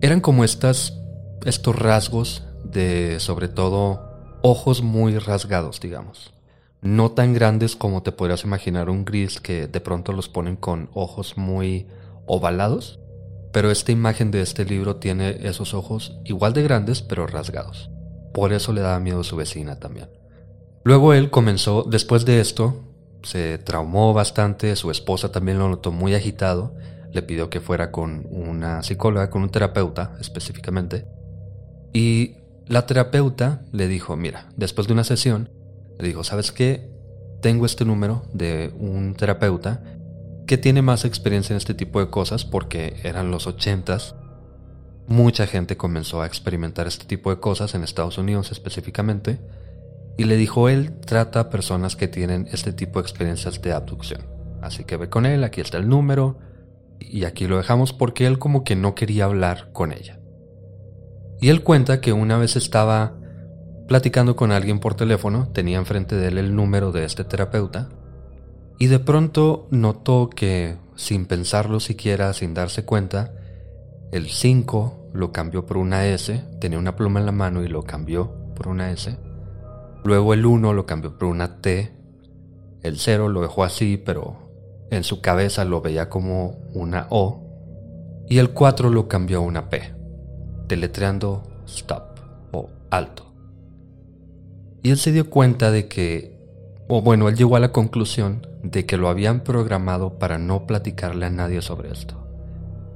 eran 0.00 0.20
como 0.20 0.44
estas, 0.44 0.98
estos 1.44 1.78
rasgos 1.78 2.44
de, 2.64 3.20
sobre 3.20 3.48
todo, 3.48 4.40
ojos 4.42 4.82
muy 4.82 5.18
rasgados, 5.18 5.80
digamos 5.80 6.34
no 6.84 7.12
tan 7.12 7.32
grandes 7.32 7.76
como 7.76 8.02
te 8.02 8.12
podrías 8.12 8.44
imaginar 8.44 8.90
un 8.90 9.06
gris 9.06 9.40
que 9.40 9.66
de 9.66 9.80
pronto 9.80 10.12
los 10.12 10.28
ponen 10.28 10.54
con 10.54 10.90
ojos 10.92 11.38
muy 11.38 11.86
ovalados, 12.26 13.00
pero 13.54 13.70
esta 13.70 13.90
imagen 13.90 14.30
de 14.30 14.42
este 14.42 14.66
libro 14.66 14.96
tiene 14.96 15.38
esos 15.48 15.72
ojos 15.72 16.18
igual 16.24 16.52
de 16.52 16.62
grandes 16.62 17.00
pero 17.00 17.26
rasgados. 17.26 17.90
Por 18.34 18.52
eso 18.52 18.74
le 18.74 18.82
daba 18.82 19.00
miedo 19.00 19.20
a 19.20 19.24
su 19.24 19.36
vecina 19.36 19.78
también. 19.78 20.10
Luego 20.82 21.14
él 21.14 21.30
comenzó, 21.30 21.84
después 21.84 22.26
de 22.26 22.40
esto, 22.40 22.82
se 23.22 23.56
traumó 23.56 24.12
bastante, 24.12 24.76
su 24.76 24.90
esposa 24.90 25.32
también 25.32 25.58
lo 25.58 25.68
notó 25.70 25.92
muy 25.92 26.14
agitado, 26.14 26.74
le 27.12 27.22
pidió 27.22 27.48
que 27.48 27.60
fuera 27.60 27.90
con 27.90 28.26
una 28.30 28.82
psicóloga, 28.82 29.30
con 29.30 29.42
un 29.42 29.48
terapeuta 29.48 30.16
específicamente, 30.20 31.06
y 31.94 32.34
la 32.66 32.86
terapeuta 32.86 33.62
le 33.72 33.88
dijo, 33.88 34.16
mira, 34.16 34.48
después 34.56 34.86
de 34.88 34.92
una 34.92 35.04
sesión, 35.04 35.48
le 35.98 36.08
digo, 36.08 36.24
¿sabes 36.24 36.50
qué? 36.50 36.90
Tengo 37.40 37.66
este 37.66 37.84
número 37.84 38.24
de 38.32 38.72
un 38.78 39.14
terapeuta 39.14 39.82
que 40.46 40.58
tiene 40.58 40.82
más 40.82 41.04
experiencia 41.04 41.54
en 41.54 41.58
este 41.58 41.74
tipo 41.74 42.00
de 42.00 42.10
cosas 42.10 42.44
porque 42.44 42.96
eran 43.04 43.30
los 43.30 43.46
ochentas. 43.46 44.16
Mucha 45.06 45.46
gente 45.46 45.76
comenzó 45.76 46.22
a 46.22 46.26
experimentar 46.26 46.86
este 46.86 47.04
tipo 47.04 47.30
de 47.30 47.40
cosas 47.40 47.74
en 47.74 47.82
Estados 47.82 48.18
Unidos 48.18 48.52
específicamente. 48.52 49.40
Y 50.16 50.24
le 50.24 50.36
dijo, 50.36 50.68
él 50.68 50.92
trata 51.00 51.40
a 51.40 51.50
personas 51.50 51.96
que 51.96 52.08
tienen 52.08 52.48
este 52.52 52.72
tipo 52.72 53.00
de 53.00 53.02
experiencias 53.02 53.60
de 53.60 53.72
abducción. 53.72 54.22
Así 54.62 54.84
que 54.84 54.96
ve 54.96 55.08
con 55.08 55.26
él, 55.26 55.44
aquí 55.44 55.60
está 55.60 55.78
el 55.78 55.88
número. 55.88 56.38
Y 57.00 57.24
aquí 57.24 57.46
lo 57.46 57.56
dejamos 57.56 57.92
porque 57.92 58.26
él 58.26 58.38
como 58.38 58.64
que 58.64 58.76
no 58.76 58.94
quería 58.94 59.24
hablar 59.24 59.70
con 59.72 59.92
ella. 59.92 60.20
Y 61.40 61.48
él 61.48 61.62
cuenta 61.62 62.00
que 62.00 62.12
una 62.12 62.38
vez 62.38 62.56
estaba 62.56 63.14
Platicando 63.86 64.34
con 64.34 64.50
alguien 64.50 64.78
por 64.78 64.94
teléfono, 64.94 65.48
tenía 65.52 65.76
enfrente 65.76 66.16
de 66.16 66.28
él 66.28 66.38
el 66.38 66.56
número 66.56 66.90
de 66.90 67.04
este 67.04 67.22
terapeuta 67.22 67.90
y 68.78 68.86
de 68.86 68.98
pronto 68.98 69.68
notó 69.70 70.30
que, 70.30 70.76
sin 70.96 71.26
pensarlo 71.26 71.80
siquiera, 71.80 72.32
sin 72.32 72.54
darse 72.54 72.84
cuenta, 72.84 73.34
el 74.14 74.28
5 74.28 75.10
lo 75.12 75.32
cambió 75.32 75.66
por 75.66 75.76
una 75.76 76.06
S, 76.06 76.40
tenía 76.60 76.78
una 76.78 76.94
pluma 76.94 77.18
en 77.18 77.26
la 77.26 77.32
mano 77.32 77.64
y 77.64 77.68
lo 77.68 77.82
cambió 77.82 78.32
por 78.54 78.68
una 78.68 78.92
S. 78.92 79.18
Luego 80.04 80.34
el 80.34 80.46
1 80.46 80.72
lo 80.72 80.86
cambió 80.86 81.18
por 81.18 81.26
una 81.26 81.60
T, 81.60 81.92
el 82.82 82.96
0 82.96 83.28
lo 83.28 83.42
dejó 83.42 83.64
así, 83.64 83.96
pero 83.96 84.36
en 84.92 85.02
su 85.02 85.20
cabeza 85.20 85.64
lo 85.64 85.80
veía 85.80 86.10
como 86.10 86.58
una 86.74 87.08
O, 87.10 87.42
y 88.28 88.38
el 88.38 88.50
4 88.50 88.88
lo 88.88 89.08
cambió 89.08 89.38
a 89.38 89.40
una 89.40 89.68
P, 89.68 89.92
deletreando 90.68 91.42
stop 91.66 92.20
o 92.52 92.70
alto. 92.90 93.34
Y 94.84 94.90
él 94.90 94.96
se 94.96 95.10
dio 95.10 95.28
cuenta 95.28 95.72
de 95.72 95.88
que, 95.88 96.38
o 96.86 97.02
bueno, 97.02 97.28
él 97.28 97.34
llegó 97.34 97.56
a 97.56 97.60
la 97.60 97.72
conclusión 97.72 98.46
de 98.62 98.86
que 98.86 98.96
lo 98.96 99.08
habían 99.08 99.40
programado 99.40 100.20
para 100.20 100.38
no 100.38 100.68
platicarle 100.68 101.26
a 101.26 101.30
nadie 101.30 101.62
sobre 101.62 101.90
esto. 101.90 102.23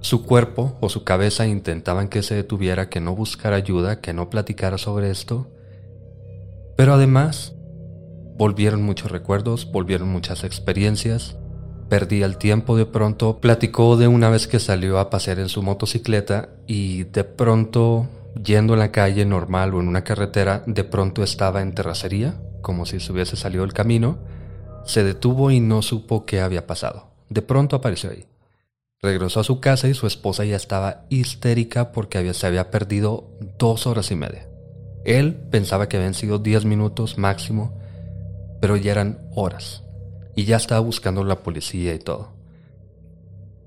Su 0.00 0.24
cuerpo 0.24 0.76
o 0.80 0.88
su 0.88 1.04
cabeza 1.04 1.46
intentaban 1.46 2.08
que 2.08 2.22
se 2.22 2.34
detuviera, 2.34 2.88
que 2.88 3.00
no 3.00 3.14
buscara 3.14 3.56
ayuda, 3.56 4.00
que 4.00 4.12
no 4.12 4.30
platicara 4.30 4.78
sobre 4.78 5.10
esto. 5.10 5.50
Pero 6.76 6.94
además, 6.94 7.54
volvieron 8.36 8.82
muchos 8.82 9.10
recuerdos, 9.10 9.70
volvieron 9.70 10.08
muchas 10.08 10.44
experiencias. 10.44 11.36
Perdía 11.88 12.26
el 12.26 12.36
tiempo 12.36 12.76
de 12.76 12.86
pronto, 12.86 13.40
platicó 13.40 13.96
de 13.96 14.06
una 14.06 14.30
vez 14.30 14.46
que 14.46 14.60
salió 14.60 14.98
a 14.98 15.10
pasear 15.10 15.40
en 15.40 15.48
su 15.48 15.62
motocicleta 15.62 16.50
y 16.66 17.04
de 17.04 17.24
pronto 17.24 18.06
yendo 18.42 18.74
en 18.74 18.78
la 18.78 18.92
calle 18.92 19.24
normal 19.24 19.74
o 19.74 19.80
en 19.80 19.88
una 19.88 20.04
carretera, 20.04 20.62
de 20.66 20.84
pronto 20.84 21.24
estaba 21.24 21.62
en 21.62 21.74
terracería, 21.74 22.40
como 22.60 22.86
si 22.86 23.00
se 23.00 23.10
hubiese 23.10 23.36
salido 23.36 23.62
del 23.62 23.72
camino, 23.72 24.18
se 24.84 25.02
detuvo 25.02 25.50
y 25.50 25.58
no 25.58 25.82
supo 25.82 26.24
qué 26.24 26.40
había 26.40 26.66
pasado. 26.66 27.10
De 27.28 27.42
pronto 27.42 27.74
apareció 27.74 28.10
ahí. 28.10 28.27
Regresó 29.00 29.38
a 29.38 29.44
su 29.44 29.60
casa 29.60 29.86
y 29.86 29.94
su 29.94 30.08
esposa 30.08 30.44
ya 30.44 30.56
estaba 30.56 31.04
histérica 31.08 31.92
porque 31.92 32.18
había, 32.18 32.34
se 32.34 32.48
había 32.48 32.70
perdido 32.72 33.30
dos 33.56 33.86
horas 33.86 34.10
y 34.10 34.16
media. 34.16 34.48
Él 35.04 35.36
pensaba 35.36 35.88
que 35.88 35.98
habían 35.98 36.14
sido 36.14 36.40
diez 36.40 36.64
minutos 36.64 37.16
máximo, 37.16 37.78
pero 38.60 38.76
ya 38.76 38.90
eran 38.90 39.20
horas. 39.36 39.84
Y 40.34 40.44
ya 40.46 40.56
estaba 40.56 40.80
buscando 40.80 41.22
la 41.22 41.44
policía 41.44 41.94
y 41.94 42.00
todo. 42.00 42.32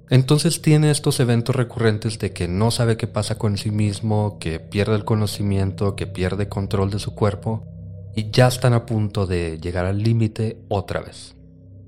Entonces 0.09 0.61
tiene 0.61 0.91
estos 0.91 1.21
eventos 1.21 1.55
recurrentes 1.55 2.19
de 2.19 2.33
que 2.33 2.49
no 2.49 2.69
sabe 2.69 2.97
qué 2.97 3.07
pasa 3.07 3.37
con 3.37 3.57
sí 3.57 3.71
mismo, 3.71 4.37
que 4.37 4.59
pierde 4.59 4.95
el 4.95 5.05
conocimiento, 5.05 5.95
que 5.95 6.07
pierde 6.07 6.49
control 6.49 6.91
de 6.91 6.99
su 6.99 7.15
cuerpo 7.15 7.65
y 8.13 8.31
ya 8.31 8.47
están 8.47 8.73
a 8.73 8.85
punto 8.85 9.25
de 9.25 9.57
llegar 9.61 9.85
al 9.85 10.03
límite 10.03 10.57
otra 10.67 10.99
vez. 10.99 11.35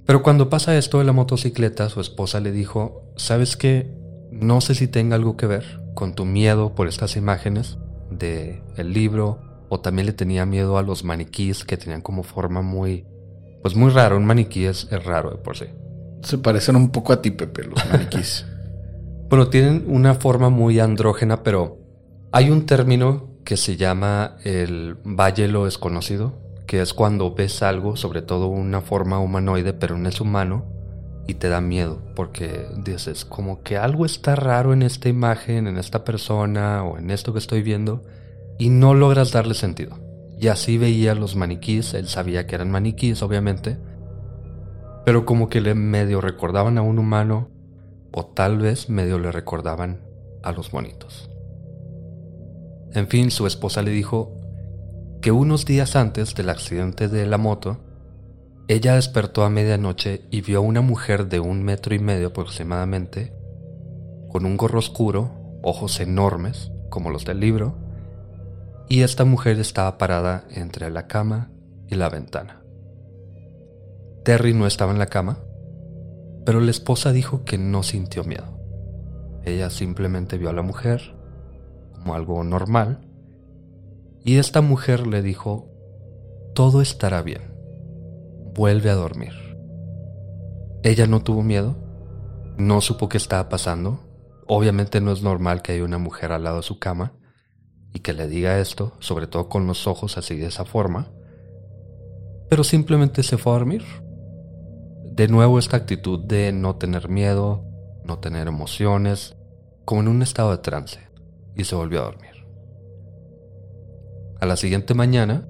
Pero 0.06 0.22
cuando 0.22 0.50
pasa 0.50 0.78
esto 0.78 1.00
de 1.00 1.06
la 1.06 1.14
motocicleta, 1.14 1.90
su 1.90 2.02
esposa 2.02 2.40
le 2.40 2.52
dijo, 2.52 3.14
¿sabes 3.16 3.56
qué? 3.56 3.92
No 4.32 4.62
sé 4.62 4.76
si 4.76 4.88
tenga 4.88 5.16
algo 5.16 5.38
que 5.38 5.48
ver 5.48 5.82
con 5.94 6.14
tu 6.16 6.26
miedo 6.26 6.76
por 6.76 6.88
estas 6.88 7.16
imágenes 7.16 7.78
de 8.10 8.62
el 8.78 8.94
libro 8.94 9.40
o 9.70 9.80
también 9.80 10.06
le 10.06 10.14
tenía 10.14 10.46
miedo 10.46 10.78
a 10.78 10.84
los 10.84 11.04
maniquíes 11.04 11.64
que 11.64 11.78
tenían 11.78 12.02
como 12.02 12.24
forma 12.24 12.62
muy 12.62 13.06
pues 13.64 13.76
muy 13.76 13.92
raro, 13.92 14.18
un 14.18 14.26
maniquí 14.26 14.66
es, 14.66 14.88
es 14.92 15.04
raro 15.06 15.32
de 15.32 15.38
por 15.38 15.58
sí. 15.58 15.66
Se 16.22 16.38
parecen 16.38 16.76
un 16.76 16.92
poco 16.92 17.14
a 17.14 17.22
ti, 17.22 17.32
Pepe, 17.32 17.64
los 17.64 17.84
maniquís. 17.92 18.46
bueno, 19.30 19.48
tienen 19.48 19.86
una 19.88 20.16
forma 20.16 20.50
muy 20.50 20.80
andrógena, 20.80 21.42
pero 21.44 21.80
Hay 22.34 22.50
un 22.50 22.66
término 22.66 23.30
que 23.46 23.58
se 23.58 23.78
llama 23.78 24.38
el 24.44 24.96
valle 25.06 25.48
lo 25.48 25.66
desconocido, 25.66 26.34
que 26.68 26.82
es 26.82 26.94
cuando 26.94 27.34
ves 27.34 27.62
algo, 27.64 27.96
sobre 27.96 28.22
todo 28.22 28.48
una 28.48 28.82
forma 28.82 29.20
humanoide, 29.20 29.74
pero 29.74 29.98
no 29.98 30.10
es 30.10 30.22
humano, 30.22 30.66
y 31.28 31.36
te 31.36 31.50
da 31.50 31.62
miedo, 31.62 32.00
porque 32.16 32.68
dices, 32.84 33.26
como 33.26 33.64
que 33.64 33.78
algo 33.78 34.06
está 34.06 34.36
raro 34.36 34.74
en 34.74 34.82
esta 34.82 35.10
imagen, 35.10 35.68
en 35.68 35.78
esta 35.78 36.04
persona 36.04 36.84
o 36.84 36.98
en 36.98 37.12
esto 37.12 37.32
que 37.34 37.40
estoy 37.40 37.62
viendo, 37.62 38.04
y 38.58 38.70
no 38.70 38.94
logras 38.94 39.32
darle 39.32 39.54
sentido. 39.54 39.98
Y 40.40 40.48
así 40.48 40.78
veía 40.78 41.16
los 41.16 41.36
maniquíes, 41.36 41.94
él 41.94 42.08
sabía 42.08 42.46
que 42.46 42.56
eran 42.56 42.72
maniquíes, 42.72 43.22
obviamente, 43.24 43.78
pero 45.06 45.26
como 45.26 45.50
que 45.50 45.62
le 45.62 45.76
medio 45.76 46.22
recordaban 46.22 46.78
a 46.78 46.82
un 46.82 47.00
humano, 47.00 47.50
o 48.12 48.26
tal 48.26 48.58
vez 48.58 48.90
medio 48.90 49.18
le 49.20 49.32
recordaban 49.32 50.02
a 50.44 50.52
los 50.52 50.74
monitos. 50.74 51.30
En 52.94 53.08
fin, 53.08 53.32
su 53.32 53.48
esposa 53.48 53.82
le 53.82 53.92
dijo 53.92 54.38
que 55.24 55.32
unos 55.32 55.64
días 55.64 55.96
antes 55.96 56.36
del 56.36 56.50
accidente 56.50 57.08
de 57.08 57.26
la 57.26 57.38
moto, 57.38 57.78
ella 58.68 58.96
despertó 58.96 59.46
a 59.46 59.50
medianoche 59.50 60.28
y 60.32 60.42
vio 60.42 60.58
a 60.58 60.62
una 60.62 60.82
mujer 60.82 61.30
de 61.30 61.40
un 61.40 61.64
metro 61.64 61.96
y 61.96 62.00
medio 62.00 62.28
aproximadamente, 62.28 63.34
con 64.30 64.46
un 64.46 64.58
gorro 64.58 64.80
oscuro, 64.80 65.32
ojos 65.64 66.02
enormes, 66.02 66.74
como 66.90 67.10
los 67.10 67.24
del 67.24 67.40
libro, 67.40 67.78
y 68.90 69.04
esta 69.04 69.24
mujer 69.24 69.60
estaba 69.60 69.98
parada 69.98 70.44
entre 70.52 70.92
la 70.92 71.08
cama 71.08 71.52
y 71.88 71.96
la 71.96 72.10
ventana. 72.10 72.62
Terry 74.26 74.54
no 74.54 74.68
estaba 74.68 74.92
en 74.92 75.00
la 75.00 75.08
cama, 75.08 75.40
pero 76.46 76.60
la 76.60 76.72
esposa 76.72 77.14
dijo 77.14 77.46
que 77.46 77.58
no 77.58 77.82
sintió 77.84 78.26
miedo. 78.26 78.60
Ella 79.46 79.70
simplemente 79.70 80.38
vio 80.38 80.50
a 80.50 80.54
la 80.54 80.64
mujer 80.64 81.16
como 81.94 82.14
algo 82.14 82.44
normal 82.44 83.03
y 84.24 84.38
esta 84.38 84.62
mujer 84.62 85.08
le 85.08 85.22
dijo, 85.22 85.70
todo 86.54 86.82
estará 86.82 87.22
bien, 87.22 87.54
vuelve 88.54 88.90
a 88.90 88.96
dormir. 88.96 89.34
Ella 90.84 91.08
no 91.08 91.22
tuvo 91.24 91.44
miedo, 91.44 91.76
no 92.58 92.82
supo 92.82 93.10
qué 93.10 93.18
estaba 93.18 93.50
pasando, 93.50 94.00
obviamente 94.48 95.02
no 95.02 95.12
es 95.12 95.24
normal 95.24 95.62
que 95.62 95.74
haya 95.74 95.84
una 95.84 95.98
mujer 95.98 96.32
al 96.32 96.44
lado 96.44 96.58
de 96.58 96.64
su 96.64 96.80
cama 96.80 97.14
y 97.94 98.00
que 98.00 98.14
le 98.14 98.28
diga 98.28 98.60
esto, 98.60 98.94
sobre 99.00 99.28
todo 99.28 99.50
con 99.50 99.68
los 99.68 99.88
ojos 99.88 100.18
así 100.18 100.38
de 100.38 100.48
esa 100.48 100.66
forma, 100.66 101.12
pero 102.50 102.64
simplemente 102.64 103.24
se 103.24 103.38
fue 103.38 103.52
a 103.54 103.58
dormir 103.58 103.84
de 105.16 105.28
nuevo 105.28 105.60
esta 105.60 105.78
actitud 105.78 106.20
de 106.20 106.52
no 106.52 106.76
tener 106.78 107.08
miedo, 107.08 107.64
no 108.04 108.18
tener 108.18 108.48
emociones, 108.48 109.36
como 109.86 110.02
en 110.02 110.08
un 110.08 110.24
estado 110.24 110.50
de 110.52 110.58
trance, 110.58 111.08
y 111.56 111.66
se 111.66 111.76
volvió 111.76 112.02
a 112.02 112.06
dormir. 112.06 112.33
A 114.44 114.46
la 114.46 114.58
siguiente 114.58 114.94
mañana, 114.94 115.48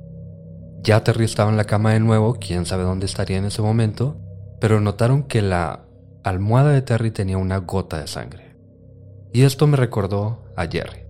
ya 0.83 1.03
Terry 1.03 1.25
estaba 1.25 1.49
en 1.49 1.57
la 1.57 1.63
cama 1.63 1.93
de 1.93 1.99
nuevo, 1.99 2.35
quién 2.35 2.67
sabe 2.67 2.83
dónde 2.83 3.07
estaría 3.07 3.37
en 3.37 3.45
ese 3.45 3.63
momento, 3.63 4.21
pero 4.61 4.79
notaron 4.81 5.23
que 5.23 5.41
la 5.41 5.87
almohada 6.23 6.73
de 6.73 6.83
Terry 6.83 7.09
tenía 7.09 7.39
una 7.39 7.57
gota 7.57 7.99
de 7.99 8.05
sangre. 8.05 8.55
Y 9.33 9.45
esto 9.45 9.65
me 9.65 9.77
recordó 9.77 10.45
a 10.55 10.67
Jerry. 10.67 11.07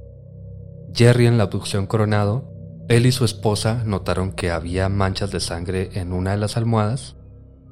Jerry 0.93 1.25
en 1.25 1.37
la 1.37 1.43
abducción 1.43 1.85
coronado, 1.85 2.49
él 2.87 3.05
y 3.05 3.11
su 3.11 3.25
esposa 3.25 3.83
notaron 3.85 4.31
que 4.31 4.49
había 4.49 4.87
manchas 4.87 5.31
de 5.31 5.41
sangre 5.41 5.89
en 5.95 6.13
una 6.13 6.31
de 6.31 6.37
las 6.37 6.55
almohadas 6.55 7.17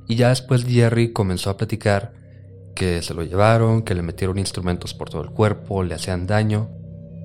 y 0.10 0.18
ya 0.18 0.28
después 0.28 0.66
Jerry 0.66 1.14
comenzó 1.14 1.52
a 1.52 1.56
platicar 1.56 2.12
que 2.76 3.02
se 3.02 3.14
lo 3.14 3.24
llevaron, 3.24 3.82
que 3.82 3.96
le 3.96 4.02
metieron 4.02 4.40
instrumentos 4.40 4.94
por 4.94 5.10
todo 5.10 5.22
el 5.22 5.30
cuerpo, 5.30 5.84
le 5.84 5.96
hacían 5.96 6.28
daño. 6.28 6.81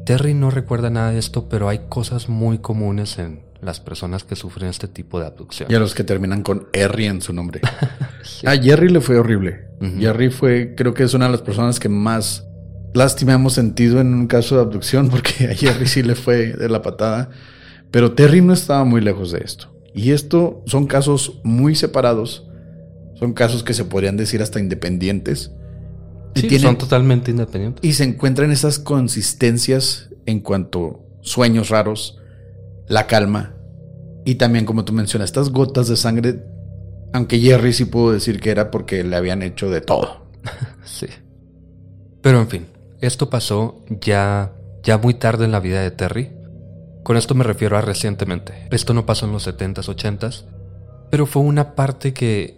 Terry 0.07 0.33
no 0.33 0.51
recuerda 0.51 0.89
nada 0.89 1.11
de 1.11 1.19
esto, 1.19 1.49
pero 1.49 1.69
hay 1.69 1.81
cosas 1.89 2.29
muy 2.29 2.59
comunes 2.59 3.19
en 3.19 3.41
las 3.61 3.81
personas 3.81 4.25
que 4.25 4.37
sufren 4.37 4.71
este 4.71 4.89
tipo 4.89 5.21
de 5.21 5.27
abducción. 5.27 5.71
Y 5.71 5.75
a 5.75 5.79
los 5.79 5.95
que 5.95 6.05
terminan 6.05 6.43
con 6.43 6.69
Jerry 6.73 7.07
en 7.07 7.21
su 7.21 7.33
nombre. 7.33 7.61
A 8.47 8.57
Jerry 8.57 8.89
le 8.89 9.01
fue 9.01 9.19
horrible. 9.19 9.67
Jerry 9.99 10.31
fue, 10.31 10.75
creo 10.77 10.95
que 10.95 11.03
es 11.03 11.13
una 11.15 11.27
de 11.27 11.33
las 11.33 11.43
personas 11.43 11.79
que 11.79 11.89
más 11.89 12.47
lástima 12.95 13.35
hemos 13.35 13.53
sentido 13.53 14.01
en 14.01 14.15
un 14.15 14.27
caso 14.27 14.57
de 14.57 14.63
abducción, 14.63 15.09
porque 15.11 15.49
a 15.51 15.55
Jerry 15.55 15.87
sí 15.87 16.03
le 16.03 16.15
fue 16.15 16.55
de 16.55 16.69
la 16.69 16.83
patada. 16.83 17.31
Pero 17.91 18.13
Terry 18.13 18.41
no 18.41 18.53
estaba 18.53 18.85
muy 18.85 19.01
lejos 19.01 19.33
de 19.33 19.41
esto. 19.45 19.73
Y 19.95 20.13
esto 20.13 20.63
son 20.67 20.87
casos 20.87 21.41
muy 21.45 21.75
separados 21.75 22.47
son 23.19 23.33
casos 23.33 23.65
que 23.65 23.75
se 23.75 23.85
podrían 23.85 24.17
decir 24.17 24.43
hasta 24.43 24.61
independientes. 24.61 25.51
Sí, 26.37 26.59
son 26.59 26.79
totalmente 26.79 27.31
independientes. 27.31 27.85
Y 27.85 27.95
se 27.95 28.05
encuentran 28.05 28.53
esas 28.53 28.79
consistencias 28.79 30.11
en 30.27 30.41
cuanto 30.41 31.01
sueños 31.23 31.71
raros, 31.71 32.19
la 32.89 33.07
calma 33.07 33.57
y 34.27 34.35
también, 34.35 34.67
como 34.67 34.85
tú 34.85 34.93
mencionas, 34.93 35.29
estas 35.29 35.51
gotas 35.51 35.87
de 35.87 35.97
sangre. 35.97 36.43
Aunque 37.13 37.39
Jerry 37.39 37.73
sí 37.73 37.85
pudo 37.85 38.11
decir 38.11 38.41
que 38.41 38.51
era 38.51 38.73
porque 38.73 39.05
le 39.05 39.15
habían 39.15 39.41
hecho 39.41 39.71
de 39.71 39.81
todo. 39.81 40.27
sí. 40.85 41.07
Pero 42.23 42.41
en 42.41 42.49
fin, 42.49 42.67
esto 43.01 43.31
pasó 43.31 43.85
ya, 44.01 44.53
ya 44.83 44.99
muy 44.99 45.15
tarde 45.15 45.45
en 45.45 45.53
la 45.53 45.61
vida 45.61 45.81
de 45.81 45.93
Terry. 45.93 46.33
Con 47.05 47.17
esto 47.17 47.37
me 47.37 47.45
refiero 47.45 47.79
a 47.79 47.83
recientemente. 47.83 48.67
Esto 48.73 48.95
no 48.95 49.07
pasó 49.07 49.27
en 49.27 49.33
los 49.33 49.47
70s, 49.47 49.85
80s, 49.85 50.45
pero 51.09 51.27
fue 51.27 51.43
una 51.43 51.77
parte 51.77 52.13
que 52.13 52.56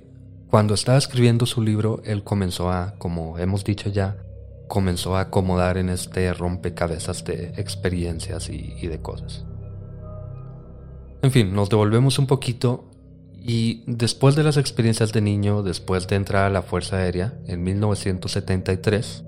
cuando 0.50 0.74
estaba 0.74 0.96
escribiendo 0.96 1.46
su 1.46 1.62
libro, 1.62 2.00
él 2.04 2.24
comenzó 2.24 2.70
a, 2.70 2.94
como 2.98 3.38
hemos 3.38 3.64
dicho 3.64 3.90
ya, 3.90 4.16
comenzó 4.66 5.16
a 5.16 5.22
acomodar 5.22 5.76
en 5.76 5.88
este 5.88 6.32
rompecabezas 6.32 7.24
de 7.24 7.52
experiencias 7.56 8.48
y, 8.48 8.86
de 8.86 9.00
cosas. 9.00 9.44
En 11.22 11.30
fin, 11.32 11.52
nos 11.52 11.68
devolvemos 11.68 12.18
un 12.18 12.26
poquito 12.26 12.84
y 13.34 13.82
después 13.86 14.36
de 14.36 14.44
las 14.44 14.56
experiencias 14.56 15.12
de 15.12 15.20
niño, 15.20 15.62
después 15.62 16.06
de 16.06 16.16
entrar 16.16 16.44
a 16.44 16.50
la 16.50 16.62
Fuerza 16.62 16.96
Aérea 16.96 17.34
en 17.46 17.62
1973, 17.62 19.24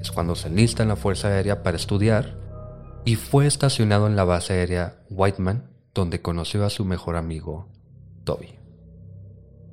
es 0.00 0.10
cuando 0.10 0.34
se 0.34 0.48
enlista 0.48 0.82
en 0.82 0.88
la 0.88 0.96
Fuerza 0.96 1.28
Aérea 1.28 1.62
para 1.62 1.76
estudiar 1.76 2.38
y 3.04 3.16
fue 3.16 3.46
estacionado 3.46 4.06
en 4.06 4.16
la 4.16 4.24
base 4.24 4.52
aérea 4.54 4.98
Whiteman, 5.10 5.70
donde 5.94 6.20
conoció 6.20 6.64
a 6.64 6.70
su 6.70 6.84
mejor 6.84 7.16
amigo, 7.16 7.68
Toby. 8.24 8.54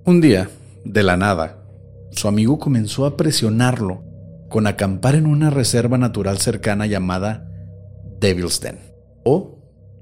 Un 0.06 0.22
día, 0.22 0.50
de 0.92 1.04
la 1.04 1.18
nada, 1.18 1.64
su 2.12 2.28
amigo 2.28 2.60
comenzó 2.60 3.06
a 3.06 3.18
presionarlo 3.18 4.04
con 4.50 4.68
acampar 4.68 5.16
en 5.16 5.26
una 5.26 5.50
reserva 5.50 5.98
natural 5.98 6.40
cercana 6.40 6.86
llamada 6.86 7.50
Devil's 8.20 8.62
Den 8.62 8.80
o 9.24 9.60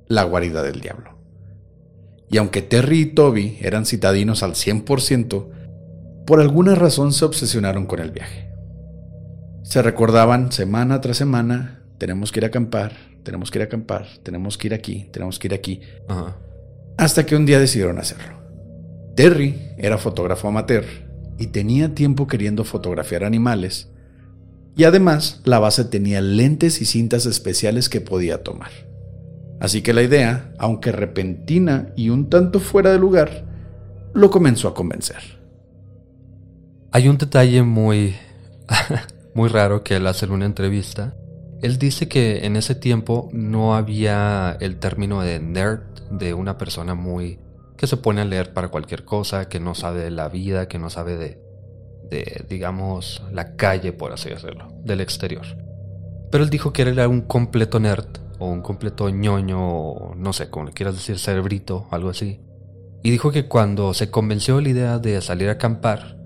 la 0.07 0.23
guarida 0.23 0.61
del 0.61 0.81
diablo. 0.81 1.17
Y 2.29 2.37
aunque 2.37 2.61
Terry 2.61 3.01
y 3.01 3.05
Toby 3.07 3.57
eran 3.61 3.85
citadinos 3.85 4.43
al 4.43 4.53
100%, 4.53 5.47
por 6.25 6.39
alguna 6.39 6.75
razón 6.75 7.13
se 7.13 7.25
obsesionaron 7.25 7.85
con 7.85 7.99
el 7.99 8.11
viaje. 8.11 8.49
Se 9.63 9.81
recordaban 9.81 10.51
semana 10.51 11.01
tras 11.01 11.17
semana, 11.17 11.83
tenemos 11.97 12.31
que 12.31 12.39
ir 12.39 12.45
a 12.45 12.47
acampar, 12.47 12.93
tenemos 13.23 13.51
que 13.51 13.59
ir 13.59 13.63
a 13.63 13.65
acampar, 13.65 14.05
tenemos 14.23 14.57
que 14.57 14.67
ir 14.67 14.73
aquí, 14.73 15.09
tenemos 15.11 15.39
que 15.39 15.47
ir 15.47 15.53
aquí, 15.53 15.81
hasta 16.97 17.25
que 17.25 17.35
un 17.35 17.45
día 17.45 17.59
decidieron 17.59 17.97
hacerlo. 17.97 18.44
Terry 19.15 19.71
era 19.77 19.97
fotógrafo 19.97 20.47
amateur 20.47 20.85
y 21.37 21.47
tenía 21.47 21.95
tiempo 21.95 22.27
queriendo 22.27 22.63
fotografiar 22.63 23.23
animales, 23.23 23.89
y 24.77 24.83
además 24.83 25.41
la 25.45 25.59
base 25.59 25.85
tenía 25.85 26.21
lentes 26.21 26.81
y 26.81 26.85
cintas 26.85 27.25
especiales 27.25 27.87
que 27.87 28.01
podía 28.01 28.43
tomar. 28.43 28.71
Así 29.59 29.81
que 29.81 29.93
la 29.93 30.03
idea, 30.03 30.53
aunque 30.57 30.91
repentina 30.91 31.93
y 31.95 32.09
un 32.09 32.29
tanto 32.29 32.59
fuera 32.59 32.91
de 32.91 32.99
lugar, 32.99 33.45
lo 34.13 34.29
comenzó 34.29 34.67
a 34.67 34.73
convencer. 34.73 35.39
Hay 36.91 37.07
un 37.07 37.17
detalle 37.17 37.63
muy 37.63 38.15
muy 39.33 39.49
raro 39.49 39.83
que 39.83 39.95
él 39.95 40.07
hace 40.07 40.25
en 40.25 40.31
una 40.31 40.45
entrevista. 40.45 41.15
Él 41.61 41.77
dice 41.77 42.07
que 42.07 42.45
en 42.45 42.55
ese 42.55 42.75
tiempo 42.75 43.29
no 43.31 43.75
había 43.75 44.57
el 44.59 44.77
término 44.77 45.21
de 45.21 45.39
nerd 45.39 45.83
de 46.11 46.33
una 46.33 46.57
persona 46.57 46.95
muy 46.95 47.39
que 47.77 47.87
se 47.87 47.97
pone 47.97 48.21
a 48.21 48.25
leer 48.25 48.53
para 48.53 48.69
cualquier 48.69 49.05
cosa, 49.05 49.49
que 49.49 49.59
no 49.59 49.75
sabe 49.75 50.01
de 50.03 50.11
la 50.11 50.29
vida, 50.29 50.67
que 50.67 50.79
no 50.79 50.89
sabe 50.89 51.17
de, 51.17 51.39
de, 52.09 52.45
digamos, 52.49 53.23
la 53.31 53.55
calle, 53.55 53.93
por 53.93 54.11
así 54.11 54.29
decirlo, 54.29 54.67
del 54.83 55.01
exterior. 55.01 55.45
Pero 56.31 56.43
él 56.43 56.49
dijo 56.49 56.73
que 56.73 56.83
era 56.83 57.07
un 57.07 57.21
completo 57.21 57.79
nerd, 57.79 58.07
o 58.39 58.47
un 58.47 58.61
completo 58.61 59.09
ñoño, 59.09 59.59
o 59.59 60.15
no 60.15 60.33
sé, 60.33 60.49
como 60.49 60.65
le 60.65 60.73
quieras 60.73 60.95
decir, 60.95 61.19
cerebrito, 61.19 61.87
algo 61.91 62.09
así. 62.09 62.41
Y 63.03 63.11
dijo 63.11 63.31
que 63.31 63.47
cuando 63.47 63.93
se 63.93 64.09
convenció 64.09 64.57
de 64.57 64.63
la 64.63 64.69
idea 64.69 64.99
de 64.99 65.21
salir 65.21 65.49
a 65.49 65.53
acampar, 65.53 66.17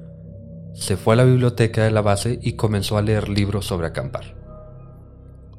se 0.73 0.95
fue 0.95 1.13
a 1.13 1.17
la 1.17 1.25
biblioteca 1.25 1.83
de 1.83 1.91
la 1.91 2.01
base 2.01 2.39
y 2.41 2.53
comenzó 2.53 2.97
a 2.97 3.01
leer 3.01 3.27
libros 3.27 3.65
sobre 3.65 3.87
acampar. 3.87 4.38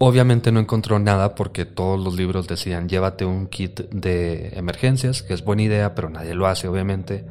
Obviamente 0.02 0.50
no 0.50 0.60
encontró 0.60 0.98
nada 0.98 1.34
porque 1.34 1.66
todos 1.66 2.02
los 2.02 2.16
libros 2.16 2.48
decían 2.48 2.88
llévate 2.88 3.26
un 3.26 3.48
kit 3.48 3.80
de 3.90 4.48
emergencias, 4.54 5.22
que 5.22 5.34
es 5.34 5.44
buena 5.44 5.60
idea, 5.60 5.94
pero 5.94 6.08
nadie 6.08 6.34
lo 6.34 6.46
hace 6.46 6.68
obviamente. 6.68 7.26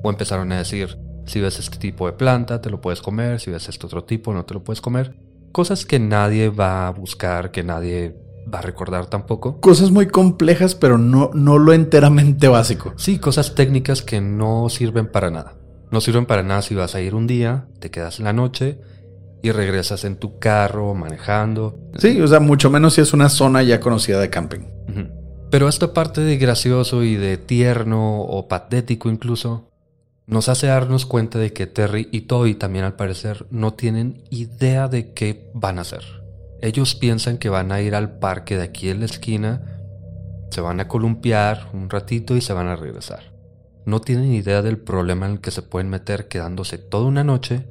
O 0.00 0.10
empezaron 0.10 0.52
a 0.52 0.58
decir, 0.58 0.96
si 1.26 1.40
ves 1.40 1.58
este 1.58 1.76
tipo 1.76 2.06
de 2.06 2.12
planta, 2.12 2.60
te 2.60 2.70
lo 2.70 2.80
puedes 2.80 3.02
comer, 3.02 3.40
si 3.40 3.50
ves 3.50 3.68
este 3.68 3.86
otro 3.86 4.04
tipo, 4.04 4.32
no 4.32 4.44
te 4.44 4.54
lo 4.54 4.62
puedes 4.62 4.80
comer. 4.80 5.16
Cosas 5.50 5.84
que 5.84 5.98
nadie 5.98 6.50
va 6.50 6.86
a 6.86 6.92
buscar, 6.92 7.50
que 7.50 7.64
nadie 7.64 8.16
va 8.52 8.60
a 8.60 8.62
recordar 8.62 9.06
tampoco. 9.06 9.60
Cosas 9.60 9.90
muy 9.90 10.06
complejas, 10.06 10.76
pero 10.76 10.98
no, 10.98 11.32
no 11.34 11.58
lo 11.58 11.72
enteramente 11.72 12.46
básico. 12.46 12.94
Sí, 12.96 13.18
cosas 13.18 13.56
técnicas 13.56 14.02
que 14.02 14.20
no 14.20 14.68
sirven 14.68 15.10
para 15.10 15.32
nada. 15.32 15.56
No 15.90 16.00
sirven 16.00 16.26
para 16.26 16.44
nada 16.44 16.62
si 16.62 16.76
vas 16.76 16.94
a 16.94 17.00
ir 17.00 17.16
un 17.16 17.26
día, 17.26 17.66
te 17.80 17.90
quedas 17.90 18.20
en 18.20 18.26
la 18.26 18.32
noche 18.32 18.78
y 19.44 19.52
regresas 19.52 20.04
en 20.04 20.16
tu 20.16 20.38
carro 20.38 20.94
manejando. 20.94 21.78
Sí, 21.98 22.18
o 22.18 22.26
sea, 22.26 22.40
mucho 22.40 22.70
menos 22.70 22.94
si 22.94 23.02
es 23.02 23.12
una 23.12 23.28
zona 23.28 23.62
ya 23.62 23.78
conocida 23.78 24.18
de 24.18 24.30
camping. 24.30 24.62
Pero 25.50 25.68
esta 25.68 25.92
parte 25.92 26.22
de 26.22 26.38
gracioso 26.38 27.02
y 27.02 27.16
de 27.16 27.36
tierno 27.36 28.22
o 28.22 28.48
patético 28.48 29.10
incluso 29.10 29.70
nos 30.26 30.48
hace 30.48 30.68
darnos 30.68 31.04
cuenta 31.04 31.38
de 31.38 31.52
que 31.52 31.66
Terry 31.66 32.08
y 32.10 32.22
Toby 32.22 32.54
también 32.54 32.86
al 32.86 32.96
parecer 32.96 33.46
no 33.50 33.74
tienen 33.74 34.24
idea 34.30 34.88
de 34.88 35.12
qué 35.12 35.50
van 35.52 35.76
a 35.76 35.82
hacer. 35.82 36.02
Ellos 36.62 36.94
piensan 36.94 37.36
que 37.36 37.50
van 37.50 37.70
a 37.70 37.82
ir 37.82 37.94
al 37.94 38.18
parque 38.18 38.56
de 38.56 38.62
aquí 38.62 38.88
en 38.88 39.00
la 39.00 39.04
esquina, 39.04 39.78
se 40.50 40.62
van 40.62 40.80
a 40.80 40.88
columpiar 40.88 41.68
un 41.74 41.90
ratito 41.90 42.34
y 42.34 42.40
se 42.40 42.54
van 42.54 42.68
a 42.68 42.76
regresar. 42.76 43.34
No 43.84 44.00
tienen 44.00 44.32
idea 44.32 44.62
del 44.62 44.78
problema 44.78 45.26
en 45.26 45.32
el 45.32 45.40
que 45.42 45.50
se 45.50 45.60
pueden 45.60 45.90
meter 45.90 46.28
quedándose 46.28 46.78
toda 46.78 47.04
una 47.04 47.24
noche 47.24 47.66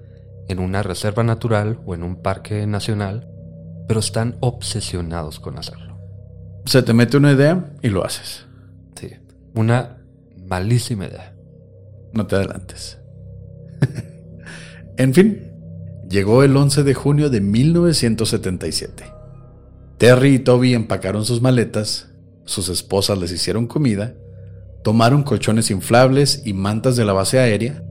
en 0.48 0.60
una 0.60 0.84
reserva 0.84 1.24
natural 1.24 1.80
o 1.86 1.96
en 1.96 2.04
un 2.04 2.22
parque 2.22 2.66
nacional, 2.68 3.30
pero 3.88 4.00
están 4.00 4.38
obsesionados 4.40 5.40
con 5.40 5.58
hacerlo. 5.58 5.98
Se 6.66 6.82
te 6.84 6.94
mete 6.94 7.18
una 7.18 7.32
idea 7.32 7.74
y 7.82 7.90
lo 7.90 8.06
haces. 8.06 8.46
Sí, 8.96 9.12
una 9.54 9.98
malísima 10.48 11.08
idea. 11.08 11.36
No 12.14 12.28
te 12.28 12.36
adelantes. 12.36 13.00
en 14.98 15.14
fin, 15.14 15.52
llegó 16.10 16.44
el 16.44 16.56
11 16.56 16.84
de 16.84 16.94
junio 16.94 17.30
de 17.30 17.42
1977. 17.42 19.04
Terry 19.98 20.36
y 20.36 20.40
Toby 20.40 20.74
empacaron 20.74 21.26
sus 21.26 21.42
maletas, 21.42 22.10
sus 22.46 22.70
esposas 22.70 23.18
les 23.18 23.32
hicieron 23.32 23.68
comida, 23.68 24.16
tomaron 24.84 25.24
colchones 25.24 25.72
inflables 25.72 26.42
y 26.46 26.54
mantas 26.54 26.96
de 26.96 27.06
la 27.06 27.14
base 27.14 27.40
aérea 27.40 27.84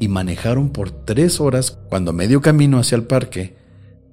y 0.00 0.08
manejaron 0.08 0.70
por 0.70 0.90
tres 0.90 1.40
horas 1.40 1.78
cuando 1.88 2.10
a 2.10 2.14
medio 2.14 2.40
camino 2.40 2.78
hacia 2.78 2.96
el 2.96 3.04
parque, 3.04 3.54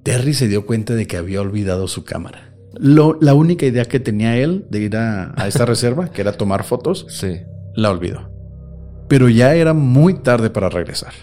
Terry 0.04 0.34
se 0.34 0.46
dio 0.46 0.66
cuenta 0.66 0.94
de 0.94 1.06
que 1.06 1.16
había 1.16 1.40
olvidado 1.40 1.88
su 1.88 2.04
cámara. 2.04 2.54
la 2.78 3.34
única 3.34 3.66
idea 3.66 3.86
que 3.86 3.98
tenía 3.98 4.36
él 4.36 4.66
de 4.70 4.80
ir 4.80 4.96
a, 4.96 5.32
a 5.34 5.48
esta 5.48 5.64
reserva, 5.66 6.12
que 6.12 6.20
era 6.20 6.32
tomar 6.32 6.62
fotos, 6.62 7.06
sí. 7.08 7.40
la 7.74 7.90
olvidó. 7.90 8.30
Pero 9.08 9.30
ya 9.30 9.54
era 9.54 9.72
muy 9.72 10.14
tarde 10.14 10.50
para 10.50 10.68
regresar. 10.68 11.14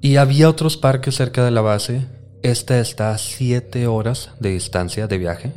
Y 0.00 0.16
había 0.16 0.48
otros 0.48 0.76
parques 0.76 1.16
cerca 1.16 1.44
de 1.44 1.50
la 1.50 1.60
base. 1.60 2.06
Esta 2.42 2.78
está 2.78 3.10
a 3.10 3.18
siete 3.18 3.88
horas 3.88 4.30
de 4.38 4.50
distancia 4.50 5.08
de 5.08 5.18
viaje. 5.18 5.52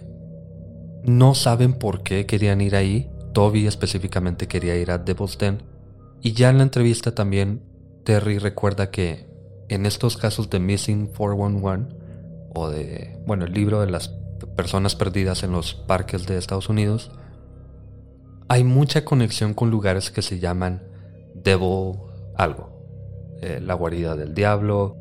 No 1.03 1.36
saben 1.36 1.74
por 1.74 2.01
qué 2.01 2.26
querían 2.26 2.62
ir 2.62 2.76
ahí. 2.76 3.12
Toby 3.34 3.68
específicamente 3.68 4.47
quería 4.47 4.76
ir 4.76 4.89
a 4.89 4.97
Devil's 4.97 5.38
Den. 5.38 5.62
Y 6.22 6.34
ya 6.34 6.49
en 6.49 6.57
la 6.57 6.64
entrevista 6.64 7.14
también 7.14 7.68
Terry 8.10 8.39
recuerda 8.39 8.89
que 8.89 9.28
en 9.68 9.86
estos 9.86 10.18
casos 10.18 10.49
de 10.49 10.60
Missing 10.60 11.12
411 11.16 11.95
o 12.55 12.68
de, 12.68 13.16
bueno, 13.28 13.45
el 13.45 13.53
libro 13.53 13.82
de 13.82 13.91
las 13.91 14.07
personas 14.55 14.95
perdidas 14.95 15.43
en 15.43 15.51
los 15.51 15.76
parques 15.76 16.26
de 16.26 16.39
Estados 16.39 16.70
Unidos, 16.70 17.12
hay 18.47 18.64
mucha 18.64 19.05
conexión 19.05 19.53
con 19.53 19.70
lugares 19.70 20.10
que 20.10 20.24
se 20.24 20.39
llaman 20.39 20.82
Devil 21.36 21.99
algo. 22.36 23.38
Eh, 23.43 23.60
la 23.62 23.76
guarida 23.76 24.16
del 24.16 24.34
diablo, 24.34 24.97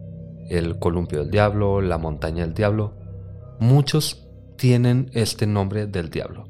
el 0.50 0.78
columpio 0.78 1.20
del 1.20 1.30
diablo, 1.30 1.80
la 1.80 1.96
montaña 1.96 2.44
del 2.44 2.52
diablo. 2.52 2.92
Muchos 3.58 4.28
tienen 4.58 5.10
este 5.14 5.46
nombre 5.46 5.86
del 5.86 6.10
diablo. 6.10 6.44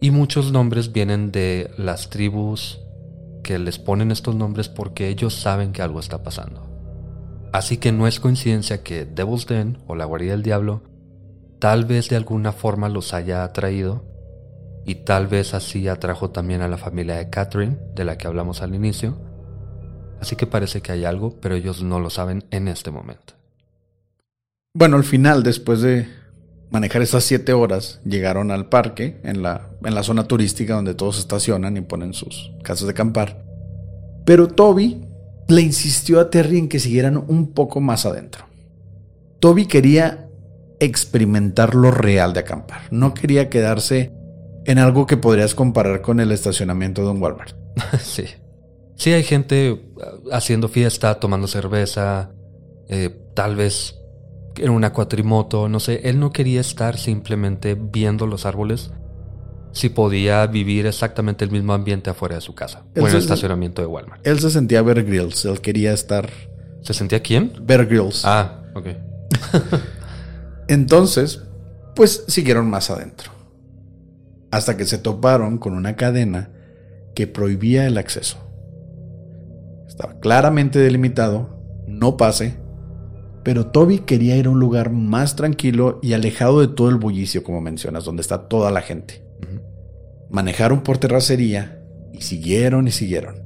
Y 0.00 0.10
muchos 0.10 0.50
nombres 0.50 0.90
vienen 0.90 1.30
de 1.30 1.70
las 1.76 2.10
tribus 2.10 2.80
que 3.42 3.58
les 3.58 3.78
ponen 3.78 4.10
estos 4.10 4.34
nombres 4.34 4.68
porque 4.68 5.08
ellos 5.08 5.34
saben 5.34 5.72
que 5.72 5.82
algo 5.82 6.00
está 6.00 6.22
pasando. 6.22 6.68
Así 7.52 7.78
que 7.78 7.92
no 7.92 8.06
es 8.06 8.20
coincidencia 8.20 8.82
que 8.82 9.06
Devil's 9.06 9.46
Den 9.46 9.78
o 9.86 9.94
la 9.94 10.04
guarida 10.04 10.32
del 10.32 10.42
diablo 10.42 10.82
tal 11.58 11.84
vez 11.84 12.08
de 12.08 12.16
alguna 12.16 12.52
forma 12.52 12.88
los 12.88 13.14
haya 13.14 13.44
atraído 13.44 14.04
y 14.84 14.96
tal 14.96 15.26
vez 15.26 15.54
así 15.54 15.88
atrajo 15.88 16.30
también 16.30 16.62
a 16.62 16.68
la 16.68 16.78
familia 16.78 17.16
de 17.16 17.28
Catherine, 17.28 17.78
de 17.94 18.04
la 18.04 18.16
que 18.16 18.26
hablamos 18.26 18.62
al 18.62 18.74
inicio. 18.74 19.18
Así 20.20 20.34
que 20.34 20.46
parece 20.46 20.80
que 20.80 20.92
hay 20.92 21.04
algo, 21.04 21.38
pero 21.40 21.54
ellos 21.54 21.82
no 21.82 22.00
lo 22.00 22.10
saben 22.10 22.44
en 22.50 22.68
este 22.68 22.90
momento. 22.90 23.34
Bueno, 24.74 24.96
al 24.96 25.04
final, 25.04 25.42
después 25.42 25.82
de 25.82 26.08
manejar 26.70 27.02
esas 27.02 27.24
siete 27.24 27.52
horas, 27.52 28.00
llegaron 28.04 28.50
al 28.50 28.68
parque, 28.68 29.20
en 29.22 29.42
la, 29.42 29.70
en 29.84 29.94
la 29.94 30.02
zona 30.02 30.24
turística 30.24 30.74
donde 30.74 30.94
todos 30.94 31.18
estacionan 31.18 31.76
y 31.76 31.80
ponen 31.80 32.14
sus 32.14 32.52
casas 32.62 32.86
de 32.86 32.92
acampar. 32.92 33.44
Pero 34.24 34.48
Toby 34.48 35.06
le 35.48 35.62
insistió 35.62 36.20
a 36.20 36.30
Terry 36.30 36.58
en 36.58 36.68
que 36.68 36.78
siguieran 36.78 37.16
un 37.16 37.52
poco 37.52 37.80
más 37.80 38.04
adentro. 38.04 38.44
Toby 39.40 39.66
quería 39.66 40.28
experimentar 40.80 41.74
lo 41.74 41.90
real 41.90 42.32
de 42.32 42.40
acampar. 42.40 42.82
No 42.90 43.14
quería 43.14 43.48
quedarse 43.48 44.12
en 44.66 44.78
algo 44.78 45.06
que 45.06 45.16
podrías 45.16 45.54
comparar 45.54 46.02
con 46.02 46.20
el 46.20 46.32
estacionamiento 46.32 47.02
de 47.02 47.10
un 47.10 47.22
Walmart. 47.22 47.56
sí. 48.02 48.24
Sí, 48.96 49.12
hay 49.12 49.22
gente 49.22 49.72
uh, 49.72 50.30
haciendo 50.32 50.68
fiesta, 50.68 51.20
tomando 51.20 51.46
cerveza, 51.46 52.32
eh, 52.88 53.10
tal 53.34 53.54
vez 53.54 53.97
en 54.60 54.70
una 54.70 54.92
cuatrimoto, 54.92 55.68
no 55.68 55.80
sé, 55.80 56.00
él 56.04 56.18
no 56.18 56.30
quería 56.30 56.60
estar 56.60 56.98
simplemente 56.98 57.74
viendo 57.74 58.26
los 58.26 58.46
árboles 58.46 58.90
si 59.72 59.90
podía 59.90 60.46
vivir 60.46 60.86
exactamente 60.86 61.44
el 61.44 61.50
mismo 61.50 61.72
ambiente 61.72 62.10
afuera 62.10 62.36
de 62.36 62.40
su 62.40 62.54
casa 62.54 62.84
o 62.96 63.00
en 63.00 63.06
el 63.06 63.16
estacionamiento 63.16 63.82
de 63.82 63.86
Walmart. 63.86 64.26
Él 64.26 64.38
se 64.40 64.50
sentía 64.50 64.82
Bear 64.82 65.04
Grylls, 65.04 65.44
él 65.44 65.60
quería 65.60 65.92
estar... 65.92 66.28
¿Se 66.82 66.94
sentía 66.94 67.20
quién? 67.20 67.52
Bear 67.62 67.86
Grylls. 67.86 68.24
Ah, 68.24 68.62
ok. 68.74 68.86
Entonces, 70.68 71.42
pues 71.94 72.24
siguieron 72.28 72.70
más 72.70 72.90
adentro. 72.90 73.32
Hasta 74.50 74.76
que 74.76 74.84
se 74.84 74.98
toparon 74.98 75.58
con 75.58 75.74
una 75.74 75.96
cadena 75.96 76.50
que 77.14 77.26
prohibía 77.26 77.86
el 77.86 77.98
acceso. 77.98 78.38
Estaba 79.86 80.20
claramente 80.20 80.78
delimitado, 80.78 81.58
no 81.86 82.16
pase, 82.16 82.56
pero 83.42 83.66
Toby 83.66 84.00
quería 84.00 84.36
ir 84.36 84.46
a 84.46 84.50
un 84.50 84.60
lugar 84.60 84.90
más 84.90 85.36
tranquilo 85.36 85.98
y 86.02 86.12
alejado 86.12 86.60
de 86.60 86.68
todo 86.68 86.88
el 86.88 86.96
bullicio, 86.96 87.42
como 87.42 87.60
mencionas, 87.60 88.04
donde 88.04 88.22
está 88.22 88.48
toda 88.48 88.70
la 88.70 88.82
gente. 88.82 89.22
Manejaron 90.30 90.82
por 90.82 90.98
terracería 90.98 91.82
y 92.12 92.22
siguieron 92.22 92.88
y 92.88 92.90
siguieron, 92.90 93.42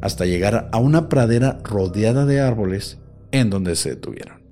hasta 0.00 0.26
llegar 0.26 0.68
a 0.72 0.78
una 0.78 1.08
pradera 1.08 1.58
rodeada 1.64 2.26
de 2.26 2.40
árboles 2.40 2.98
en 3.32 3.50
donde 3.50 3.74
se 3.76 3.90
detuvieron. 3.90 4.42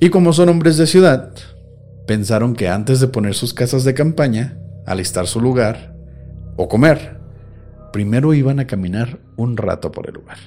Y 0.00 0.10
como 0.10 0.32
son 0.32 0.48
hombres 0.48 0.76
de 0.76 0.86
ciudad, 0.86 1.32
pensaron 2.06 2.54
que 2.54 2.68
antes 2.68 3.00
de 3.00 3.08
poner 3.08 3.34
sus 3.34 3.54
casas 3.54 3.84
de 3.84 3.94
campaña, 3.94 4.58
alistar 4.86 5.26
su 5.26 5.40
lugar 5.40 5.94
o 6.56 6.68
comer, 6.68 7.18
primero 7.92 8.34
iban 8.34 8.60
a 8.60 8.66
caminar 8.66 9.18
un 9.36 9.56
rato 9.56 9.90
por 9.90 10.08
el 10.08 10.14
lugar. 10.14 10.38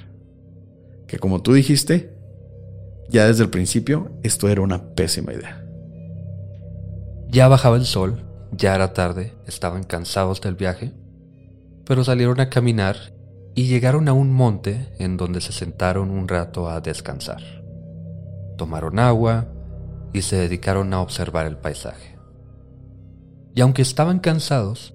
Que 1.06 1.18
como 1.18 1.42
tú 1.42 1.52
dijiste, 1.52 2.11
ya 3.08 3.26
desde 3.26 3.44
el 3.44 3.50
principio, 3.50 4.10
esto 4.22 4.48
era 4.48 4.62
una 4.62 4.94
pésima 4.94 5.32
idea. 5.32 5.64
Ya 7.28 7.48
bajaba 7.48 7.76
el 7.76 7.86
sol, 7.86 8.24
ya 8.52 8.74
era 8.74 8.92
tarde, 8.92 9.34
estaban 9.46 9.84
cansados 9.84 10.40
del 10.40 10.54
viaje, 10.54 10.92
pero 11.84 12.04
salieron 12.04 12.40
a 12.40 12.50
caminar 12.50 12.96
y 13.54 13.66
llegaron 13.66 14.08
a 14.08 14.12
un 14.12 14.32
monte 14.32 14.88
en 14.98 15.16
donde 15.16 15.40
se 15.40 15.52
sentaron 15.52 16.10
un 16.10 16.28
rato 16.28 16.68
a 16.68 16.80
descansar. 16.80 17.42
Tomaron 18.56 18.98
agua 18.98 19.48
y 20.12 20.22
se 20.22 20.36
dedicaron 20.36 20.92
a 20.94 21.00
observar 21.00 21.46
el 21.46 21.56
paisaje. 21.56 22.18
Y 23.54 23.60
aunque 23.60 23.82
estaban 23.82 24.18
cansados, 24.18 24.94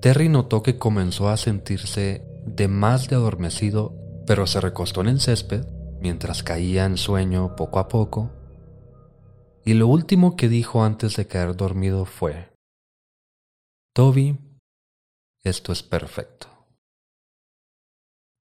Terry 0.00 0.28
notó 0.28 0.62
que 0.62 0.78
comenzó 0.78 1.28
a 1.28 1.36
sentirse 1.36 2.26
de 2.46 2.68
más 2.68 3.08
de 3.08 3.16
adormecido, 3.16 3.94
pero 4.26 4.46
se 4.46 4.60
recostó 4.60 5.00
en 5.02 5.08
el 5.08 5.20
césped 5.20 5.64
mientras 6.02 6.42
caía 6.42 6.84
en 6.84 6.96
sueño 6.96 7.54
poco 7.54 7.78
a 7.78 7.88
poco, 7.88 8.32
y 9.64 9.74
lo 9.74 9.86
último 9.86 10.34
que 10.36 10.48
dijo 10.48 10.82
antes 10.82 11.14
de 11.14 11.28
caer 11.28 11.56
dormido 11.56 12.04
fue, 12.04 12.52
Toby, 13.94 14.36
esto 15.44 15.72
es 15.72 15.84
perfecto. 15.84 16.48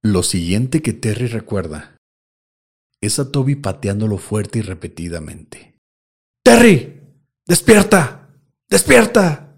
Lo 0.02 0.24
siguiente 0.24 0.82
que 0.82 0.94
Terry 0.94 1.28
recuerda 1.28 1.98
es 3.00 3.20
a 3.20 3.32
Toby 3.32 3.56
pateándolo 3.56 4.18
fuerte 4.18 4.60
y 4.60 4.62
repetidamente. 4.64 5.78
¡Terry! 6.44 7.02
¡Despierta! 7.46 8.30
¡Despierta! 8.68 9.56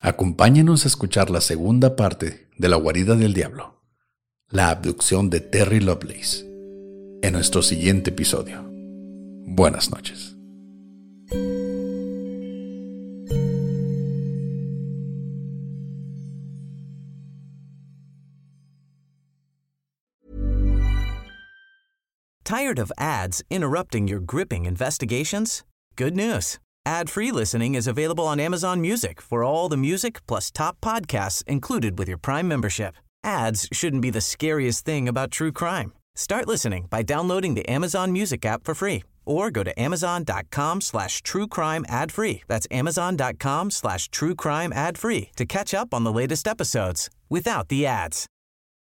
Acompáñenos 0.00 0.84
a 0.84 0.88
escuchar 0.88 1.30
la 1.30 1.40
segunda 1.40 1.94
parte 1.94 2.48
de 2.58 2.68
La 2.68 2.76
guarida 2.76 3.14
del 3.14 3.34
diablo 3.34 3.75
la 4.50 4.70
abducción 4.70 5.28
de 5.28 5.40
Terry 5.40 5.80
Lovelace, 5.80 6.44
en 7.22 7.32
nuestro 7.32 7.62
siguiente 7.62 8.10
episodio. 8.10 8.62
Buenas 9.44 9.90
noches. 9.90 10.34
Tired 22.44 22.78
of 22.78 22.92
ads 22.96 23.42
interrupting 23.50 24.06
your 24.06 24.20
gripping 24.20 24.66
investigations? 24.66 25.64
Good 25.96 26.14
news. 26.14 26.60
Ad-free 26.86 27.32
listening 27.32 27.74
is 27.74 27.88
available 27.88 28.24
on 28.24 28.38
Amazon 28.38 28.80
Music 28.80 29.20
for 29.20 29.42
all 29.42 29.68
the 29.68 29.76
music 29.76 30.24
plus 30.28 30.52
top 30.52 30.80
podcasts 30.80 31.42
included 31.48 31.98
with 31.98 32.06
your 32.06 32.18
Prime 32.18 32.46
membership. 32.46 32.94
Ads 33.26 33.68
shouldn't 33.72 34.02
be 34.02 34.10
the 34.10 34.20
scariest 34.20 34.86
thing 34.86 35.08
about 35.08 35.32
true 35.32 35.52
crime. 35.52 35.92
Start 36.14 36.46
listening 36.46 36.86
by 36.88 37.02
downloading 37.02 37.54
the 37.54 37.68
Amazon 37.68 38.12
Music 38.12 38.46
app 38.46 38.64
for 38.64 38.74
free 38.74 39.02
or 39.26 39.50
go 39.50 39.64
to 39.64 39.78
amazon.com 39.78 40.80
slash 40.80 41.20
true 41.22 41.48
crime 41.48 41.84
ad 41.88 42.12
free. 42.12 42.42
That's 42.46 42.68
amazon.com 42.70 43.72
slash 43.72 44.08
true 44.08 44.36
crime 44.36 44.72
ad 44.72 44.96
free 44.96 45.30
to 45.36 45.44
catch 45.44 45.74
up 45.74 45.92
on 45.92 46.04
the 46.04 46.12
latest 46.12 46.46
episodes 46.46 47.10
without 47.28 47.68
the 47.68 47.84
ads. 47.84 48.26